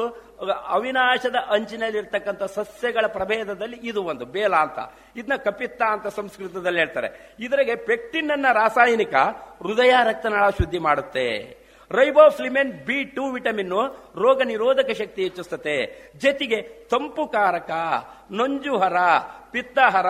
ಅವಿನಾಶದ 0.67 1.35
ಅಂಚಿನಲ್ಲಿರ್ತಕ್ಕಂಥ 1.35 2.43
ಸಸ್ಯಗಳ 2.43 3.05
ಪ್ರಭೇದದಲ್ಲಿ 3.07 3.77
ಇದು 3.83 4.03
ಒಂದು 4.03 4.25
ಬೇಲ 4.25 4.53
ಅಂತ. 4.55 4.79
ಇದನ್ನ 5.15 5.35
ಕಪಿತ್ತ 5.35 5.81
ಅಂತ 5.81 6.07
ಸಂಸ್ಕೃತದಲ್ಲಿ 6.07 6.79
ಹೇಳ್ತಾರೆ. 6.79 7.35
ಇದರಿಗೆ 7.39 7.75
ಪೆಕ್ಟಿನ್ 7.75 8.31
ಅನ್ನ 8.31 8.45
ರಾಸಾಯನಿಕ 8.53 9.15
ಹೃದಯ 9.61 9.93
ರಕ್ತನಾಳ 10.03 10.49
ಶುದ್ಧಿ 10.49 10.79
ಮಾಡುತ್ತೆ. 10.79 11.62
ರೈಬೋಫ್ಲಿಮೆನ್ 11.91 12.85
ಬಿ 12.85 13.03
ಟು 13.03 13.31
ವಿಟಮಿನ್ 13.31 13.69
ರೋಗ 14.15 14.41
ನಿರೋಧಕ 14.41 14.89
ಶಕ್ತಿ 14.91 15.23
ಹೆಚ್ಚಿಸುತ್ತೆ. 15.23 16.09
ಜೊತೆಗೆ 16.17 16.61
ತಂಪು 16.61 17.13
ತಂಪುಕಾರಕ 17.13 17.71
ನಂಜುಹರ, 18.31 18.95
ಪಿತ್ತಹರ, 19.51 20.05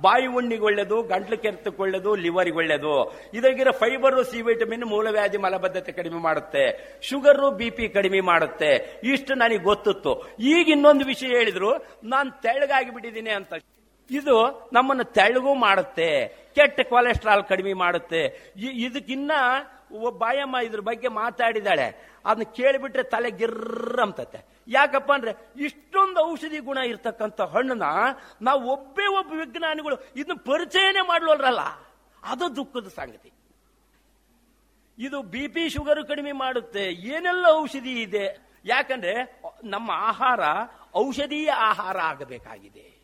ಬಾಯಿ 0.00 0.26
ಉಣ್ಣಿಗೆ 0.26 0.62
ಒಳ್ಳೆದು 0.62 1.02
ಗಂಟ್ಲು 1.02 1.38
ಕೆರೆತಕ್ಕೆ 1.38 1.82
ಒಳ್ಳೆದು 1.82 2.14
ಲಿವರ್ಗೆ 2.14 2.56
ಒಳ್ಳೆದು 2.56 3.14
ಇದಾಗಿರೋ 3.34 3.72
ಫೈಬರ್, 3.72 4.24
ಸಿ 4.24 4.42
ವಿಟಮಿನ್ 4.42 4.84
ಮೂಲವ್ಯಾಧಿ 4.84 5.36
ಮಲಬದ್ಧತೆ 5.36 5.92
ಕಡಿಮೆ 5.92 6.20
ಮಾಡುತ್ತೆ. 6.20 6.94
ಶುಗರ್, 7.02 7.54
ಬಿ 7.54 7.70
ಪಿ 7.70 7.88
ಕಡಿಮೆ 7.88 8.20
ಮಾಡುತ್ತೆ. 8.20 9.00
ಇಷ್ಟು 9.04 9.34
ನನಗೆ 9.34 9.58
ಗೊತ್ತಿತ್ತು. 9.58 10.36
ಈಗ 10.40 10.68
ಇನ್ನೊಂದು 10.68 11.04
ವಿಷಯ 11.04 11.26
ಹೇಳಿದ್ರು, 11.26 11.76
ನಾನು 12.04 12.40
ತೆಳ್ಳಗಾಗಿ 12.40 12.90
ಬಿಟ್ಟಿದ್ದೀನಿ 12.90 13.30
ಅಂತ. 13.30 13.52
ಇದು 14.10 14.70
ನಮ್ಮನ್ನು 14.72 15.04
ತೆಳ್ಳಗೂ 15.04 15.54
ಮಾಡುತ್ತೆ. 15.54 16.28
ಕೆಟ್ಟ 16.54 16.80
ಕೊಲೆಸ್ಟ್ರಾಲ್ 16.80 17.44
ಕಡಿಮೆ 17.44 17.72
ಮಾಡುತ್ತೆ. 17.72 18.52
ಇದಕ್ಕಿನ್ನ 18.56 19.32
ಬಾಯಮ್ಮ 20.10 20.56
ಇದ್ರ 20.58 20.80
ಬಗ್ಗೆ 20.80 21.08
ಮಾತಾಡಿದಾಳೆ. 21.08 22.14
ಅದನ್ನ 22.26 22.42
ಕೇಳಿಬಿಟ್ರೆ 22.42 23.02
ತಲೆ 23.02 23.30
ಗಿರ್ರ 23.30 24.00
ಅಂತತೆ 24.02 24.54
ಯಾಕಪ್ಪ 24.68 25.12
ಅಂದ್ರೆ 25.12 25.32
ಇಷ್ಟೊಂದು 25.56 26.20
ಔಷಧಿ 26.30 26.58
ಗುಣ 26.58 26.78
ಇರ್ತಕ್ಕಂಥ 26.78 27.40
ಹಣ್ಣನ್ನ 27.40 27.82
ನಾವು 28.42 28.70
ಒಬ್ಬೇ 28.70 29.06
ಒಬ್ಬ 29.06 29.32
ವಿಜ್ಞಾನಿಗಳು 29.32 29.96
ಇದನ್ನ 30.16 30.38
ಪರಿಚಯನೇ 30.46 31.06
ಮಾಡ್ಲೋಲ್ರಲ್ಲ. 31.08 31.60
ಅದು 32.22 32.56
ದುಃಖದ 32.56 32.88
ಸಂಗತಿ. 32.88 33.32
ಇದು 34.98 35.22
ಬಿ 35.22 35.48
ಪಿ 35.48 35.68
ಶುಗರ್ 35.68 36.06
ಕಡಿಮೆ 36.06 36.32
ಮಾಡುತ್ತೆ. 36.32 36.84
ಏನೆಲ್ಲ 36.84 37.46
ಔಷಧಿ 37.48 38.02
ಇದೆ? 38.02 38.54
ಯಾಕಂದ್ರೆ 38.64 39.40
ನಮ್ಮ 39.64 39.90
ಆಹಾರ 39.94 40.40
ಔಷಧೀಯ 40.96 41.50
ಆಹಾರ 41.50 41.98
ಆಗಬೇಕಾಗಿದೆ. 41.98 42.94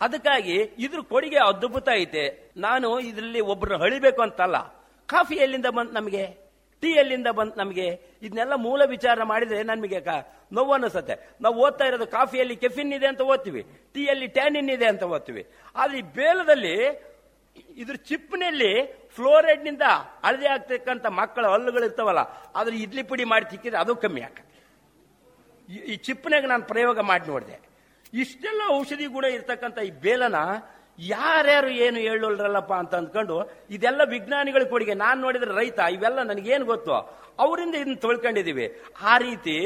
ಅದಕ್ಕಾಗಿ 0.00 0.56
ಇದ್ರ 0.56 0.98
ಕೊಡುಗೆ 1.00 1.38
ಅದ್ಭುತ 1.38 1.88
ಐತೆ. 1.92 2.52
ನಾನು 2.56 3.00
ಇದರಲ್ಲಿ 3.00 3.40
ಒಬ್ಬರು 3.40 3.78
ಹಳಿಬೇಕು 3.78 4.22
ಅಂತಲ್ಲ. 4.22 4.77
ಕಾಫಿ 5.08 5.34
ಎಲ್ಲಿಂದ 5.34 5.66
ಬಂತು 5.66 5.92
ನಮಗೆ? 5.92 6.36
ಟೀ 6.80 6.88
ಎಲ್ಲಿಂದ 6.88 7.26
ಬಂತು 7.26 7.58
ನಮಗೆ? 7.58 8.00
ಇದನ್ನೆಲ್ಲ 8.22 8.54
ಮೂಲ 8.54 8.84
ವಿಚಾರ 8.84 9.22
ಮಾಡಿದ್ರೆ 9.22 9.62
ನಮಗೆ 9.62 10.00
ಕ- 10.00 10.26
ನೋವು 10.52 10.72
ಅನಿಸುತ್ತೆ. 10.72 11.30
ನಾವು 11.40 11.54
ಓದ್ತಾ 11.54 11.84
ಇರೋದು 11.84 12.06
ಕಾಫಿಯಲ್ಲಿ 12.06 12.56
ಕೆಫಿನ್ 12.56 12.92
ಇದೆ 12.92 13.06
ಅಂತ 13.06 13.20
ಓದ್ತೀವಿ. 13.20 13.66
ಟೀಯಲ್ಲಿ 13.94 14.26
ಟ್ಯಾನಿನ್ 14.26 14.70
ಇದೆ 14.70 14.86
ಅಂತ 14.86 15.02
ಓದ್ತೀವಿ. 15.02 15.46
ಆದ್ರೆ 15.76 15.98
ಈ 15.98 16.02
ಬೇಲದಲ್ಲಿ 16.02 17.08
ಇದ್ರ 17.76 17.94
ಚಿಪ್ನಲ್ಲಿ 17.94 18.86
ಫ್ಲೋರೈಡ್ನಿಂದ 19.14 19.82
ಹಳದಿ 20.24 20.46
ಆಗ್ತಕ್ಕಂಥ 20.46 21.06
ಮಕ್ಕಳ 21.06 21.46
ಹಲ್ಲುಗಳು 21.46 21.84
ಇರ್ತಾವಲ್ಲ 21.84 22.20
ಅದ್ರ 22.54 22.74
ಇಡ್ಲಿ 22.74 23.02
ಪುಡಿ 23.02 23.24
ಮಾಡಿ 23.24 23.50
ತಿಕ್ಕಿದ್ರೆ 23.50 23.80
ಅದು 23.80 23.96
ಕಮ್ಮಿ 23.96 24.20
ಈ- 25.68 25.92
ಈ 25.92 25.96
ಚಿಪ್ನಾಗ 25.96 26.44
ನಾನು 26.44 26.62
ಪ್ರಯೋಗ 26.62 27.00
ಮಾಡಿ 27.00 27.26
ನೋಡಿದೆ. 27.26 27.60
ಇಷ್ಟೆಲ್ಲ 28.14 28.62
ಔಷಧಿ 28.68 29.06
ಗುಣ 29.06 29.24
ಇರ್ತಕ್ಕಂಥ 29.24 29.78
ಈ 29.78 29.90
ಬೇಲನ 29.90 30.34
ಯಾರ್ಯಾರು 30.98 31.68
ಏನು 31.68 31.98
ಹೇಳೋಲ್ರಲ್ಲಪ್ಪ 31.98 32.72
ಅಂತ 32.72 32.94
ಅಂದ್ಕೊಂಡು 32.94 33.50
ಇದೆಲ್ಲ 33.70 34.00
ವಿಜ್ಞಾನಿಗಳ 34.10 34.62
ಕೊಡುಗೆ. 34.62 34.94
ನಾನು 34.94 35.20
ನೋಡಿದ್ರೆ 35.20 35.54
ರೈತ, 35.54 35.78
ಇವೆಲ್ಲ 35.92 36.22
ನನಗೇನು 36.22 36.64
ಗೊತ್ತು? 36.64 37.18
ಅವರಿಂದ 37.38 37.74
ಇದನ್ನ 37.74 37.94
ತಿಳ್ಕೊಂಡಿದೀವಿ. 37.94 38.82
ಆ 39.02 39.18
ರೀತಿ 39.18 39.56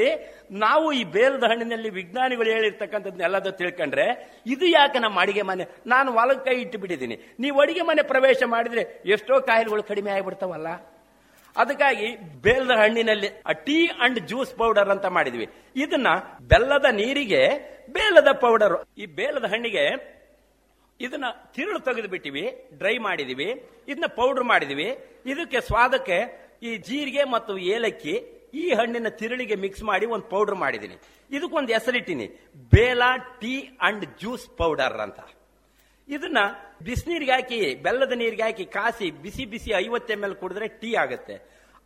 ನಾವು 0.51 0.91
ಈ 0.91 1.03
ಬೇಲದ 1.03 1.43
ಹಣ್ಣಿನಲ್ಲಿ 1.43 1.89
ವಿಜ್ಞಾನಿಗಳು 1.89 2.49
ಹೇಳಿರ್ತಕ್ಕಂಥದ್ದನ್ನೆಲ್ಲದ 2.49 3.47
ತಿಳ್ಕೊಂಡ್ರೆ 3.47 4.35
ಇದು 4.45 4.65
ಯಾಕೆ 4.65 4.99
ನಮ್ಮ 4.99 5.19
ಅಡಿಗೆ 5.19 5.41
ಮನೆ? 5.41 5.67
ನಾನು 5.85 6.11
ಹೊಲಕ್ಕೆ 6.11 6.53
ಕೈ 6.53 6.61
ಇಟ್ಟು 6.61 6.77
ಬಿಟ್ಟಿದ್ದೀನಿ. 6.77 7.35
ನೀವು 7.39 7.61
ಅಡಿಗೆ 7.61 7.81
ಮನೆ 7.81 8.01
ಪ್ರವೇಶ 8.01 8.37
ಮಾಡಿದ್ರೆ 8.45 9.01
ಎಷ್ಟೋ 9.05 9.41
ಕಾಯಿಲೆಗಳು 9.41 9.83
ಕಡಿಮೆ 9.83 10.11
ಆಗಿಬಿಡ್ತಾವಲ್ಲ? 10.11 10.67
ಅದಕ್ಕಾಗಿ 11.57 12.15
ಬೇಲದ 12.15 12.71
ಹಣ್ಣಿನಲ್ಲಿ 12.71 13.27
ಟೀ 13.65 13.87
ಅಂಡ್ 13.87 14.19
ಜ್ಯೂಸ್ 14.19 14.55
ಪೌಡರ್ 14.55 14.89
ಅಂತ 14.89 15.05
ಮಾಡಿದ್ವಿ. 15.05 15.49
ಇದನ್ನ 15.75 16.07
ಬೆಲ್ಲದ 16.41 16.85
ನೀರಿಗೆ 16.91 17.43
ಬೇಲದ 17.89 18.27
ಪೌಡರ್. 18.31 18.85
ಈ 18.97 19.05
ಬೇಲದ 19.05 19.43
ಹಣ್ಣಿಗೆ 19.43 20.13
ಇದನ್ನ 20.99 21.27
ತಿರುಳು 21.55 21.79
ತೆಗೆದು 21.87 22.09
ಬಿಟ್ಟಿವಿ 22.13 22.43
ಡ್ರೈ 22.79 22.95
ಮಾಡಿದೀವಿ, 23.07 23.49
ಇದನ್ನ 23.91 24.07
ಪೌಡರ್ 24.19 24.45
ಮಾಡಿದೀವಿ. 24.51 24.89
ಇದಕ್ಕೆ 25.31 25.59
ಸ್ವಾದಕ್ಕೆ 25.69 26.17
ಈ 26.67 26.71
ಜೀರಿಗೆ 26.87 27.23
ಮತ್ತು 27.35 27.53
ಏಲಕ್ಕಿ, 27.75 28.15
ಈ 28.61 28.65
ಹಣ್ಣಿನ 28.79 29.09
ತಿರುಳಿಗೆ 29.19 29.55
ಮಿಕ್ಸ್ 29.63 29.83
ಮಾಡಿ 29.89 30.05
ಒಂದು 30.15 30.27
ಪೌಡರ್ 30.33 30.57
ಮಾಡಿದ್ದೀನಿ 30.63 30.97
ಇದಕ್ಕೊಂದು 31.35 31.71
ಹೆಸರಿಟ್ಟಿನಿ 31.77 32.27
ಬೇಲ 32.73 33.03
ಟೀ 33.41 33.53
ಅಂಡ್ 33.87 34.05
ಜ್ಯೂಸ್ 34.21 34.45
ಪೌಡರ್ 34.59 34.97
ಅಂತ. 35.05 35.19
ಇದನ್ನ 36.07 36.39
ಬಿಸಿನೀರಿಗೆ 36.87 37.33
ಹಾಕಿ, 37.37 37.59
ಬೆಲ್ಲದ 37.85 38.13
ನೀರಿಗೆ 38.21 38.43
ಹಾಕಿ 38.47 38.65
ಕಾಸಿ, 38.77 39.07
ಬಿಸಿ 39.23 39.43
ಬಿಸಿ 39.53 39.71
ಐವತ್ತು 39.83 40.13
ಎಂ 40.15 40.23
ಎಲ್ 40.27 40.35
ಕುಡಿದ್ರೆ 40.41 40.67
ಟೀ 40.81 40.89
ಆಗುತ್ತೆ. 41.03 41.35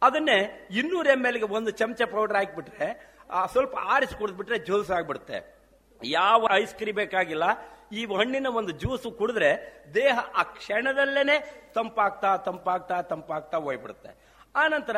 ಅದನ್ನೇ 0.01 0.37
ಇನ್ನೂರು 0.79 1.09
ಎಂ 1.15 1.23
ಎಲ್ಗೆ 1.29 1.47
ಒಂದು 1.57 1.71
ಚಮಚ 1.79 2.01
ಪೌಡರ್ 2.13 2.37
ಹಾಕಿಬಿಟ್ರೆ 2.39 2.89
ಸ್ವಲ್ಪ 3.53 3.75
ಆರಿಸಿ 3.93 4.15
ಕುಡಿದ್ಬಿಟ್ರೆ 4.19 4.57
ಜ್ಯೂಸ್ 4.67 4.91
ಆಗ್ಬಿಡುತ್ತೆ. 4.97 5.37
ಯಾವ 6.01 6.47
ಐಸ್ 6.61 6.75
ಕ್ರೀಮ್ 6.79 6.97
ಬೇಕಾಗಿಲ್ಲ 7.01 7.45
ಈ 7.91 8.05
ಹಣ್ಣಿನ 8.05 8.47
ಒಂದು 8.47 8.71
ಜ್ಯೂಸು 8.71 9.11
ಕುಡಿದ್ರೆ 9.11 9.81
ದೇಹ 9.93 10.19
ಆ 10.35 10.43
ಕ್ಷಣದಲ್ಲೇನೆ 10.43 11.67
ತಂಪಾಗ್ತಾ 11.75 12.37
ತಂಪಾಗ್ತಾ 12.37 13.01
ತಂಪಾಗ್ತಾ 13.01 13.57
ಹೋಗ್ಬಿಡುತ್ತೆ 13.57 14.17
ಆನಂತರ 14.55 14.95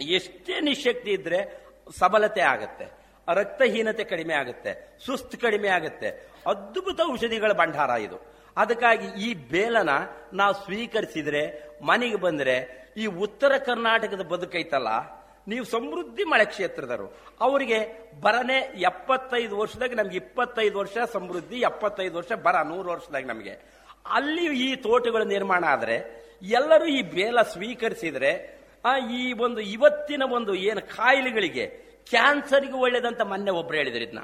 ಎಷ್ಟೇ 0.00 0.60
ನಿಶಕ್ತಿ 0.60 1.10
ಇದ್ರೆ 1.10 1.62
ಸಬಲತೆ 1.98 2.40
ಆಗತ್ತೆ. 2.40 2.92
ರಕ್ತಹೀನತೆ 3.34 4.04
ಕಡಿಮೆ 4.04 4.34
ಆಗುತ್ತೆ. 4.34 4.98
ಸುಸ್ತು 5.06 5.38
ಕಡಿಮೆ 5.38 5.68
ಆಗುತ್ತೆ. 5.68 6.08
ಅದ್ಭುತ 6.46 7.00
ಔಷಧಿಗಳ 7.10 7.52
ಭಂಡಾರ 7.52 7.90
ಇದು. 7.90 8.20
ಅದಕ್ಕಾಗಿ 8.56 9.06
ಈ 9.06 9.34
ಬೇಲನ 9.34 9.88
ನಾವು 10.32 10.54
ಸ್ವೀಕರಿಸಿದ್ರೆ, 10.54 11.68
ಮನೆಗೆ 11.82 12.16
ಬಂದ್ರೆ 12.16 12.86
ಈ 12.96 13.06
ಉತ್ತರ 13.06 13.52
ಕರ್ನಾಟಕದ 13.58 14.20
ಬದುಕೈತಲ್ಲ 14.20 15.21
ನೀವು 15.48 15.64
ಸಮೃದ್ಧಿ 15.64 16.24
ಮಳೆ 16.24 16.44
ಕ್ಷೇತ್ರದವರು. 16.44 17.16
ಅವರಿಗೆ 17.40 18.10
ಬರನೆ 18.20 18.72
ಎಪ್ಪತ್ತೈದು 18.76 19.58
ವರ್ಷದಾಗ 19.58 19.94
ನಮ್ಗೆ 19.94 20.16
ಇಪ್ಪತ್ತೈದು 20.16 20.78
ವರ್ಷ 20.78 20.98
ಸಮೃದ್ಧಿ, 21.12 21.56
ಎಪ್ಪತ್ತೈದು 21.56 22.16
ವರ್ಷ 22.16 22.32
ಬರ, 22.32 22.62
ನೂರು 22.62 22.90
ವರ್ಷದಾಗ 22.90 23.26
ನಮಗೆ. 23.26 23.82
ಅಲ್ಲಿ 24.10 24.58
ಈ 24.58 24.76
ತೋಟಗಳ 24.76 25.22
ನಿರ್ಮಾಣ 25.22 25.64
ಆದರೆ, 25.64 26.22
ಎಲ್ಲರೂ 26.42 26.84
ಈ 26.84 27.02
ಬೇಲ 27.02 27.42
ಸ್ವೀಕರಿಸಿದರೆ, 27.42 28.62
ಆ 28.84 28.96
ಈ 28.96 29.32
ಒಂದು 29.32 29.60
ಇವತ್ತಿನ 29.60 30.22
ಒಂದು 30.22 30.54
ಏನು 30.54 30.80
ಕಾಯಿಲೆಗಳಿಗೆ 30.80 31.66
ಕ್ಯಾನ್ಸರ್ಗೆ 32.10 32.72
ಒಳ್ಳೇದಂತ 32.72 33.20
ಮೊನ್ನೆ 33.20 33.50
ಒಬ್ರು 33.50 33.76
ಹೇಳಿದ್ರು 33.76 34.02
ಇದನ್ನ 34.02 34.18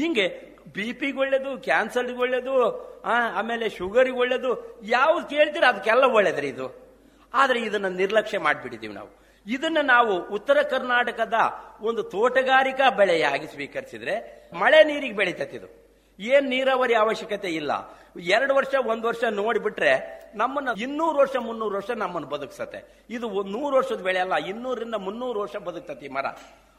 ಹಿಂಗೆ 0.00 0.56
ಬಿ 0.74 0.92
ಪಿಗೆ 0.92 1.18
ಒಳ್ಳೇದು, 1.18 1.58
ಕ್ಯಾನ್ಸರ್ಗೆ 1.58 2.18
ಒಳ್ಳೇದು 2.18 2.52
ಆಮೇಲೆ 3.02 3.68
ಶುಗರ್ಗೆ 3.68 4.18
ಒಳ್ಳೇದು, 4.18 4.80
ಯಾವ್ದು 4.82 5.28
ಕೇಳ್ತೀರ 5.28 5.64
ಅದಕ್ಕೆಲ್ಲ 5.64 6.04
ಒಳ್ಳೇದ್ರಿ 6.04 6.48
ಇದು. 6.48 6.74
ಆದರೆ 7.34 7.60
ಇದನ್ನು 7.60 7.88
ನಿರ್ಲಕ್ಷ್ಯ 7.88 8.38
ಮಾಡಿಬಿಟ್ಟಿದ್ದೀವಿ 8.38 8.94
ನಾವು. 8.94 9.21
ಇದನ್ನ 9.46 9.78
ನಾವು 9.82 10.28
ಉತ್ತರ 10.28 10.62
ಕರ್ನಾಟಕದ 10.62 11.34
ಒಂದು 11.80 12.02
ತೋಟಗಾರಿಕಾ 12.02 12.90
ಬೆಳೆಯಾಗಿ 12.90 13.46
ಸ್ವೀಕರಿಸಿದ್ರೆ 13.46 14.48
ಮಳೆ 14.54 14.84
ನೀರಿಗೆ 14.84 15.16
ಬೆಳೀತೈತಿ 15.16 15.56
ಇದು 15.56 15.82
ಏನ್ 16.20 16.50
ನೀರಾವರಿ 16.50 16.94
ಅವಶ್ಯಕತೆ 16.94 17.48
ಇಲ್ಲ. 17.48 17.72
ಎರಡು 18.20 18.54
ವರ್ಷ, 18.54 18.74
ಒಂದು 18.86 19.08
ವರ್ಷ 19.08 19.24
ನೋಡಿಬಿಟ್ರೆ 19.30 20.22
ನಮ್ಮನ್ನ 20.34 20.68
ಇನ್ನೂರು 20.80 21.18
ವರ್ಷ, 21.18 21.36
ಮುನ್ನೂರು 21.36 21.76
ವರ್ಷ 21.76 21.90
ನಮ್ಮನ್ನು 21.90 22.28
ಬದುಕ್ಸತ್ತೆ. 22.28 23.06
ಇದು 23.10 23.42
ನೂರು 23.42 23.76
ವರ್ಷದ 23.76 24.00
ಬೆಳೆ 24.00 24.18
ಅಲ್ಲ 24.18 24.34
ಇನ್ನೂರಿಂದ 24.34 24.94
ಮುನ್ನೂರು 24.94 25.40
ವರ್ಷ 25.40 25.56
ಬದುಕ್ತತಿ 25.56 26.08
ಮರ. 26.08 26.26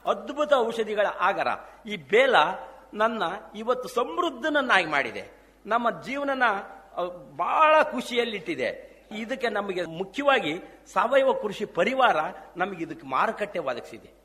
ಅದ್ಭುತ 0.05 0.53
ಔಷಧಿಗಳ 0.53 1.07
ಆಗರ. 1.19 1.47
ಈ 1.89 1.95
ಬೇಲ 1.95 2.35
ನನ್ನ 2.93 3.23
ಇವತ್ತು 3.55 3.89
ಸಮೃದ್ಧನನ್ನಾಗಿ 3.89 4.85
ಮಾಡಿದೆ. 4.85 5.23
ನಮ್ಮ 5.65 6.01
ಜೀವನನ 6.01 6.43
ಬಹಳ 7.35 7.83
ಖುಷಿಯಲ್ಲಿಟ್ಟಿದೆ. 7.83 8.92
ಇದಕ್ಕೆ 9.17 9.49
ನಮಗೆ 9.49 9.85
ಮುಖ್ಯವಾಗಿ 9.85 10.53
ಸಾವಯವ 10.93 11.33
ಕೃಷಿ 11.33 11.65
ಪರಿವಾರ 11.65 12.15
ನಮಗೆ 12.57 12.83
ಇದಕ್ಕೆ 12.83 13.07
ಮಾರುಕಟ್ಟೆ 13.07 13.59
ಒದಗಿಸಿದೆ. 13.59 14.23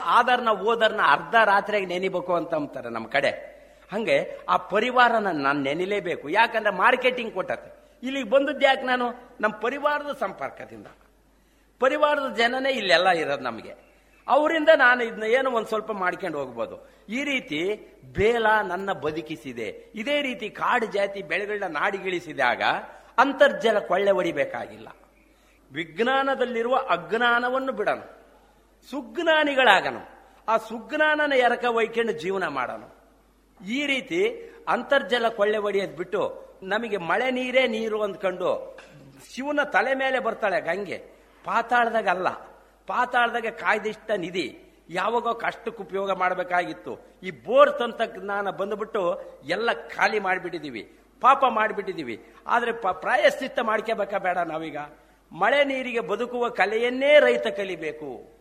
ಆಧಾರ್ನ, 0.00 0.48
ಓದರ್ನ 0.48 1.00
ಅರ್ಧ 1.10 1.34
ರಾತ್ರಿಯಾಗಿ 1.44 1.86
ನೆನಿಬೇಕು 1.86 2.34
ಅಂತ 2.34 2.54
ಅಂತಾರೆ 2.54 2.88
ನಮ್ಮ 2.88 3.06
ಕಡೆ. 3.06 3.56
ಹಂಗೆ 3.92 4.38
ಆ 4.48 4.56
ಪರಿವಾರನ 4.56 5.30
ನಾನು 5.30 5.60
ನೆನಿಲೇಬೇಕು. 5.60 6.28
ಯಾಕಂದ್ರೆ 6.28 6.74
ಮಾರ್ಕೆಟಿಂಗ್ 6.74 7.34
ಕೊಟ್ಟತೆ. 7.34 7.76
ಇಲ್ಲಿಗೆ 8.02 8.30
ಬಂದದ್ದು 8.30 8.60
ಯಾಕೆ 8.60 8.82
ನಾನು? 8.82 9.36
ನಮ್ಮ 9.40 9.54
ಪರಿವಾರದ 9.56 10.16
ಸಂಪರ್ಕದಿಂದ. 10.20 10.86
ಪರಿವಾರದ 11.80 12.34
ಜನನೇ 12.36 12.70
ಇಲ್ಲೆಲ್ಲ 12.70 13.08
ಇರೋದು 13.08 13.42
ನಮಗೆ. 13.42 13.74
ಅವರಿಂದ 14.28 14.68
ನಾನು 14.76 15.04
ಇದನ್ನ 15.04 15.22
ಏನೋ 15.22 15.50
ಒಂದು 15.50 15.68
ಸ್ವಲ್ಪ 15.68 15.92
ಮಾಡ್ಕೊಂಡು 15.92 16.38
ಹೋಗ್ಬೋದು. 16.38 16.90
ಈ 17.08 17.24
ರೀತಿ 17.24 17.88
ಬೇಲ 18.12 18.46
ನನ್ನ 18.68 18.92
ಬದುಕಿಸಿದೆ. 18.92 19.92
ಇದೇ 19.94 20.22
ರೀತಿ 20.22 20.50
ಕಾಡು 20.50 20.86
ಜಾತಿ 20.86 21.22
ಬೆಳೆಗಳನ್ನ 21.22 21.78
ನಾಡಿಗಿಳಿಸಿದಾಗ 21.78 22.62
ಅಂತರ್ಜಲ 23.18 23.78
ಕೊಳ್ಳೆ 23.78 24.10
ಹೊಡಿಬೇಕಾಗಿಲ್ಲ. 24.10 24.88
ವಿಜ್ಞಾನದಲ್ಲಿರುವ 25.72 26.76
ಅಜ್ಞಾನವನ್ನು 26.76 27.72
ಬಿಡನು 27.72 28.16
ಸುಜ್ಞಾನಿಗಳಾಗನು 28.90 30.16
ಆ 30.48 30.56
ಸುಜ್ಞಾನನ 30.56 31.32
ಎರಕ 31.32 31.64
ಒಯ್ಕೊಂಡು 31.64 32.12
ಜೀವನ 32.12 32.46
ಮಾಡನು 32.46 32.96
ಈ 33.64 33.86
ರೀತಿ 33.86 34.52
ಅಂತರ್ಜಲ 34.68 35.28
ಕೊಳ್ಳೆ 35.28 35.58
ಒಡಿಯೋದ್ 35.58 35.96
ಬಿಟ್ಟು 35.96 36.46
ನಮಗೆ 36.62 36.96
ಮಳೆ 36.96 37.30
ನೀರೇ 37.30 37.66
ನೀರು 37.66 38.02
ಅಂದ್ಕೊಂಡು 38.02 38.78
ಶಿವನ 39.34 39.62
ತಲೆ 39.62 39.94
ಮೇಲೆ 39.94 40.18
ಬರ್ತಾಳೆ 40.18 40.60
ಗಂಗೆ. 40.60 40.98
ಪಾತಾಳದಾಗ 41.44 42.08
ಅಲ್ಲ. 42.08 42.28
ಪಾತಾಳದಾಗ 42.86 43.46
ಕಾಯ್ದಿಷ್ಟ 43.52 44.10
ನಿಧಿ. 44.16 44.58
ಯಾವಾಗೋ 44.88 45.34
ಕಷ್ಟಕ್ಕೆ 45.34 45.82
ಉಪಯೋಗ 45.82 46.10
ಮಾಡಬೇಕಾಗಿತ್ತು. 46.10 46.98
ಈ 47.22 47.30
ಬೋರ್ 47.30 47.78
ತಂತ್ರಜ್ಞಾನ 47.78 48.50
ಬಂದ್ಬಿಟ್ಟು 48.50 49.20
ಎಲ್ಲ 49.44 49.72
ಖಾಲಿ 49.72 50.18
ಮಾಡಿಬಿಟ್ಟಿದೀವಿ. 50.18 50.98
ಪಾಪ 51.20 51.44
ಮಾಡಿಬಿಟ್ಟಿದ್ದೀವಿ. 51.48 52.26
ಆದರೆ 52.46 52.72
ಪ- 52.72 52.88
ಪ್ರಾಯಶ್ಚಿತ್ತ 52.88 53.58
ಮಾಡ್ಕೋಬೇಕಾ 53.60 54.18
ಬೇಡ 54.18 54.38
ನಾವೀಗ. 54.38 54.76
ಮಳೆ 55.32 55.64
ನೀರಿಗೆ 55.64 56.00
ಬದುಕುವ 56.00 56.48
ಕಲೆಯನ್ನೇ 56.48 57.20
ರೈತ 57.20 57.46
ಕಲಿಬೇಕು. 57.46 58.36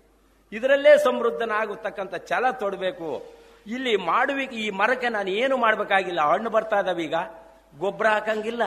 ಇದರಲ್ಲೇ 0.51 0.97
ಸಮೃದ್ಧನಾಗತಕ್ಕಂಥ 0.97 2.15
ಛಲ 2.15 2.51
ತೊಡಬೇಕು. 2.51 3.25
ಇಲ್ಲಿ 3.67 3.95
ಮಾಡುವಿಕೆ, 3.95 4.55
ಈ 4.55 4.69
ಮರಕ್ಕೆ 4.69 5.09
ನಾನು 5.09 5.29
ಏನು 5.29 5.57
ಮಾಡಬೇಕಾಗಿಲ್ಲ. 5.57 6.21
ಹಣ್ಣು 6.21 6.49
ಬರ್ತಾ 6.49 6.79
ಇದಾವೆ 6.79 7.03
ಈಗ 7.03 7.15
ಗೊಬ್ಬರ 7.77 8.07
ಹಾಕಂಗಿಲ್ಲ. 8.07 8.61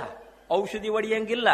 ಔಷಧಿ 0.52 0.88
ಹೊಡಿಯಂಗಿಲ್ಲ. 0.88 1.48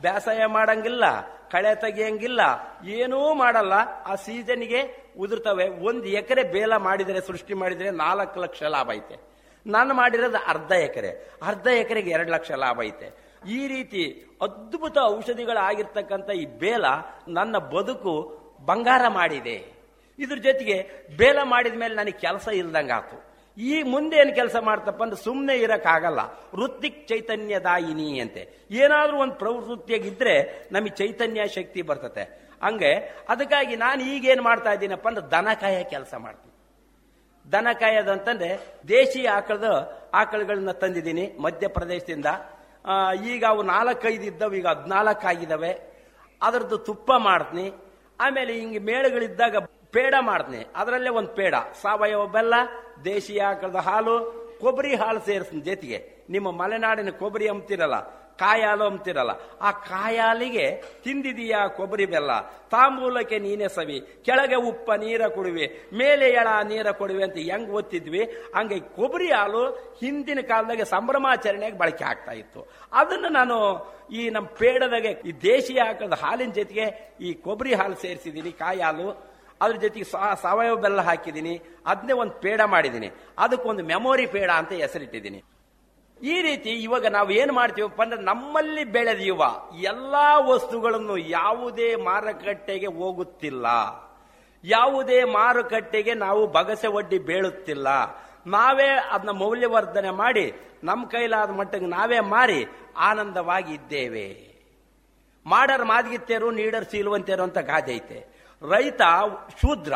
ಬೇಸಾಯ 0.00 0.46
ಮಾಡಂಗಿಲ್ಲ. 0.46 1.04
ಕಳೆ 1.50 1.74
ತೆಗಿಯಂಗಿಲ್ಲ. 1.74 2.40
ಏನೂ 2.84 3.34
ಮಾಡಲ್ಲ. 3.34 3.72
ಆ 4.06 4.14
ಸೀಸನ್ಗೆ 4.14 5.04
ಉದುರ್ತವೆ. 5.18 5.68
ಒಂದು 5.68 6.04
ಎಕರೆ 6.04 6.42
ಬೇಲ 6.42 6.76
ಮಾಡಿದರೆ, 6.76 7.20
ಸೃಷ್ಟಿ 7.20 7.54
ಮಾಡಿದರೆ 7.54 7.90
ನಾಲ್ಕು 7.90 8.40
ಲಕ್ಷ 8.40 8.62
ಲಾಭ 8.62 8.92
ಐತೆ. 8.92 9.30
ನಾನು 9.66 9.94
ಮಾಡಿರೋದು 9.94 10.38
ಅರ್ಧ 10.46 10.72
ಎಕರೆ. 10.72 11.38
ಅರ್ಧ 11.42 11.66
ಎಕರೆಗೆ 11.66 12.10
ಎರಡು 12.10 12.32
ಲಕ್ಷ 12.32 12.50
ಲಾಭ 12.50 12.82
ಐತೆ. 12.82 13.30
ಈ 13.48 13.66
ರೀತಿ 13.68 14.26
ಅದ್ಭುತ 14.42 14.98
ಔಷಧಿಗಳಾಗಿರ್ತಕ್ಕಂಥ 15.02 16.30
ಈ 16.30 16.46
ಬೇಲ 16.46 16.84
ನನ್ನ 17.28 17.58
ಬದುಕು 17.58 18.14
ಬಂಗಾರ 18.66 19.08
ಮಾಡಿದೆ. 19.08 19.80
ಇದ್ರ 20.18 20.36
ಜೊತೆಗೆ 20.36 21.06
ಬೇಲ 21.16 21.38
ಮಾಡಿದ 21.42 21.74
ಮೇಲೆ 21.74 21.94
ನನಗೆ 21.94 22.18
ಕೆಲಸ 22.18 22.48
ಇಲ್ದಂಗಾತು 22.48 23.30
ಈ 23.58 23.82
ಮುಂದೆ 23.82 24.16
ಏನು 24.16 24.34
ಕೆಲಸ 24.34 24.56
ಮಾಡ್ತಪ್ಪ 24.56 25.02
ಅಂದ್ರೆ 25.02 25.24
ಸುಮ್ಮನೆ 25.24 25.56
ಇರಕ್ಕಾಗಲ್ಲ. 25.56 26.18
ವೃತ್ತಿಕ್ 26.54 27.08
ಚೈತನ್ಯದಾಯಿನಿ 27.08 28.20
ಅಂತೆ. 28.20 28.66
ಏನಾದರೂ 28.70 29.16
ಒಂದು 29.16 29.34
ಪ್ರವೃತ್ತಿಯಾಗಿದ್ದರೆ 29.34 30.68
ನಮಗೆ 30.72 30.90
ಚೈತನ್ಯ 30.90 31.46
ಶಕ್ತಿ 31.46 31.82
ಬರ್ತತೆ. 31.82 32.50
ಹಂಗೆ 32.62 32.94
ಅದಕ್ಕಾಗಿ 33.28 33.76
ನಾನು 33.76 34.02
ಈಗೇನು 34.02 34.42
ಮಾಡ್ತಾ 34.42 34.72
ಇದ್ದೀನಪ್ಪ 34.72 35.08
ಅಂದ್ರೆ 35.08 35.30
ದನ 35.30 35.48
ಕಾಯ 35.60 35.82
ಕೆಲಸ 35.82 36.14
ಮಾಡ್ತೀನಿ. 36.14 36.49
ದನ 37.52 37.68
ಕಾಯೋದು 37.72 38.12
ಅಂತಂದ್ರೆ 38.12 38.50
ದೇಶೀಯ 38.88 39.28
ಆಕಳದ 39.28 39.68
ಆಕಳುಗಳನ್ನ 40.14 40.72
ತಂದಿದ್ದೀನಿ 40.82 41.24
ಮಧ್ಯಪ್ರದೇಶದಿಂದ. 41.44 42.26
ಈಗ 43.32 43.44
ಅವು 43.48 43.62
ನಾಲ್ಕೈದು 43.62 44.26
ಇದ್ದವು 44.30 44.54
ಈಗ 44.60 44.66
ಹದಿನಾಲ್ಕು 44.66 45.26
ಆಗಿದ್ದಾವೆ 45.26 45.72
ಅದರದ್ದು 46.42 46.78
ತುಪ್ಪ 46.88 47.10
ಮಾಡ್ತೀನಿ. 47.28 47.66
ಆಮೇಲೆ 48.20 48.52
ಹಿಂಗೆ 48.60 48.80
ಮೇಳಗಳಿದ್ದಾಗ 48.90 49.56
ಪೇಡ 49.96 50.14
ಮಾಡ್ತೀನಿ. 50.20 50.64
ಅದರಲ್ಲೇ 50.76 51.10
ಒಂದು 51.10 51.32
ಪೇಡ. 51.38 51.54
ಸಾವಯವ 51.82 52.24
ಬೆಲ್ಲ, 52.36 52.54
ದೇಶೀಯ 53.04 53.42
ಆಕಳದ 53.42 53.80
ಹಾಲು, 53.88 54.14
ಕೊಬ್ಬರಿ 54.60 54.94
ಹಾಲು 54.94 55.20
ಸೇರಿಸ್ತೀನಿ 55.28 55.62
ಜೊತೆಗೆ. 55.70 55.98
ನಿಮ್ಮ 56.34 56.50
ಮಲೆನಾಡಿನ 56.60 57.10
ಕೊಬ್ಬರಿ 57.22 57.48
ಅಂಬ್ತಿರಲ್ಲ 57.48 57.96
ಕಾಯಾಲು 58.40 58.84
ಅಂತಿರಲ್ಲ. 58.90 59.32
ಆ 59.60 59.70
ಕಾಯಾಲಿಗೆ 59.90 60.66
ತಿಂದಿದೀಯಾ 61.04 61.60
ಕೊಬ್ಬರಿ 61.78 62.06
ಬೆಲ್ಲ. 62.14 62.32
ತಾಂಬೂಲಕ್ಕೆ 62.72 63.38
ನೀನೆ 63.38 63.68
ಸವಿ. 63.76 63.98
ಕೆಳಗೆ 64.26 64.58
ಉಪ್ಪ, 64.70 64.90
ನೀರ 65.04 65.22
ಕೊಡುವೆ. 65.28 65.66
ಮೇಲೆ 66.00 66.26
ಎಳ, 66.30 66.48
ನೀರ 66.68 66.90
ಕೊಡುವೆ 67.00 67.22
ಅಂತ 67.24 67.38
ಹೆಂಗ್ 67.50 67.70
ಓದ್ತಿದ್ವಿ? 67.70 68.22
ಹಂಗೆ 68.56 68.78
ಕೊಬ್ಬರಿ 68.80 69.30
ಹಾಲು 69.32 69.62
ಹಿಂದಿನ 70.00 70.40
ಕಾಲದಾಗೆ 70.40 70.84
ಸಂಭ್ರಮಾಚರಣೆಗೆ 70.84 71.78
ಬಳಕೆ 71.78 72.04
ಆಗ್ತಾ 72.04 72.32
ಇತ್ತು. 72.32 72.62
ಅದನ್ನು 72.92 73.30
ನಾನು 73.38 73.56
ಈ 74.12 74.22
ನಮ್ಮ 74.30 74.48
ಪೇಡದಾಗೆ, 74.60 75.10
ಈ 75.28 75.32
ದೇಶಿ 75.42 75.74
ಹಾಕದ 75.78 76.14
ಹಾಲಿನ 76.22 76.52
ಜೊತೆಗೆ 76.60 76.86
ಈ 77.20 77.32
ಕೊಬ್ಬರಿ 77.46 77.74
ಹಾಲು 77.74 77.96
ಸೇರಿಸಿದ್ದೀನಿ 78.04 78.52
ಕಾಯಿ 78.52 78.80
ಹಾಲು 78.80 79.08
ಅದ್ರ 79.62 79.76
ಜೊತೆಗೆ 79.76 80.04
ಸಾವಯವ 80.42 80.76
ಬೆಲ್ಲ 80.76 81.00
ಹಾಕಿದ್ದೀನಿ. 81.00 81.54
ಅದನ್ನೇ 81.86 82.12
ಒಂದು 82.12 82.34
ಪೇಡ 82.44 82.60
ಮಾಡಿದ್ದೀನಿ. 82.74 83.08
ಅದಕ್ಕೊಂದು 83.38 83.82
ಮೆಮೊರಿ 83.84 84.26
ಪೇಡ 84.26 84.50
ಅಂತ 84.50 84.72
ಹೆಸರಿಟ್ಟಿದ್ದೀನಿ. 84.84 85.40
ಈ 86.22 86.42
ರೀತಿ 86.42 86.70
ಇವಾಗ 86.70 87.06
ನಾವು 87.06 87.30
ಏನ್ 87.30 87.52
ಮಾಡ್ತೀವಪ್ಪ 87.52 88.02
ಅಂದ್ರೆ 88.02 88.20
ನಮ್ಮಲ್ಲಿ 88.22 88.84
ಬೆಳೆದಿರುವ 88.84 89.56
ಎಲ್ಲಾ 89.80 90.38
ವಸ್ತುಗಳನ್ನು 90.38 91.16
ಯಾವುದೇ 91.16 91.96
ಮಾರುಕಟ್ಟೆಗೆ 91.96 92.86
ಹೋಗುತ್ತಿಲ್ಲ. 92.86 93.66
ಯಾವುದೇ 94.64 95.24
ಮಾರುಕಟ್ಟೆಗೆ 95.24 96.14
ನಾವು 96.14 96.46
ಬಗಸೆ 96.46 96.86
ಒಡ್ಡಿ 96.86 97.18
ಬೀಳುತ್ತಿಲ್ಲ. 97.18 97.88
ನಾವೇ 98.46 98.88
ಅದನ್ನ 99.10 99.30
ಮೌಲ್ಯವರ್ಧನೆ 99.30 100.10
ಮಾಡಿ 100.10 100.52
ನಮ್ಮ 100.84 101.06
ಕೈಲಾದ 101.06 101.50
ಮಟ್ಟಿಗೆ 101.50 101.86
ನಾವೇ 101.86 102.20
ಮಾರಿ 102.20 102.66
ಆನಂದವಾಗಿ 102.96 103.74
ಇದ್ದೇವೆ. 103.74 104.50
ಮಾಡರ್ 105.46 105.84
ಮಾದಿಗಿತ್ತೇರು, 105.84 106.50
ನೀಡರ್ 106.50 106.84
ಸೀಲುವಂತೇರು 106.84 107.42
ಅಂತ 107.42 107.58
ಗಾದೆ 107.58 107.94
ಐತೆ. 107.94 108.26
ರೈತ 108.62 109.00
ಶೂದ್ರ. 109.60 109.92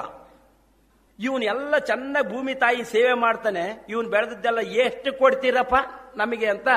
ಇವನ್ 1.19 1.43
ಎಲ್ಲ 1.43 1.79
ಚೆನ್ನಾಗಿ 1.79 2.29
ಭೂಮಿ 2.29 2.55
ತಾಯಿ 2.55 2.85
ಸೇವೆ 2.85 3.13
ಮಾಡ್ತಾನೆ, 3.13 3.87
ಇವನು 3.89 4.09
ಬೆಳೆದದ್ದೆಲ್ಲ 4.09 4.59
ಎಷ್ಟು 4.59 5.19
ಕೊಡ್ತೀರಪ್ಪ? 5.19 5.75
ನಮಗೆ 6.17 6.47
ಅಂತ 6.47 6.69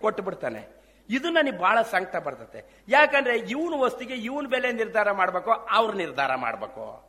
ಕೊಟ್ಟು 0.00 0.22
ಬಿಡ್ತಾನೆ. 0.22 0.74
ಇದು 1.10 1.30
ನನಗೆ 1.30 1.58
ಬಹಳ 1.58 1.82
ಸಂಕಟ 1.82 2.16
ಬರ್ತತೆ. 2.16 2.84
ಯಾಕಂದ್ರೆ 2.88 3.38
ಇವನ್ 3.38 3.80
ವಸ್ತಿಗೆ 3.80 4.14
ಇವನ್ 4.14 4.46
ಬೆಲೆ 4.46 4.72
ನಿರ್ಧಾರ 4.72 5.10
ಮಾಡಬೇಕು, 5.12 5.50
ಅವ್ರ 5.50 5.94
ನಿರ್ಧಾರ 5.94 6.34
ಮಾಡಬೇಕು. 6.34 7.04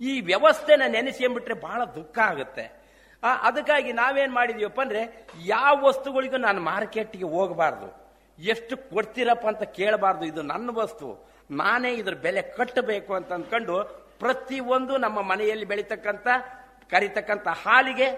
ಈ 0.00 0.20
ವ್ಯವಸ್ಥೆನ 0.20 0.82
ನೆನೆಸ್ಕೊಂಡ್ಬಿಟ್ರೆ 0.88 1.54
ಬಹಳ 1.54 1.84
ದುಃಖ 1.84 2.18
ಆಗುತ್ತೆ. 2.18 2.78
ಅದಕ್ಕಾಗಿ 3.42 3.92
ನಾವೇನ್ 3.92 4.32
ಮಾಡಿದೀವಪ್ಪ 4.32 4.80
ಅಂದ್ರೆ, 4.80 5.26
ಯಾವ 5.44 5.84
ವಸ್ತುಗಳಿಗೂ 5.84 6.36
ನಾನು 6.36 6.60
ಮಾರ್ಕೆಟ್ಗೆ 6.60 7.24
ಹೋಗಬಾರ್ದು. 7.24 8.08
ಎಷ್ಟು 8.38 8.76
ಕೊಡ್ತೀರಪ್ಪ 8.76 9.46
ಅಂತ 9.46 9.62
ಕೇಳಬಾರ್ದು, 9.62 10.24
ಇದು 10.24 10.42
ನನ್ನ 10.42 10.70
ವಸ್ತು. 10.72 11.28
ನಾನೇ 11.50 11.92
ಇದ್ರ 11.92 12.14
ಬೆಲೆ 12.14 12.42
ಕಟ್ಟಬೇಕು 12.42 13.14
ಅಂತ 13.14 13.32
ಅಂದ್ಕೊಂಡು 13.32 14.07
ಪ್ರತಿಯೊಂದು 14.20 14.96
ನಮ್ಮ 14.96 15.18
ಮನೆಯಲ್ಲಿ 15.22 15.64
ಬೆಳೀತಕ್ಕಂಥ, 15.64 16.26
ಕರಿತಕ್ಕಂಥ 16.90 17.48
ಹಾಲಿಗೆ 17.64 18.08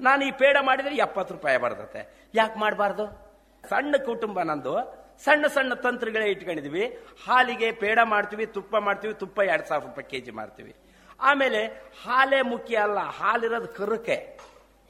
ನಾನು 0.00 0.24
ಈ 0.24 0.30
ಪೇಡ 0.40 0.56
ಮಾಡಿದ್ರೆ 0.60 0.96
ಎಪ್ಪತ್ತು 0.96 1.34
ರೂಪಾಯಿ 1.34 1.58
ಬರ್ತತೆ. 1.58 2.00
ಯಾಕೆ 2.34 2.58
ಮಾಡಬಾರ್ದು? 2.58 3.04
ಸಣ್ಣ 3.68 3.94
ಕುಟುಂಬ 4.04 4.42
ನಂದು, 4.42 4.74
ಸಣ್ಣ 5.24 5.46
ಸಣ್ಣ 5.46 5.74
ತಂತ್ರಗಳೇ 5.74 6.26
ಇಟ್ಕೊಂಡಿದ್ವಿ. 6.30 6.84
ಹಾಲಿಗೆ 7.26 7.72
ಪೇಡ 7.72 7.98
ಮಾಡ್ತೀವಿ, 8.04 8.46
ತುಪ್ಪ 8.46 8.76
ಮಾಡ್ತೀವಿ, 8.76 9.14
ತುಪ್ಪ 9.14 9.38
ಎರಡು 9.52 9.66
ಸಾವಿರ 9.68 9.86
ರೂಪಾಯಿ 9.86 10.10
ಕೆ 10.10 10.20
ಜಿ 10.26 10.30
ಮಾಡ್ತೀವಿ. 10.30 10.72
ಆಮೇಲೆ 11.20 11.60
ಹಾಲೇ 12.04 12.42
ಮುಖ್ಯ 12.42 12.76
ಅಲ್ಲ, 12.76 12.98
ಹಾಲಿರೋದು 12.98 13.68
ಕರುಕೆ. 13.78 14.38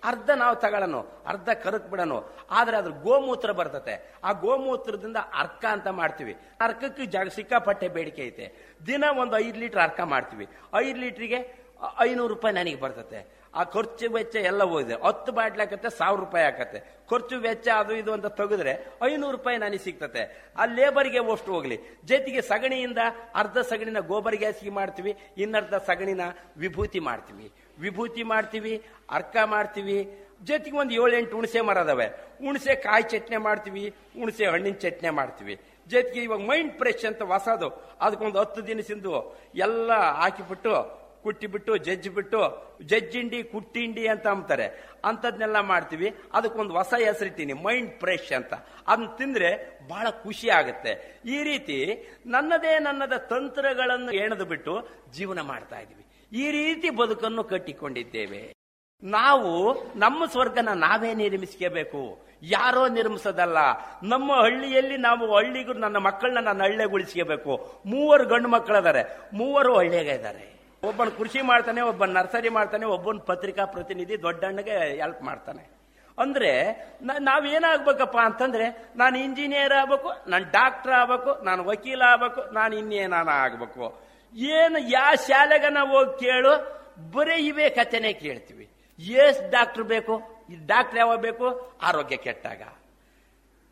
ಅರ್ಧ 0.05 0.31
ನಾವು 0.31 0.57
ತಗೊಳ್ಳೋಣ 0.57 1.07
ಅರ್ಧ 1.27 1.49
ಕರಕ್ 1.49 1.89
ಬಿಡೋಣ 1.89 2.13
ಆದ್ರೆ 2.51 2.77
ಅದ್ರ 2.77 2.91
ಗೋಮೂತ್ರ 2.91 3.53
ಬರ್ತತೆ. 3.53 4.15
ಆ 4.25 4.33
ಗೋಮೂತ್ರದಿಂದ 4.33 5.17
ಅರ್ಕ 5.17 5.65
ಅಂತ 5.71 5.89
ಮಾಡ್ತೀವಿ. 5.89 6.37
ಅರ್ಕಕ್ಕೆ 6.61 7.07
ಜಾಗ 7.07 7.29
ಸಿಕ್ಕಾಪಟ್ಟೆ 7.29 7.89
ಬೇಡಿಕೆ 7.89 8.23
ಐತೆ. 8.23 8.77
ದಿನ 8.87 9.05
ಒಂದು 9.21 9.39
ಐದು 9.39 9.59
ಲೀಟರ್ 9.59 9.81
ಅರ್ಕ 9.81 10.01
ಮಾಡ್ತೀವಿ. 10.01 10.49
ಐದು 10.75 11.01
ಲೀಟ್ರಿಗೆ 11.01 11.69
ಐನೂರು 12.01 12.35
ರೂಪಾಯಿ 12.35 12.55
ನನಗೆ 12.55 12.77
ಬರ್ತತೆ. 12.77 13.39
ಆ 13.55 13.65
ಖರ್ಚು 13.65 14.13
ವೆಚ್ಚ 14.13 14.37
ಎಲ್ಲ 14.37 14.65
ಹೋಗಿದೆ. 14.65 14.95
ಹತ್ತು 15.07 15.33
ಬಾಟ್ಲಿ 15.33 15.63
ಹಾಕತ್ತೆ, 15.63 15.91
ಸಾವಿರ 15.91 16.21
ರೂಪಾಯಿ 16.21 16.45
ಹಾಕತ್ತೆ. 16.45 16.79
ಖರ್ಚು 17.11 17.39
ವೆಚ್ಚ 17.39 17.69
ಅದು 17.69 17.95
ಇದು 17.95 18.13
ಅಂತ 18.13 18.27
ತೆಗೆದ್ರೆ 18.27 18.87
ಐನೂರು 19.05 19.37
ರೂಪಾಯಿ 19.37 19.59
ನನಗೆ 19.59 19.79
ಸಿಗ್ತತೆ. 19.79 20.53
ಆ 20.57 20.65
ಲೇಬರ್ಗೆ 20.65 21.19
ಅಷ್ಟು 21.19 21.53
ಹೋಗ್ಲಿ. 21.53 21.81
ಜೊತೆಗೆ 22.05 22.41
ಸಗಣಿಯಿಂದ 22.41 22.99
ಅರ್ಧ 23.35 23.59
ಸಗಣಿನ 23.59 23.99
ಗೋಬರ್ 23.99 24.37
ಗ್ಯಾಸ್ಗೆ 24.37 24.71
ಮಾಡ್ತೀವಿ, 24.71 25.17
ಇನ್ನರ್ಧ 25.39 25.75
ಸಗಣಿನ 25.75 26.21
ವಿಭೂತಿ 26.57 26.99
ಮಾಡ್ತೀವಿ. 26.99 27.53
ವಿಭೂತಿ 27.79 28.23
ಮಾಡ್ತೀವಿ, 28.23 28.83
ಅರ್ಕ 29.11 29.37
ಮಾಡ್ತೀವಿ, 29.45 29.99
ಜೊತೆಗೆ 30.45 30.77
ಒಂದು 30.77 30.95
ಏಳೆಂಟು 30.95 31.37
ಹುಣಸೆ 31.37 31.61
ಮರ 31.61 31.79
ಅದಾವೆ. 31.79 32.07
ಹುಣಸೆ 32.45 32.75
ಕಾಯಿ 32.75 33.03
ಚಟ್ನಿ 33.03 33.37
ಮಾಡ್ತೀವಿ, 33.37 33.89
ಹುಣಸೆ 33.89 34.47
ಹಣ್ಣಿನ 34.47 34.75
ಚಟ್ನಿ 34.75 35.11
ಮಾಡ್ತೀವಿ. 35.11 35.61
ಜೊತೆಗೆ 35.89 36.21
ಇವಾಗ 36.23 36.41
ಮೈಂಡ್ 36.41 36.79
ಫ್ರೆಶ್ 36.79 37.05
ಅಂತ 37.05 37.23
ಹೊಸದು 37.23 37.69
ಅದಕ್ಕೊಂದು 38.01 38.41
ಹತ್ತು 38.41 38.67
ದಿನಸಿಂದು 38.67 39.41
ಎಲ್ಲ 39.55 39.93
ಹಾಕಿಬಿಟ್ಟು, 39.93 40.99
ಕುಟ್ಟಿಬಿಟ್ಟು, 41.23 41.77
ಜಜ್ಜಿಬಿಟ್ಟು, 41.77 42.41
ಜಜ್ಜಿಂಡಿ, 42.83 43.43
ಕುಟ್ಟಿಂಡಿ 43.43 44.09
ಅಂತ 44.09 44.27
ಅಂತಾರೆ 44.27 44.67
ಅಂಥದ್ನೆಲ್ಲ 45.05 45.61
ಮಾಡ್ತೀವಿ. 45.61 46.15
ಅದಕ್ಕೊಂದು 46.33 46.75
ಹೊಸ 46.75 46.95
ಹೆಸರಿಟ್ಟಿನಿ, 47.05 47.53
ಮೈಂಡ್ 47.53 48.01
ಫ್ರೆಶ್ 48.01 48.33
ಅಂತ. 48.33 48.55
ಅದನ್ನ 48.89 49.07
ತಿಂದ್ರೆ 49.17 49.51
ಬಹಳ 49.89 50.11
ಖುಷಿ 50.11 50.49
ಆಗುತ್ತೆ. 50.49 51.23
ಈ 51.25 51.43
ರೀತಿ 51.43 51.79
ನನ್ನದೇ 52.27 52.79
ನನ್ನದ 52.79 53.17
ತಂತ್ರಗಳನ್ನು 53.17 54.13
ಎಣೆದು 54.13 54.45
ಬಿಟ್ಟು 54.45 54.89
ಜೀವನ 55.13 55.41
ಮಾಡ್ತಾ 55.41 55.81
ಇದೀವಿ. 55.81 56.05
ಈ 56.33 56.51
ರೀತಿ 56.51 56.91
ಬದುಕನ್ನು 56.91 57.45
ಕಟ್ಟಿಕೊಂಡಿದ್ದೇವೆ. 57.45 58.55
ನಾವು 59.03 59.75
ನಮ್ಮ 59.99 60.27
ಸ್ವರ್ಗನ 60.27 60.69
ನಾವೇ 60.75 61.15
ನಿರ್ಮಿಸ್ಕೋಬೇಕು. 61.15 62.19
ಯಾರೋ 62.43 62.89
ನಿರ್ಮಿಸೋದಲ್ಲ. 62.89 63.57
ನಮ್ಮ 64.03 64.33
ಹಳ್ಳಿಯಲ್ಲಿ 64.33 64.97
ನಾವು 64.97 65.37
ಹಳ್ಳಿಗೂ 65.37 65.73
ನನ್ನ 65.73 65.97
ಮಕ್ಕಳನ್ನ 65.97 66.39
ನಾನು 66.39 66.65
ಹಳ್ಳಿಗೊಳಿಸ್ಕೋಬೇಕು. 66.65 67.83
ಮೂವರು 67.87 68.27
ಗಂಡು 68.27 68.49
ಮಕ್ಕಳದಾರೆ. 68.49 69.19
ಮೂವರು 69.33 69.83
ಇದ್ದಾರೆ 69.83 70.59
ಒಬ್ಬನ 70.85 71.09
ಕೃಷಿ 71.09 71.41
ಮಾಡ್ತಾನೆ 71.43 71.81
ಒಬ್ಬ 71.81 72.05
ನರ್ಸರಿ 72.05 72.49
ಮಾಡ್ತಾನೆ, 72.49 72.87
ಒಬ್ಬನ 72.87 73.19
ಪತ್ರಿಕಾ 73.27 73.65
ಪ್ರತಿನಿಧಿ 73.65 74.23
ದೊಡ್ಡಣ್ಣಗೆ 74.23 75.01
ಹೆಲ್ಪ್ 75.01 75.23
ಮಾಡ್ತಾನೆ. 75.23 75.71
ಅಂದ್ರೆ 76.19 76.73
ನಾವು 77.03 77.21
ನಾವೇನಾಗ್ಬೇಕಪ್ಪ 77.21 78.19
ಅಂತಂದ್ರೆ 78.19 78.93
ನಾನು 78.97 79.19
ಇಂಜಿನಿಯರ್ 79.19 79.73
ಆಗ್ಬೇಕು, 79.73 80.31
ನಾನು 80.31 80.45
ಡಾಕ್ಟರ್ 80.45 80.93
ಆಗ್ಬೇಕು, 80.93 81.45
ನಾನು 81.45 81.65
ವಕೀಲ 81.65 82.03
ಆಗ್ಬೇಕು, 82.03 82.55
ನಾನು 82.55 82.77
ಇನ್ನೇನಾನ 82.77 83.29
ಆಗ್ಬೇಕು. 83.29 84.08
ಏನು 84.35 84.79
ಯಾವ 84.79 85.15
ಶಾಲೆಗೆ 85.15 85.69
ನಾವು 85.69 85.99
ಹೋಗಿ 85.99 86.21
ಕೇಳು, 86.21 86.79
ಬರೀ 87.13 87.35
ಇವೇ 87.35 87.71
ಕಥೆನೇ 87.71 88.13
ಕೇಳ್ತೀವಿ. 88.13 88.71
ಎಷ್ಟು 88.99 89.51
ಡಾಕ್ಟ್ರ್ 89.51 89.83
ಬೇಕು, 89.83 90.23
ಡಾಕ್ಟ್ರ್ 90.67 90.99
ಯಾವಾಗ 90.99 91.19
ಬೇಕು? 91.19 91.79
ಆರೋಗ್ಯ 91.83 92.17
ಕೆಟ್ಟಾಗ. 92.17 92.63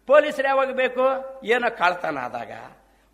ಪೊಲೀಸ್ರು 0.06 0.48
ಯಾವಾಗ 0.48 0.72
ಬೇಕು? 0.72 1.02
ಏನೋ 1.44 1.76
ಕಳ್ತನ 1.76 2.18
ಆದಾಗ. 2.18 2.52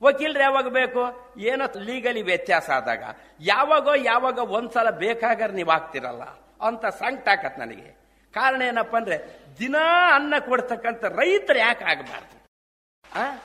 ವಕೀಲರು 0.03 0.43
ಯಾವಾಗ 0.43 0.69
ಬೇಕು? 0.69 1.33
ಏನೋ 1.39 1.65
ಲೀಗಲಿ 1.81 2.23
ವ್ಯತ್ಯಾಸ 2.23 2.71
ಆದಾಗ. 2.71 3.05
ಯಾವಾಗೋ, 3.41 3.95
ಯಾವಾಗ 3.95 4.39
ಒಂದ್ಸಲ 4.39 4.91
ಬೇಕಾಗಾರೆ 4.91 5.53
ನೀವು 5.53 5.71
ಆಗ್ತಿರಲ್ಲ. 5.71 6.23
ಅಂತ 6.67 6.87
ಸಂಕಟ 6.87 7.29
ಆಗತ್ 7.29 7.59
ನನಗೆ. 7.59 8.03
ಕಾರಣ 8.35 8.63
ಏನಪ್ಪ 8.63 8.97
ಅಂದ್ರೆ, 8.97 9.41
ದಿನಾ 9.59 10.15
ಅನ್ನ 10.15 10.35
ಕೊಡ್ತಕ್ಕಂಥ 10.39 11.05
ರೈತರು 11.05 11.59
ಯಾಕೆ 11.59 11.85
ಆಗಬಾರ್ದು? 11.85 12.43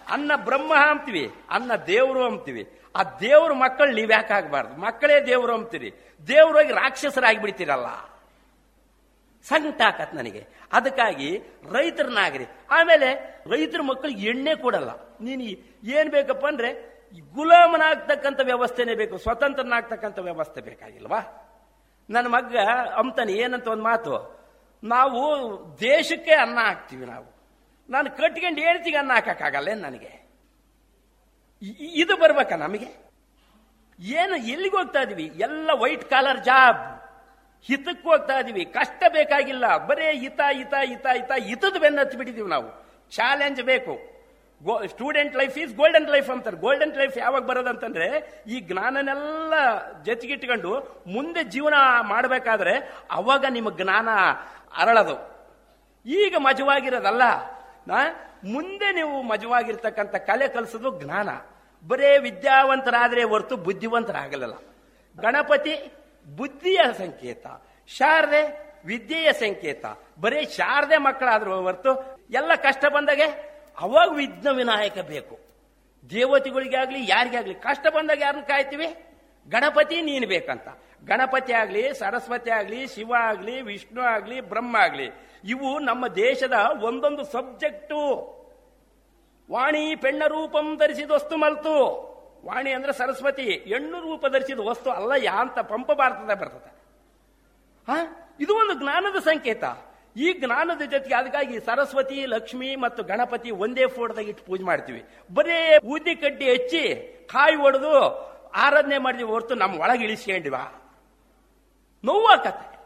ಅನ್ನ 0.07 0.31
ಬ್ರಹ್ಮ 0.35 0.75
ಅಂತೀವಿ, 0.75 1.31
ಅನ್ನ 1.49 1.75
ದೇವರು 1.75 2.25
ಅಂತೀವಿ. 2.25 2.76
ಆ 2.95 3.03
ದೇವ್ರ 3.03 3.53
ಮಕ್ಕಳು 3.53 3.91
ನೀವು 3.91 4.11
ಯಾಕೆ 4.11 4.33
ಆಗ್ಬಾರ್ದು? 4.33 4.73
ಮಕ್ಕಳೇ 4.73 5.25
ದೇವರು 5.25 5.53
ಅಂತೀರಿ 5.53 5.93
ದೇವ್ರೋಗಿ 6.27 6.71
ರಾಕ್ಷಸರಾಗಿ 6.71 7.41
ಬಿಡ್ತೀರಲ್ಲ 7.41 8.17
ಸಂಕಟ 9.43 9.81
ಆಕತ್ 9.81 10.15
ನನಗೆ. 10.15 10.47
ಅದಕ್ಕಾಗಿ 10.73 11.37
ರೈತರನ್ನಾಗ್ರಿ 11.71 12.45
ಆಮೇಲೆ 12.71 13.39
ರೈತರ 13.47 13.81
ಮಕ್ಕಳಿಗೆ 13.81 14.29
ಎಣ್ಣೆ 14.29 14.55
ಕೊಡಲ್ಲ. 14.55 14.89
ನೀನು 15.21 15.41
ಏನ್ 15.83 16.09
ಬೇಕಪ್ಪ 16.09 16.47
ಅಂದ್ರೆ 16.47 16.97
ಗುಲಾಮನಾಗ್ತಕ್ಕಂಥ 17.33 18.39
ವ್ಯವಸ್ಥೆನೇ 18.43 18.95
ಬೇಕು. 18.95 19.17
ಸ್ವತಂತ್ರನಾಗ್ತಕ್ಕಂಥ 19.17 20.19
ವ್ಯವಸ್ಥೆ 20.19 20.61
ಬೇಕಾಗಿಲ್ವಾ? 20.61 21.43
ನನ್ನ 22.09 22.27
ಮಗ್ಗ 22.27 22.57
ಅಂತಾನೆ 22.97 23.33
ಏನಂತ 23.33 23.67
ಒಂದು 23.67 23.83
ಮಾತು? 23.83 24.37
ನಾವು 24.83 25.21
ದೇಶಕ್ಕೆ 25.81 26.33
ಅನ್ನ 26.33 26.59
ಹಾಕ್ತೀವಿ 26.59 27.05
ನಾವು. 27.05 27.25
ನಾನು 27.89 28.11
ಕಟ್ಕೊಂಡು 28.11 28.61
ಹೇಳ್ತೀವಿ 28.61 28.97
ಅನ್ನ 28.97 29.13
ಹಾಕಕ್ಕಾಗಲ್ಲ 29.13 29.67
ನನಗೆ? 29.73 30.26
ಇದು 31.79 32.17
ಬರ್ಬೇಕಾ 32.17 32.55
ನಮಗೆ? 32.55 33.07
ಏನು 33.99 34.35
ಎಲ್ಲಿಗೆ 34.35 34.77
ಹೋಗ್ತಾ 34.77 35.01
ಇದೀವಿ? 35.01 35.31
ಎಲ್ಲ 35.35 35.69
ವೈಟ್ 35.73 36.09
ಕಾಲರ್ 36.09 36.43
ಜಾಬ್ 36.43 37.01
ಹಿತಕ್ಕೆ 37.63 38.09
ಹೋಗ್ತಾ 38.09 38.39
ಇದೀವಿ. 38.39 38.65
ಕಷ್ಟ 38.65 39.03
ಬೇಕಾಗಿಲ್ಲ. 39.11 39.77
ಬರೇ 39.77 40.17
ಹಿತ 40.17 40.39
ಹಿತ 40.51 40.73
ಹಿತ 40.85 41.05
ಹಿತ, 41.15 41.31
ಹಿತದ 41.43 41.77
ಬೆನ್ನ 41.79 41.99
ಬಿಟ್ಟಿದೀವಿ 42.03 42.49
ನಾವು. 42.49 42.85
ಚಾಲೆಂಜ್ 43.09 43.61
ಬೇಕು. 43.61 44.17
Student 44.87 45.35
life 45.35 45.57
is 45.57 45.75
golden 45.75 46.09
life 46.09 46.29
ಅಂತಾರೆ. 46.29 46.57
ಗೋಲ್ಡನ್ 46.57 46.97
ಲೈಫ್ 46.97 47.17
ಯಾವಾಗ 47.17 47.43
ಬರೋದಂತಂದ್ರೆ, 47.43 48.41
ಈ 48.47 48.59
ಜ್ಞಾನನೆಲ್ಲ 48.59 49.53
ಜೊತೆಗಿಟ್ಕೊಂಡು 50.03 51.03
ಮುಂದೆ 51.07 51.43
ಜೀವನ 51.43 51.73
ಮಾಡಬೇಕಾದ್ರೆ 52.01 52.93
ಅವಾಗ 53.11 53.45
ನಿಮ್ಮ 53.49 53.77
ಜ್ಞಾನ 53.77 54.09
ಅರಳದು. 54.77 55.37
ಈಗ 56.05 56.35
ಮಜವಾಗಿರೋದಲ್ಲ 56.37 57.21
ಮುಂದೆ 58.43 58.93
ನೀವು 58.93 59.21
ಮಜವಾಗಿರ್ತಕ್ಕಂಥ 59.21 60.15
ಕಲೆ 60.15 60.47
ಕಲಿಸೋದು 60.47 61.01
ಜ್ಞಾನ. 61.01 61.29
ಬರೇ 61.87 62.17
ವಿದ್ಯಾವಂತರಾದರೆ 62.17 63.23
ಹೊರತು 63.23 63.55
ಬುದ್ಧಿವಂತರಾಗಲಿಲ್ಲ. 63.55 64.53
ಗಣಪತಿ 65.21 65.91
ಬುದ್ಧಿಯ 66.35 66.79
ಸಂಕೇತ, 66.97 67.47
ಶಾರದೆ 67.87 68.67
ವಿದ್ಯೆಯ 68.85 69.31
ಸಂಕೇತ, 69.33 69.85
ಬರೀ 70.19 70.45
ಶಾರದೆ 70.45 70.97
ಮಕ್ಕಳಾದ್ರು 70.97 71.61
ಹೊರತು 71.61 72.19
ಎಲ್ಲ 72.33 72.55
ಕಷ್ಟ 72.55 72.85
ಬಂದಾಗೆ 72.85 73.23
ಅವಾಗ 73.79 74.09
ವಿಘ್ನ 74.15 74.49
ವಿನಾಯಕ 74.49 74.97
ಬೇಕು. 74.97 75.39
ದೇವತೆಗಳಿಗೆ 76.09 76.77
ಆಗ್ಲಿ 76.77 77.09
ಯಾರಿಗಾಗ್ಲಿ 77.09 77.53
ಕಷ್ಟ 77.53 77.87
ಬಂದಾಗ 77.87 78.21
ಯಾರನ್ನ 78.21 78.41
ಕಾಯ್ತೀವಿ? 78.41 78.87
ಗಣಪತಿ 79.49 80.01
ನೀನು 80.01 80.27
ಬೇಕಂತ. 80.27 80.67
ಗಣಪತಿ 81.03 81.53
ಆಗಲಿ, 81.53 81.93
ಸರಸ್ವತಿ 81.93 82.49
ಆಗಲಿ, 82.49 82.87
ಶಿವ 82.87 83.13
ಆಗಲಿ, 83.19 83.61
ವಿಷ್ಣು 83.61 84.01
ಆಗಲಿ, 84.01 84.41
ಬ್ರಹ್ಮ 84.41 84.75
ಆಗಲಿ, 84.75 85.07
ಇವು 85.43 85.79
ನಮ್ಮ 85.79 86.07
ದೇಶದ 86.07 86.53
ಒಂದೊಂದು 86.81 87.23
ಸಬ್ಜೆಕ್ಟು. 87.23 88.01
ವಾಣಿ 89.51 89.95
ಪೆಣ್ಣ 89.95 90.23
ರೂಪಂ 90.27 90.77
ಧರಿಸಿದ 90.77 91.11
ವಸ್ತು 91.11 91.37
ಮಲ್ತು. 91.37 91.75
ವಾಣಿ 92.45 92.71
ಅಂದ್ರೆ 92.71 92.93
ಸರಸ್ವತಿ, 92.93 93.43
ಹೆಣ್ಣು 93.43 94.01
ರೂಪ 94.01 94.25
ಧರಿಸಿದ 94.25 94.59
ವಸ್ತು 94.59 94.89
ಅಲ್ಲ, 94.89 95.11
ಯಾ 95.17 95.33
ಅಂತ 95.33 95.59
ಪಂಪ 95.59 95.91
ಭಾರತದ 95.91 96.33
ಬರ್ತದೆ. 96.33 96.71
ಹಾ 97.87 97.97
ಇದು 98.39 98.55
ಒಂದು 98.55 98.73
ಜ್ಞಾನದ 98.73 99.19
ಸಂಕೇತ. 99.19 99.63
ಈ 100.17 100.33
ಜ್ಞಾನದ 100.33 100.81
ಜೊತೆಗೆ 100.81 101.15
ಅದಕ್ಕಾಗಿ 101.15 101.59
ಸರಸ್ವತಿ, 101.59 102.25
ಲಕ್ಷ್ಮಿ 102.25 102.75
ಮತ್ತು 102.75 103.03
ಗಣಪತಿ 103.03 103.51
ಒಂದೇ 103.51 103.87
ಫೋಟೋದಾಗ 103.87 104.27
ಇಟ್ಟು 104.27 104.43
ಪೂಜೆ 104.43 104.63
ಮಾಡ್ತೀವಿ. 104.63 105.03
ಬರೇ 105.33 105.77
ಊದಿ 105.85 106.15
ಕಡ್ಡಿ 106.15 106.49
ಹಚ್ಚಿ 106.51 106.83
ಕಾಯಿ 107.33 107.55
ಹೊಡೆದು 107.55 107.93
ಆರಾಧನೆ 108.53 108.97
ಮಾಡಿದ್ವಿ 108.97 109.29
ಹೊರತು 109.29 109.55
ನಮ್ಮ 109.55 109.81
ಒಳಗೆ 109.81 110.03
ಇಳಿಸ್ಕೊಂಡಿವ. 110.03 110.55
ನೋವಾಕತ್ತೆ. 112.05 112.77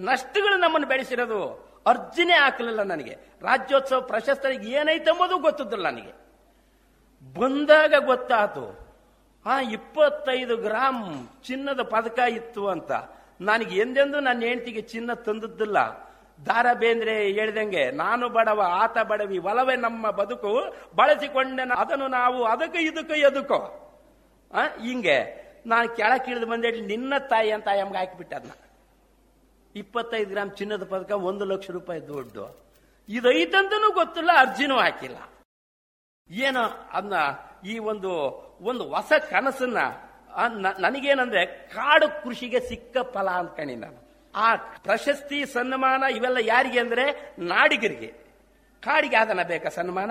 ನಷ್ಟಗಳು 0.00 0.56
ನಮ್ಮನ್ನು 0.56 0.88
ಬೆಳೆಸಿರೋದು 0.88 1.66
ಅರ್ಜುನೇ 1.86 2.32
ಹಾಕಲಿಲ್ಲ 2.32 2.82
ನನಗೆ. 2.82 3.16
ರಾಜ್ಯೋತ್ಸವ 3.42 4.00
ಪ್ರಶಸ್ತರಿಗೆ 4.00 4.70
ಏನೈತೆ 4.70 5.10
ಎಂಬುದು 5.10 5.38
ಗೊತ್ತಿದ್ದಿಲ್ಲ 5.38 5.84
ನನಗೆ. 5.84 6.26
ಬಂದಾಗ 7.34 7.94
ಗೊತ್ತಾತು, 8.04 8.86
ಆ 9.46 9.60
ಇಪ್ಪತ್ತೈದು 9.60 10.56
ಗ್ರಾಮ್ 10.56 11.28
ಚಿನ್ನದ 11.44 11.82
ಪದಕ 11.82 12.18
ಇತ್ತು 12.18 12.68
ಅಂತ. 12.68 12.92
ನನಗೆ 13.40 13.80
ಎಂದೆಂದೂ 13.80 14.20
ನನ್ನ 14.20 14.42
ಹೆಂಡತಿಗೆ 14.42 14.80
ಚಿನ್ನ 14.80 15.12
ತಂದದ್ದಿಲ್ಲ. 15.12 15.78
ದಾರ 16.46 16.66
ಬೇಂದ್ರೆ 16.74 17.28
ಹೇಳ್ದಂಗೆ, 17.28 17.90
ನಾನು 17.90 18.28
ಬಡವ, 18.28 18.62
ಆತ 18.62 18.98
ಬಡವಿ, 18.98 19.38
ಒಲವೇ 19.38 19.76
ನಮ್ಮ 19.76 20.10
ಬದುಕು, 20.10 20.74
ಬಳಸಿಕೊಂಡೆ 20.96 21.74
ಅದನ್ನು 21.76 22.08
ನಾವು 22.08 22.44
ಅದಕ್ಕೆ 22.44 22.78
ಇದಕ್ಕೆ 22.78 23.20
ಎದುಕೋ. 23.20 23.82
ಹಿಂಗೆ. 24.82 25.45
ನಾನು 25.66 25.88
ಕೆಳಕಿಳಿದು 25.96 26.46
ಬಂದೆ 26.46 26.70
ನಿನ್ನ 26.80 27.14
ತಾಯಿ 27.18 27.50
ಅಂತ 27.50 27.68
ಎಮ್ಗೆ 27.78 27.98
ಹಾಕಿಬಿಟ್ಟೆ 27.98 28.36
ಅದನ್ನ 28.36 28.54
ಇಪ್ಪತ್ತೈದು 29.74 30.30
ಗ್ರಾಮ್ 30.30 30.50
ಚಿನ್ನದ 30.56 30.84
ಪದಕ 30.84 31.10
ಒಂದು 31.10 31.44
ಲಕ್ಷ 31.44 31.70
ರೂಪಾಯಿ 31.70 32.00
ದುಡ್ಡು. 32.08 32.44
ಇದೈತಂತನೂ 33.08 33.88
ಗೊತ್ತಿಲ್ಲ, 33.92 34.30
ಅರ್ಜಿನೂ 34.36 34.76
ಹಾಕಿಲ್ಲ. 34.76 35.18
ಏನೋ 36.30 36.62
ಅದನ್ನ 36.92 37.16
ಈ 37.68 37.78
ಒಂದು 37.78 38.10
ಒಂದು 38.60 38.84
ಹೊಸ 38.88 39.12
ಕನಸನ್ನ 39.30 39.78
ನನಗೇನಂದ್ರೆ 40.78 41.46
ಕಾಡು 41.46 42.08
ಕೃಷಿಗೆ 42.22 42.60
ಸಿಕ್ಕ 42.60 42.96
ಫಲ 43.12 43.28
ಅನ್ಕಣಿ 43.30 43.74
ನಾನು. 43.74 43.98
ಆ 44.34 44.54
ಪ್ರಶಸ್ತಿ, 44.56 45.46
ಸನ್ಮಾನ 45.46 46.02
ಇವೆಲ್ಲ 46.16 46.36
ಯಾರಿಗೆ 46.40 46.80
ಅಂದ್ರೆ 46.80 47.34
ನಾಡಿಗರಿಗೆ. 47.38 48.10
ಕಾಡಿಗೆ 48.80 49.16
ಆದನ 49.16 49.42
ಬೇಕಾ 49.42 49.68
ಸನ್ಮಾನ? 49.68 50.10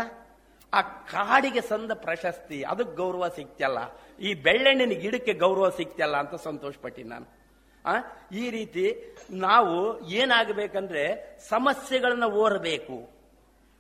ಆ 0.74 0.82
ಕಾಡಿಗೆ 0.82 1.62
ಸಂದ 1.62 1.92
ಪ್ರಶಸ್ತಿ 1.92 2.64
ಅದಕ್ಕೆ 2.64 2.96
ಗೌರವ 2.96 3.28
ಸಿಕ್ತಲ್ಲ 3.28 3.80
ಈ 4.20 4.34
ಬೆಳ್ಳೆಣ್ಣಿನ 4.34 4.90
ಗಿಡಕ್ಕೆ 4.90 5.34
ಗೌರವ 5.34 5.70
ಸಿಗ್ತಲ್ಲ 5.70 6.18
ಅಂತ 6.18 6.36
ಸಂತೋಷ 6.36 6.76
ಪಟ್ಟಿನಿ 6.82 7.10
ನಾನು. 7.10 7.46
ಆ, 7.86 7.96
ಈ 8.32 8.50
ರೀತಿ 8.50 9.16
ನಾವು 9.32 10.08
ಏನಾಗಬೇಕಂದ್ರೆ 10.10 11.38
ಸಮಸ್ಯೆಗಳನ್ನ 11.50 12.24
ಓರಬೇಕು, 12.24 13.10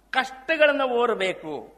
ಕಷ್ಟಗಳನ್ನ 0.09 0.81
ಓರಬೇಕು, 0.81 1.75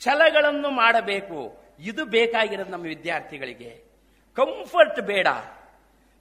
ಛಲಗಳನ್ನು 0.00 0.70
ಮಾಡಬೇಕು. 0.70 1.62
ಇದು 1.80 2.04
ಬೇಕಾಗಿರೋದು 2.04 2.70
ನಮ್ಮ 2.70 2.84
ವಿದ್ಯಾರ್ಥಿಗಳಿಗೆ. 2.84 3.84
ಕಂಫರ್ಟ್ 4.34 5.00
ಬೇಡ. 5.00 5.26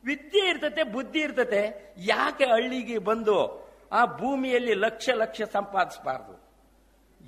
ವಿದ್ಯೆ 0.05 0.49
ಇರ್ತತೆ, 0.49 0.83
ಬುದ್ಧಿ 0.83 1.19
ಇರ್ತತೆ. 1.19 1.93
ಯಾಕೆ 1.97 2.45
ಹಳ್ಳಿಗೆ 2.45 2.97
ಬಂದು 2.97 3.69
ಆ 3.91 4.05
ಭೂಮಿಯಲ್ಲಿ 4.05 4.73
ಲಕ್ಷ 4.73 5.09
ಲಕ್ಷ 5.09 5.41
ಸಂಪಾದಿಸಬಾರದು? 5.41 6.41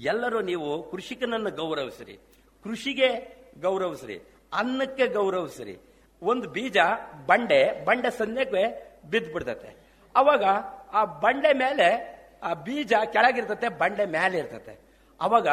ಎಲ್ಲರೂ 0.02 0.42
ನೀವು 0.42 0.92
ಕೃಷಿಕನನ್ನು 0.92 1.52
ಗೌರವಿಸ್ರಿ. 1.52 2.18
ಕೃಷಿಗೆ 2.64 3.43
ಗೌರವಿಸ್ರಿ. 3.62 4.22
ಅನ್ನಕ್ಕೆ 4.54 5.08
ಗೌರವಿಸ್ರಿ. 5.08 5.78
ಒಂದು 6.24 6.50
ಬೀಜ 6.50 6.78
ಬಂಡೆ 7.26 7.86
ಬಂಡೆ 7.86 8.18
ಸನ್ಯಕ್ಕೆ 8.18 8.64
ಬಿದ್ದು 9.10 9.34
ಬಿಡ್ತತೆ 9.34 9.76
ಅವಾಗ 10.16 10.44
ಆ 10.94 11.04
ಬಂಡೆ 11.06 11.54
ಮೇಲೆ 11.54 12.14
ಆ 12.44 12.54
ಬೀಜ 12.54 12.94
ಕೆಳಗಿರ್ತತೆ, 13.14 13.70
ಬಂಡೆ 13.70 14.06
ಮೇಲೆ 14.06 14.38
ಇರ್ತತೆ. 14.38 14.80
ಅವಾಗ 15.22 15.48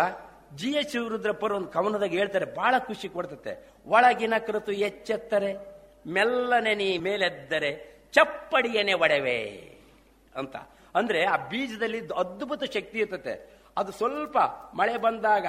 ಜಿ 0.56 0.70
ಎಚ್ 0.70 0.96
ರುದ್ರಪ್ಪರು 1.08 1.56
ಒಂದು 1.56 1.68
ಕವನದಾಗ 1.68 2.10
ಹೇಳ್ತಾರೆ 2.10 2.44
ಬಹಳ 2.44 2.74
ಖುಷಿ 2.78 3.08
ಕೊಡ್ತತೆ. 3.08 3.70
ಒಳಗಿನ 3.86 4.34
ಕೃತು 4.46 4.72
ಎಚ್ಚೆತ್ತರೆ, 4.72 5.54
ಮೆಲ್ಲನೆ 6.06 6.74
ನೀ 6.74 6.98
ಮೇಲೆದ್ದರೆ 6.98 8.00
ಚಪ್ಪಡಿಯನೆ 8.12 8.92
ಒಡವೆ 8.92 9.40
ಅಂತ. 10.36 10.56
ಅಂದ್ರೆ 10.94 11.24
ಆ 11.24 11.36
ಬೀಜದಲ್ಲಿ 11.36 12.00
ಅದ್ಭುತ 12.06 12.64
ಶಕ್ತಿ 12.64 12.98
ಇರ್ತತೆ. 12.98 13.60
ಅದು 13.76 13.92
ಸ್ವಲ್ಪ 13.92 14.38
ಮಳೆ 14.74 14.96
ಬಂದಾಗ 14.98 15.46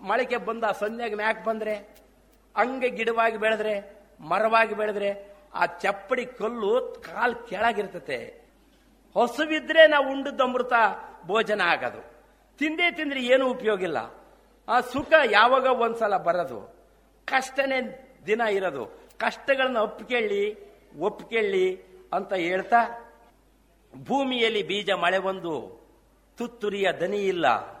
ಮಳೆಗೆ 0.00 0.36
ಬಂದ 0.36 0.64
ಸಂಧ್ಯಾಗ 0.64 1.14
ಮ್ಯಾಕ್ 1.14 1.44
ಬಂದ್ರೆ 1.44 1.74
ಹಂಗೆ 2.56 2.88
ಗಿಡವಾಗಿ 2.88 3.36
ಬೆಳೆದ್ರೆ, 3.36 3.96
ಮರವಾಗಿ 4.20 4.74
ಬೆಳೆದ್ರೆ, 4.74 5.36
ಆ 5.54 5.66
ಚಪ್ಪಡಿ 5.66 6.26
ಕಲ್ಲು 6.26 7.02
ಕಾಲ್ 7.14 7.34
ಕೆಳಗಿರ್ತತೆ. 7.48 8.46
ಹೊಸವಿದ್ರೆ 9.14 9.86
ನಾವು 9.86 10.10
ಉಂಡದ್ದು 10.10 10.44
ಅಮೃತ 10.44 10.72
ಭೋಜನ 11.26 11.60
ಆಗೋದು. 11.60 12.16
ತಿಂದೇ 12.58 12.90
ತಿಂದ್ರೆ 12.90 13.24
ಏನು 13.24 13.50
ಉಪಯೋಗ 13.50 13.82
ಇಲ್ಲ. 13.82 13.96
ಆ 14.68 14.80
ಸುಖ 14.80 15.12
ಯಾವಾಗ 15.30 15.66
ಒಂದ್ಸಲ 15.66 16.16
ಬರೋದು. 16.16 16.76
ಕಷ್ಟನೇ 17.24 18.08
ದಿನ 18.26 18.40
ಇರೋದು. 18.40 18.86
ಕಷ್ಟಗಳನ್ನ 19.18 19.76
ಒಪ್ಪಿಕೊಳ್ಳಿ 19.76 20.56
ಒಪ್ಪಿಕೊಳ್ಳಿ 20.98 21.82
ಅಂತ 22.12 22.32
ಹೇಳ್ತಾ 22.32 23.02
ಭೂಮಿಯಲ್ಲಿ 24.04 24.62
ಬೀಜ 24.62 24.90
ಮಳೆ 24.90 25.18
ಬಂದು 25.18 25.86
ತುತ್ತುರಿಯ 26.38 26.92
ದನಿ 26.92 27.16
ಇಲ್ಲ. 27.16 27.75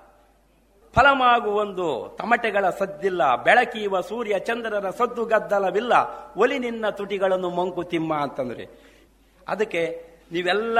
ಫಲಮಾಗುವೊಂದು 0.96 2.16
ತಮಟೆಗಳ 2.18 2.70
ಸದ್ದಿಲ್ಲ, 2.70 3.22
ಬೆಳಕೀವ 3.44 4.00
ಸೂರ್ಯ 4.00 4.38
ಚಂದ್ರರ 4.38 4.90
ಸದ್ದು 4.90 5.24
ಗದ್ದಲವಿಲ್ಲ, 5.24 5.92
ಒಲಿ 6.36 6.58
ನಿನ್ನ 6.58 6.90
ತುಟಿಗಳನ್ನು 6.90 7.50
ಮಂಕುತಿಮ್ಮ 7.50 8.14
ಅಂತಂದ್ರೆ. 8.14 8.66
ಅದಕ್ಕೆ 9.48 9.82
ನೀವೆಲ್ಲ 10.32 10.78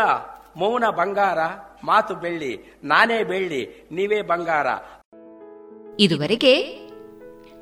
ಮೌನ 0.57 0.85
ಬಂಗಾರ, 0.91 1.39
ಮಾತು 1.85 2.15
ಬೆಳ್ಳಿ, 2.15 2.53
ನಾನೇ 2.85 3.23
ಬೆಳ್ಳಿ, 3.23 3.89
ನೀವೇ 3.93 4.23
ಬಂಗಾರ. 4.23 4.67
ಇದುವರೆಗೆ 5.99 6.55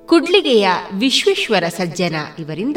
ಕುಡ್ಲಿಗೆಯ 0.06 0.68
ವಿಶ್ವೇಶ್ವರ 0.94 1.64
ಸಜ್ಜನ 1.68 2.16
ಇವರಿಂದ 2.38 2.76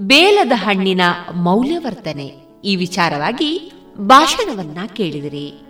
ಬೇಲದ 0.00 0.52
ಹಣ್ಣಿನ 0.56 1.00
ಮೌಲ್ಯವರ್ಧನೆ 1.32 2.28
ಈ 2.64 2.76
ವಿಚಾರವಾಗಿ 2.76 3.72
ಭಾಷಣವನ್ನ 3.98 4.78
ಕೇಳಿದಿರಿ. 4.96 5.69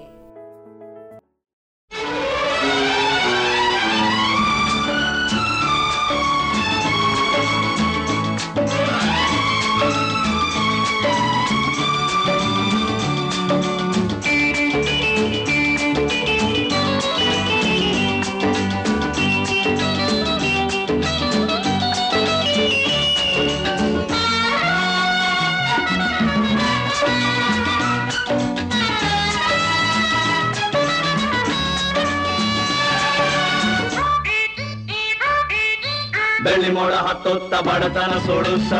ಮೋಡ 36.76 36.94
ಹತ್ತುತ್ತ 37.06 37.54
ಬಡತನ 37.66 38.12
ಸೋಡುತ್ತ 38.26 38.72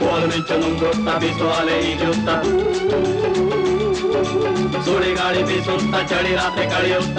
ಕೋಲು 0.00 0.26
ಮಿಂಚು 0.26 0.56
ನುಂಗುತ್ತ 0.60 1.08
ಬೀಸುವ 1.22 1.50
ಅಲೆ 1.60 1.76
ಈಜುತ್ತ 1.90 2.28
ಸುಳಿಗಾಳಿ 4.86 5.42
ಬೀಸುತ್ತ 5.42 5.94
ಚಳಿ 6.10 6.32
ರಾತ್ರಿ 6.34 6.66
ಕಳೆಯುತ್ತ 6.70 7.18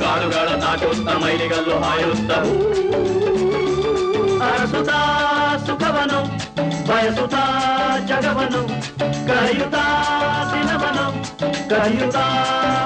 ಕಾಡುಗಳ 0.00 0.48
ದಾಟುತ್ತ 0.62 1.08
ಮೈಲಿಗಲ್ಲು 1.22 1.76
ಹಾಯುತ್ತ 1.78 2.32
ಅರಸುತ್ತ 4.42 4.90
ಸುಖವನು 5.66 6.20
ಬಯಸುತ್ತ 6.88 7.36
ಜಗವನು 8.06 8.62
ಕರೆಯುತ್ತ 9.28 9.76
ದಿನವನು 10.52 11.06
ಕರೆಯುತ್ತ 11.70 12.18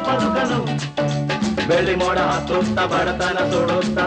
ಬದುಕನು 0.07 0.61
ಬೆಳ್ಳಿ 1.69 1.95
ಮೋಡ 1.95 2.19
ಹತ್ತುತ್ತ 2.31 2.79
ಬಡತನ 2.93 3.39
ಸುಡುತ್ತ 3.51 3.99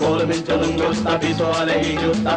ಕೋಲು 0.00 0.26
ಮಿಂಚು 0.26 0.56
ನುಂಗುತ್ತ 0.56 1.08
ಬೀಸುವ 1.22 1.52
ಅಲೆ 1.60 1.76
ಈಜುತ್ತ 1.82 2.28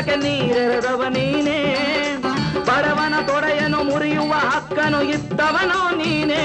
ವೃಕ್ಷಕ್ಕೆ 0.00 0.28
ನೀರೆರೆದವ 0.28 1.02
ನೀನೇ. 1.08 1.58
ಬಡವನ 2.66 3.14
ತೊಡೆಯನ್ನು 3.26 3.80
ಮುರಿಯುವ 3.84 4.32
ಹಕ್ಕನು 4.32 5.02
ಇದ್ದವನೋ 5.02 5.96
ನೀನೇ. 5.96 6.42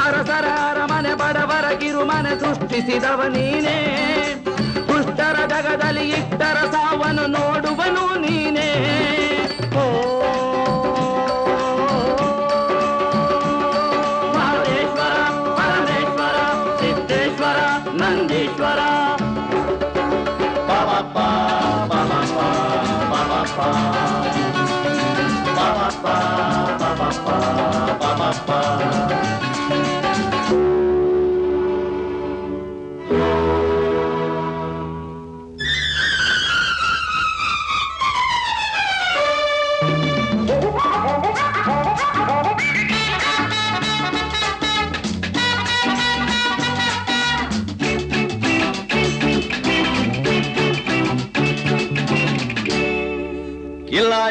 ಹರಸರ 0.00 0.46
ಅರಮನೆ, 0.70 1.14
ಬಡವರ 1.14 1.66
ಕಿರುಮನೆ 1.74 2.32
ಸೃಷ್ಟಿಸಿದವ 2.40 3.22
ನೀನೇ. 3.28 3.76
ದುಷ್ಟರ 4.88 5.36
ಜಗದಲ್ಲಿ 5.46 6.10
ಇಟ್ಟರ 6.10 6.58
ಸಾವನ್ನು 6.72 7.26
ನೋಡುವನು 7.26 8.04
ನೀನೇ. 8.20 8.70
ಓ 9.76 9.84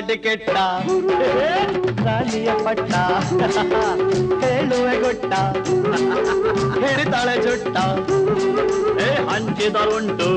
ಇಲ್ಲಾಡಿ 0.08 0.14
ಕೆಟ್ಟ 0.24 0.50
ರಾಣಿಯ 2.06 2.50
ಪಟ್ಟ 2.64 2.92
ಹೇಳುವೆ 4.42 4.94
ಗೊಟ್ಟ 5.02 5.32
ಹಿಡಿತಾಳೆ 6.76 7.34
ಜುಟ್ಟ 7.44 7.76
ಏ 9.04 9.10
ಹಂಚಿದರುಂಟು 9.28 10.28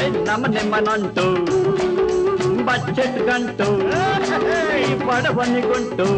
ಏ 0.00 0.04
ನಮ್ಮ 0.28 0.52
ನಿಮ್ಮನುಂಟು 0.56 1.26
ಬಚ್ಚೆಟ್ 2.68 3.20
ಗಂಟು 3.28 3.68
ಈ 4.80 4.92
ಬಡವನಿಗುಂಟು 5.06 6.08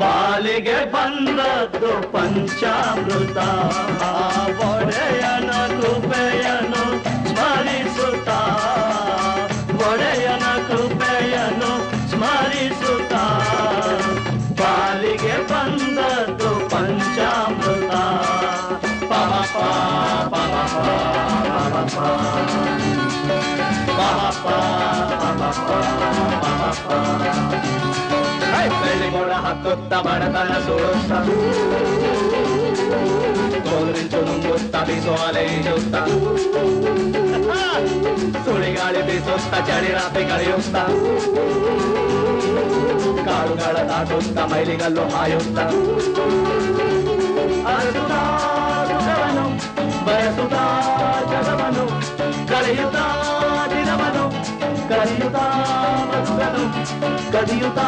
ಪಾಲಿಗೆ 0.00 0.78
ಬಂದದ್ದು 1.63 2.11
ಪಂಚಾಮೃತ. 2.11 3.37
ಒಡೆಯನ 4.65 5.51
ಕೃಪೆಯನು 5.51 7.03
ಸ್ಮರಿಸುತ್ತ. 7.29 8.29
ಒಡೆಯನ 9.83 10.45
ಕೃಪೆಯನು 10.67 11.71
ಸ್ಮರಿಸುತ್ತ. 12.09 13.13
ಪಾಲಿಗೆ 14.61 15.47
ಬಂದದ್ದು 15.47 16.69
ಪಂಚಾಮೃತ. 16.69 17.91
ಪಾಪ 19.09 19.55
ಪಾಪ 20.29 20.33
ಪಾಪ 23.99 24.53
ಬೆಳ್ಳಿ 26.93 27.92
ಮೋಡ 29.12 29.32
ಹತ್ತುತ್ತ 29.44 29.92
ಬಡತನ 30.06 30.52
ಸುಡುತ್ತ 30.66 31.12
ಕೋಲು 33.66 34.24
ನುಂಗುತ್ತ 34.26 34.76
ಬೀಸೋ 34.88 35.14
ಅಲೆ 35.28 35.44
ಈಜುತ್ತ 35.44 35.96
ಸುಳಿಗಾಳಿ 38.46 39.02
ಬೀಸುತ್ತ 39.02 39.54
ಚಳಿ 39.68 39.92
ರಾತ್ರಿ 39.92 40.24
ಕಳೆಯುತ್ತ 40.24 40.76
ಕಾಡುಗಳ 43.26 43.76
ದಾಟುತ್ತ 43.88 44.38
ಮೈಲಿಗಲ್ಲು 44.52 45.06
ಹಾಯುತ್ತ 45.16 45.58
ಅರಸುತ್ತ 47.68 48.12
ಸುಖವನು 48.90 49.46
ಬಯಸುತ್ತ 50.06 50.54
ಜಗವನು 51.32 51.84
ಬದುಕನು 56.67 57.31
ಕದಿಯುತ್ತ 57.31 57.79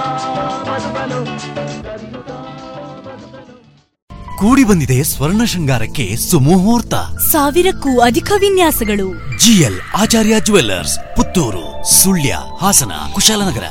ಕೂಡಿ 4.39 4.63
ಬಂದಿದೆ 4.63 5.03
ಸ್ವರ್ಣ 5.03 5.43
ಶೃಂಗಾರಕ್ಕೆ 5.43 6.15
ಸುಮುಹೂರ್ತ. 6.15 6.93
ಸಾವಿರಕ್ಕೂ 7.31 7.99
ಅಧಿಕ 7.99 8.31
ವಿನ್ಯಾಸಗಳು. 8.39 9.37
G L 9.39 9.81
Acharya 9.97 10.39
jewellers 10.39 10.99
Puttur 11.15 11.93
Sullia 11.93 12.37
Hassan 12.61 12.91
Kushalnagar. 13.13 13.63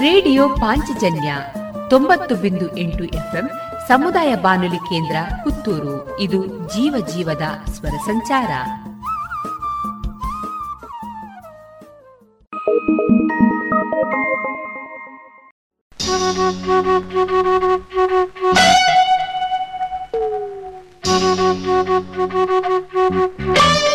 Radio 0.00 0.48
Panchajanya 0.48 1.34
ತೊಂಬತ್ತು 1.90 2.34
ಬಿಂದು 2.34 2.76
ಎಂಟು 2.76 3.04
ಎಫ್ಎಂ 3.04 3.50
ಸಮುದಾಯ 3.88 4.34
ಬಾನುಲಿ 4.34 4.76
ಕೇಂದ್ರ 4.76 5.16
ಪುತ್ತೂರು. 5.44 6.20
ಇದು 6.20 6.46
ಜೀವ 6.46 7.06
ಜೀವದ 7.14 7.70
ಸ್ವರ 7.72 7.96
ಸಂಚಾರ. 8.06 8.50
Thank 16.34 16.66
you. 23.86 23.91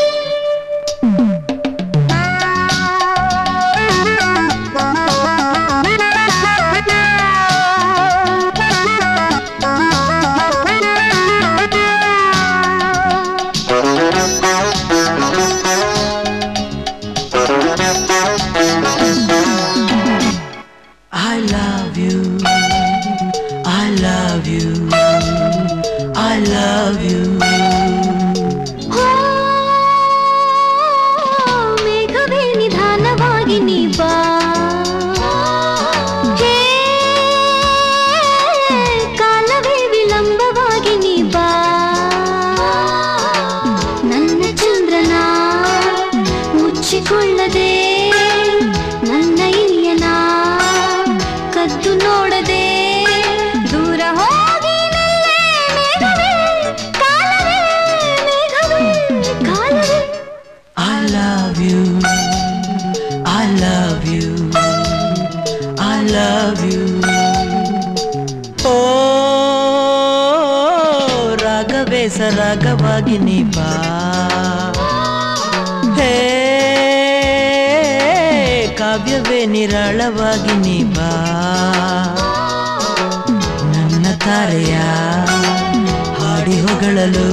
ಹಾಡಿ 86.99 87.25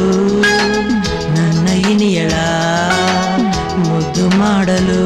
ನನ್ನ 1.35 1.67
ಇನಿಯಳ 1.91 2.33
ಮುದ್ದು 3.85 4.25
ಮಾಡಲು 4.39 5.04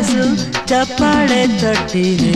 ವಯಸ್ಸು 0.00 0.26
ಚಪ್ಪಾಳೆ 0.66 1.60
ತಟ್ಟಿದೆ. 1.60 2.32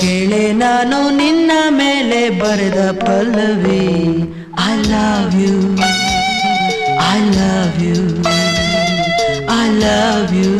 ಕೇಳೆ 0.00 0.52
ನಾನು 0.52 1.16
ನಿನ್ನ 1.16 1.52
ಮೇಲೆ 1.70 2.30
ಬರೆದ 2.30 2.80
Pallavi. 2.90 3.84
I 4.66 4.74
love 4.82 5.34
you 5.42 5.56
I 7.12 7.20
love 7.36 7.78
you 7.84 8.00
I 9.60 9.66
love 9.78 10.34
you 10.36 10.59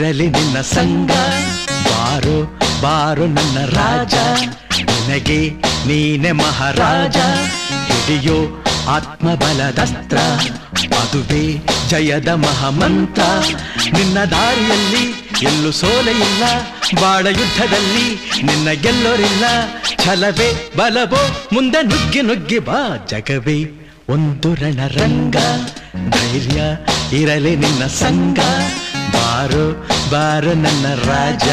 ಇರಲಿ 0.00 0.30
ನಿನ್ನ 0.30 0.60
ಸಂಗ 0.60 1.10
ಬಾರೋ 1.68 2.60
ಬಾರೋ 2.82 3.26
ನನ್ನ 3.26 3.64
ರಾಜ. 3.66 4.14
ನಿನಗೆ 4.76 5.50
ನೀನೆ 5.86 6.32
ಮಹಾರಾಜ. 6.32 7.16
ಹಿಡಿಯೋ 7.92 8.64
ಆತ್ಮಬಲದಸ್ತ್ರ. 8.88 10.18
ಅದುವೇ 10.96 11.66
ಜಯದ 11.88 12.28
ಮಹಾಮಂತ್ರ. 12.28 13.22
ನಿನ್ನ 13.92 14.24
ದಾರಿಯಲ್ಲಿ 14.24 15.32
ಎಲ್ಲೂ 15.42 15.72
ಸೋಲೆ 15.72 16.10
ಇಲ್ಲ. 16.10 16.44
ಬಾಳ 17.00 17.26
ಯುದ್ಧದಲ್ಲಿ 17.26 18.32
ನಿನ್ನ 18.42 18.70
ಗೆಲ್ಲೋರಿಲ್ಲ. 18.70 19.44
ಛಲವೇ, 20.04 20.72
ಬಲವೋ, 20.76 21.48
ಮುಂದೆ 21.52 21.82
ನುಗ್ಗಿ 21.82 22.22
ನುಗ್ಗಿ 22.22 22.58
ಬಾ. 22.58 23.06
ಜಗವೇ 23.08 23.90
ಒಂದು 24.08 24.54
ರಣರಂಗ. 24.54 25.36
ಧೈರ್ಯ 26.10 26.62
ಇರಲಿ 27.16 27.56
ನಿನ್ನ 27.56 27.86
ಸಂಗ 27.86 28.38
ಬಾರು 29.40 29.66
ಬಾರು 30.12 30.52
ನನ್ನ 30.54 30.86
ರಾಜ. 31.08 31.46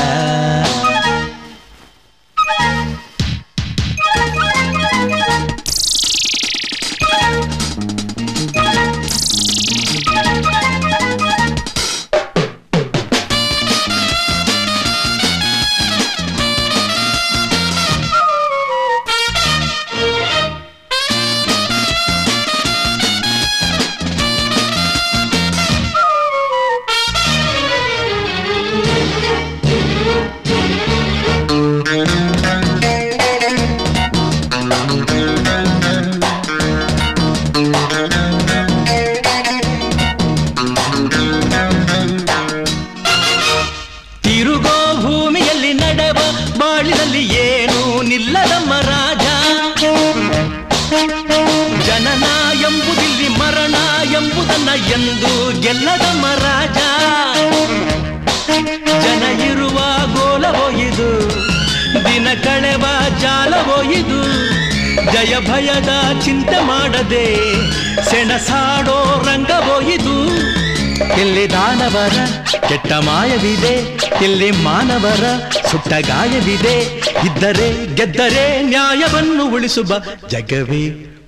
ಮಾಯವಿದೆ, 72.99 73.75
ಇಲ್ಲಿ 74.23 74.51
ಮಾನವರ 74.51 75.23
ಸುಟ್ಟ 75.71 75.87
ಗಾಯವಿದೆ. 75.87 76.77
ಇದ್ದರೆ 77.25 77.95
ಗೆದ್ದರೆ 77.95 78.61
ನ್ಯಾಯವನ್ನು 78.61 79.53
ಉಳಿಸುವ 79.53 79.99
ಜಗವೇ 80.29 80.83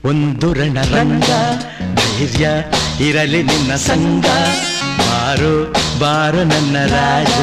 ಒಂದು 0.06 0.54
ರಣರಂಗ. 0.54 1.30
ಧೈರ್ಯ 1.96 2.50
ಇರಲಿ 3.00 3.44
ನಿನ್ನ 3.44 3.76
ಸಂಗ 3.76 4.26
ಬಾರು 5.00 5.74
ಬಾರು 6.00 6.44
ನನ್ನ 6.44 6.86
ರಾಜ. 6.86 7.40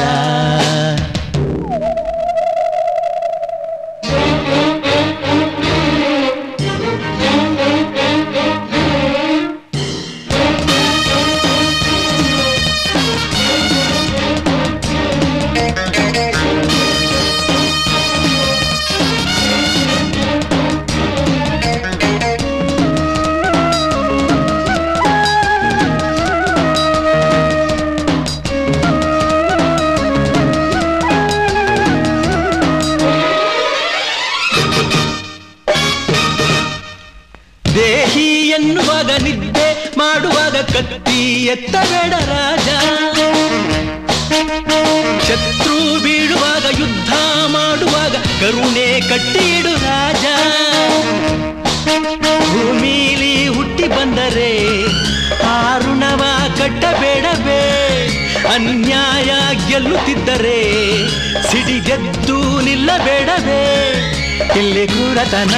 ಇಲ್ಲಿ 64.59 64.83
ಕುರತನ, 64.87 65.55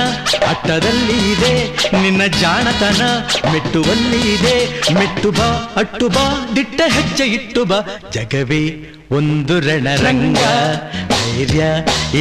ಅಟ್ಟದಲ್ಲಿ 0.52 1.18
ಇದೆ, 1.32 1.54
ನಿನ್ನ 2.02 2.22
ಜಾಣತನ, 2.42 3.02
ಮೆಟ್ಟುವಲ್ಲಿ 3.52 4.22
ಇದೆ. 4.36 4.56
ಮೆಟ್ಟು 4.98 5.32
ಬಾ, 5.32 5.48
ಅಟ್ಟು 5.82 6.08
ಬಾ, 6.16 6.26
ದಿಟ್ಟ 6.56 6.82
ಹೆಜ್ಜೆ 6.96 7.26
ಇಟ್ಟು 7.38 7.64
ಬಾ. 7.66 7.80
ಜಗವೇ 8.16 8.64
ಒಂದು 9.18 9.56
ರಣರಂಗ, 9.68 10.42
ಧೈರ್ಯ 11.14 11.64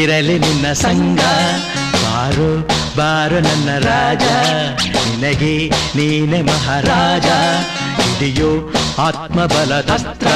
ಇರಲಿ 0.02 0.36
ನಿನ್ನ 0.38 0.66
ಸಂಗ 0.84 1.20
ಬಾರು 2.02 2.50
ಬಾರು 2.98 3.40
ನನ್ನ 3.40 3.70
ರಾಜ, 3.88 4.26
ನಿನಗೆ 5.06 5.54
ನೀನೆ 5.96 6.40
ಮಹಾರಾಜ. 6.42 7.28
ಹಿಡಿಯೋ 8.00 8.50
ಆತ್ಮಬಲದಸ್ತ್ರ 9.06 10.28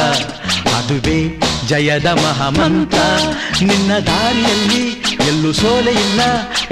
ಅದುವೇ 0.76 1.20
ಜಯದ 1.66 2.06
ಮಹಾಮಂತ 2.06 2.94
ನಿನ್ನ 3.62 3.98
ದಾರಿಯಲ್ಲಿ 3.98 4.88
ಎಲ್ಲೂ 5.28 5.52
ಸೋಲೆ 5.52 5.90
ಇಲ್ಲ. 5.90 6.20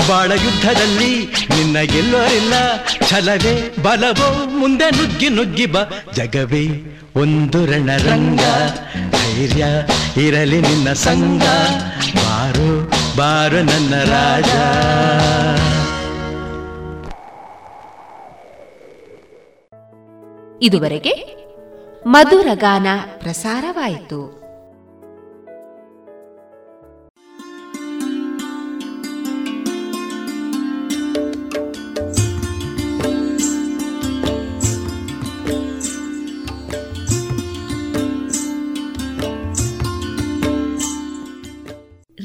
ಬಾಳ 0.08 0.32
ಯುದ್ಧದಲ್ಲಿ 0.32 1.26
ನಿನ್ನ 1.26 1.80
ಗೆಲ್ಲೋರಿಲ್ಲ. 1.80 2.52
ಛಲವೇ, 3.08 3.74
ಬಲವೋ, 3.82 4.58
ಮುಂದೆ 4.58 4.90
ನುಗ್ಗಿ 4.90 5.28
ನುಗ್ಗಿ 5.28 5.66
ಬ. 5.66 5.76
ಜಗವೇ, 6.14 6.66
ಒಂದು 7.16 7.66
ರಣರಂಗ. 7.66 8.40
ಧೈರ್ಯ 9.10 9.66
ಇರಲಿ 10.26 10.60
ನಿನ್ನ 10.60 10.92
ಸಂಗ 10.92 11.42
ಬಾರು 12.16 12.92
ಬಾರು 13.16 13.56
ನನ್ನ 13.56 13.94
ರಾಜ. 14.02 14.50
ಇದುವರೆಗೆ 20.62 21.40
ಮಧುರ 22.06 22.46
ಗಾನ 22.54 22.86
ಪ್ರಸಾರವಾಯಿತು. 23.18 24.39